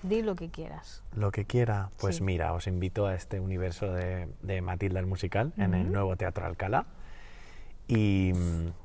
Di 0.04 0.22
lo 0.22 0.36
que 0.36 0.50
quieras. 0.50 1.02
Lo 1.16 1.32
que 1.32 1.46
quiera, 1.46 1.90
pues 1.98 2.16
Sí. 2.16 2.22
mira, 2.22 2.52
os 2.52 2.68
invito 2.68 3.06
a 3.06 3.14
este 3.16 3.40
universo 3.40 3.90
de, 3.92 4.28
de 4.42 4.60
Matilda 4.62 5.00
el 5.00 5.06
musical 5.06 5.52
en 5.56 5.74
el 5.74 5.90
nuevo 5.90 6.14
Teatro 6.16 6.46
Alcalá. 6.46 6.86
Y, 7.88 8.32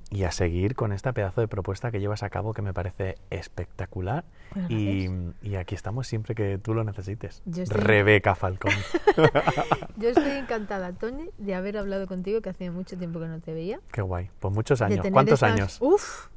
y 0.09 0.23
a 0.23 0.31
seguir 0.31 0.75
con 0.75 0.91
esta 0.91 1.13
pedazo 1.13 1.39
de 1.41 1.47
propuesta 1.47 1.91
que 1.91 1.99
llevas 2.01 2.23
a 2.23 2.29
cabo 2.29 2.53
que 2.53 2.61
me 2.61 2.73
parece 2.73 3.15
espectacular. 3.29 4.25
Bueno, 4.53 4.67
Y, 4.69 5.09
y 5.41 5.55
aquí 5.55 5.75
estamos 5.75 6.07
siempre 6.07 6.33
que 6.35 6.57
tú 6.57 6.73
lo 6.73 6.83
necesites. 6.83 7.41
Estoy- 7.45 7.65
Rebeca 7.67 8.33
Falcón. 8.35 8.73
Yo 9.97 10.09
estoy 10.09 10.31
encantada, 10.31 10.91
Tony, 10.93 11.29
de 11.37 11.53
haber 11.55 11.77
hablado 11.77 12.07
contigo, 12.07 12.41
que 12.41 12.49
hacía 12.49 12.71
mucho 12.71 12.97
tiempo 12.97 13.19
que 13.19 13.27
no 13.27 13.39
te 13.39 13.53
veía. 13.53 13.79
Qué 13.91 14.01
guay. 14.01 14.29
Pues 14.39 14.53
muchos 14.53 14.81
años. 14.81 15.05
¿Cuántos 15.11 15.35
estas- 15.35 15.51
años? 15.53 15.77
Uf, 15.81 16.27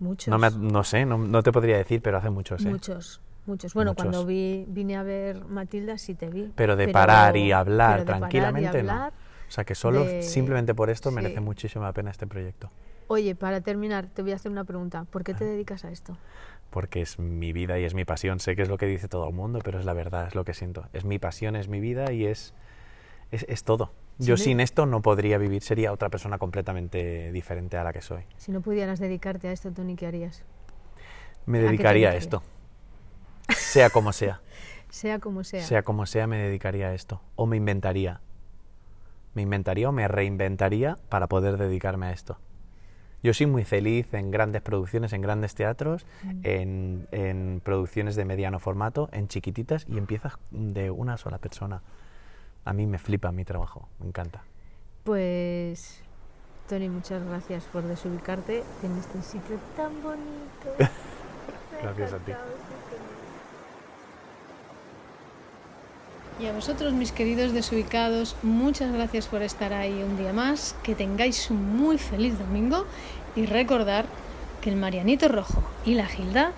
muchos. 0.00 0.28
No, 0.28 0.38
me- 0.38 0.50
no 0.50 0.84
sé, 0.84 1.04
no, 1.06 1.18
no 1.18 1.42
te 1.42 1.52
podría 1.52 1.76
decir, 1.76 2.00
pero 2.02 2.18
hace 2.18 2.30
muchos. 2.30 2.64
¿eh? 2.64 2.68
Muchos, 2.68 3.20
muchos. 3.46 3.74
Bueno, 3.74 3.92
Muchos. 3.92 4.04
cuando 4.04 4.26
vi, 4.26 4.64
vine 4.68 4.96
a 4.96 5.02
ver 5.02 5.44
Matilda 5.46 5.98
sí 5.98 6.14
te 6.14 6.28
vi. 6.28 6.52
Pero 6.54 6.76
de 6.76 6.88
parar 6.88 7.36
y 7.36 7.52
hablar 7.52 7.90
pero 7.90 8.00
de 8.00 8.06
parar 8.06 8.16
y 8.16 8.20
tranquilamente, 8.20 8.82
no. 8.82 8.92
hablar. 8.92 9.12
O 9.48 9.50
sea 9.50 9.64
que 9.64 9.74
solo 9.74 10.04
de- 10.04 10.22
simplemente 10.22 10.74
por 10.74 10.90
esto 10.90 11.10
merece 11.10 11.36
sí. 11.36 11.40
muchísimo 11.40 11.84
la 11.84 11.92
pena 11.92 12.10
este 12.10 12.26
proyecto. 12.26 12.70
Oye, 13.06 13.34
para 13.34 13.62
terminar, 13.62 14.06
te 14.12 14.20
voy 14.22 14.32
a 14.32 14.34
hacer 14.36 14.52
una 14.52 14.64
pregunta. 14.64 15.04
¿Por 15.10 15.22
Ah. 15.22 15.24
qué 15.24 15.34
te 15.34 15.44
dedicas 15.44 15.84
a 15.86 15.90
esto? 15.90 16.18
Porque 16.68 17.00
es 17.00 17.18
mi 17.18 17.54
vida 17.54 17.78
y 17.78 17.84
es 17.84 17.94
mi 17.94 18.04
pasión. 18.04 18.40
Sé 18.40 18.54
que 18.54 18.60
es 18.62 18.68
lo 18.68 18.76
que 18.76 18.84
dice 18.84 19.08
todo 19.08 19.26
el 19.26 19.34
mundo, 19.34 19.60
pero 19.64 19.78
es 19.78 19.86
la 19.86 19.94
verdad, 19.94 20.26
es 20.26 20.34
lo 20.34 20.44
que 20.44 20.52
siento. 20.52 20.84
Es 20.92 21.06
mi 21.06 21.18
pasión, 21.18 21.56
es 21.56 21.68
mi 21.68 21.80
vida 21.80 22.12
y 22.12 22.26
es, 22.26 22.52
es, 23.30 23.46
es 23.48 23.64
todo. 23.64 23.92
Yo 24.18 24.36
sin 24.36 24.60
esto 24.60 24.84
no 24.86 25.00
podría 25.00 25.38
vivir, 25.38 25.62
sería 25.62 25.92
otra 25.92 26.08
persona 26.08 26.38
completamente 26.38 27.30
diferente 27.32 27.76
a 27.76 27.84
la 27.84 27.92
que 27.92 28.00
soy. 28.00 28.22
Si 28.36 28.50
no 28.50 28.60
pudieras 28.60 28.98
dedicarte 28.98 29.48
a 29.48 29.52
esto, 29.52 29.70
Tony, 29.70 29.94
¿qué 29.96 30.06
harías? 30.06 30.42
Me 31.46 31.58
¿A 31.58 31.60
qué 31.60 31.66
te 31.66 31.72
dedicaría 31.72 32.10
a 32.10 32.14
esto. 32.16 32.42
Sea 33.48 33.90
como 33.90 34.12
sea. 34.12 34.40
Sea 34.90 35.18
como 35.18 35.44
sea. 35.44 35.62
Sea 35.62 35.82
como 35.82 36.06
sea, 36.06 36.26
me 36.26 36.38
dedicaría 36.38 36.88
a 36.88 36.94
esto. 36.94 37.20
O 37.36 37.44
me 37.46 37.56
inventaría. 37.58 38.20
Me 39.34 39.42
inventaría 39.42 39.88
o 39.88 39.92
me 39.92 40.08
reinventaría 40.08 40.96
para 41.10 41.26
poder 41.26 41.58
dedicarme 41.58 42.06
a 42.06 42.12
esto. 42.12 42.38
Yo 43.22 43.34
soy 43.34 43.46
muy 43.46 43.64
feliz 43.64 44.14
en 44.14 44.30
grandes 44.30 44.62
producciones, 44.62 45.12
en 45.12 45.20
grandes 45.20 45.54
teatros, 45.54 46.06
Mm. 46.24 46.40
en, 46.44 47.08
en 47.12 47.60
producciones 47.62 48.16
de 48.16 48.24
mediano 48.24 48.60
formato, 48.60 49.08
en 49.12 49.28
chiquititas, 49.28 49.84
y 49.88 49.98
empiezas 49.98 50.38
de 50.50 50.90
una 50.90 51.18
sola 51.18 51.36
persona. 51.38 51.82
A 52.64 52.72
mí 52.72 52.86
me 52.86 52.98
flipa 52.98 53.32
mi 53.32 53.44
trabajo, 53.44 53.88
me 53.98 54.06
encanta. 54.06 54.42
Pues, 55.04 56.00
Tony, 56.68 56.88
muchas 56.88 57.24
gracias 57.24 57.64
por 57.64 57.82
desubicarte 57.82 58.62
en 58.82 58.98
este 58.98 59.22
sitio 59.22 59.58
tan 59.76 60.02
bonito. 60.02 60.76
Gracias 61.82 62.12
a 62.12 62.18
ti. 62.18 62.32
señor. 62.32 62.68
Y 66.40 66.46
a 66.46 66.52
vosotros, 66.52 66.92
mis 66.92 67.10
queridos 67.10 67.52
desubicados, 67.52 68.36
muchas 68.42 68.92
gracias 68.92 69.26
por 69.26 69.42
estar 69.42 69.72
ahí 69.72 70.04
un 70.04 70.16
día 70.16 70.32
más, 70.32 70.76
que 70.84 70.94
tengáis 70.94 71.50
un 71.50 71.76
muy 71.76 71.98
feliz 71.98 72.38
domingo 72.38 72.84
y 73.34 73.46
recordar 73.46 74.06
que 74.60 74.70
el 74.70 74.76
Marianito 74.76 75.26
Rojo 75.26 75.64
y 75.84 75.94
la 75.94 76.06
Gilda 76.06 76.52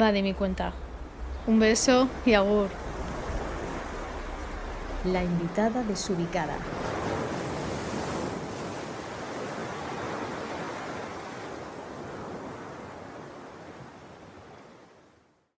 va 0.00 0.10
de 0.10 0.22
mi 0.22 0.34
cuenta. 0.34 0.72
Un 1.46 1.60
beso 1.60 2.08
y 2.26 2.34
agur. 2.34 2.70
La 5.04 5.22
invitada 5.22 5.84
desubicada. 5.84 6.58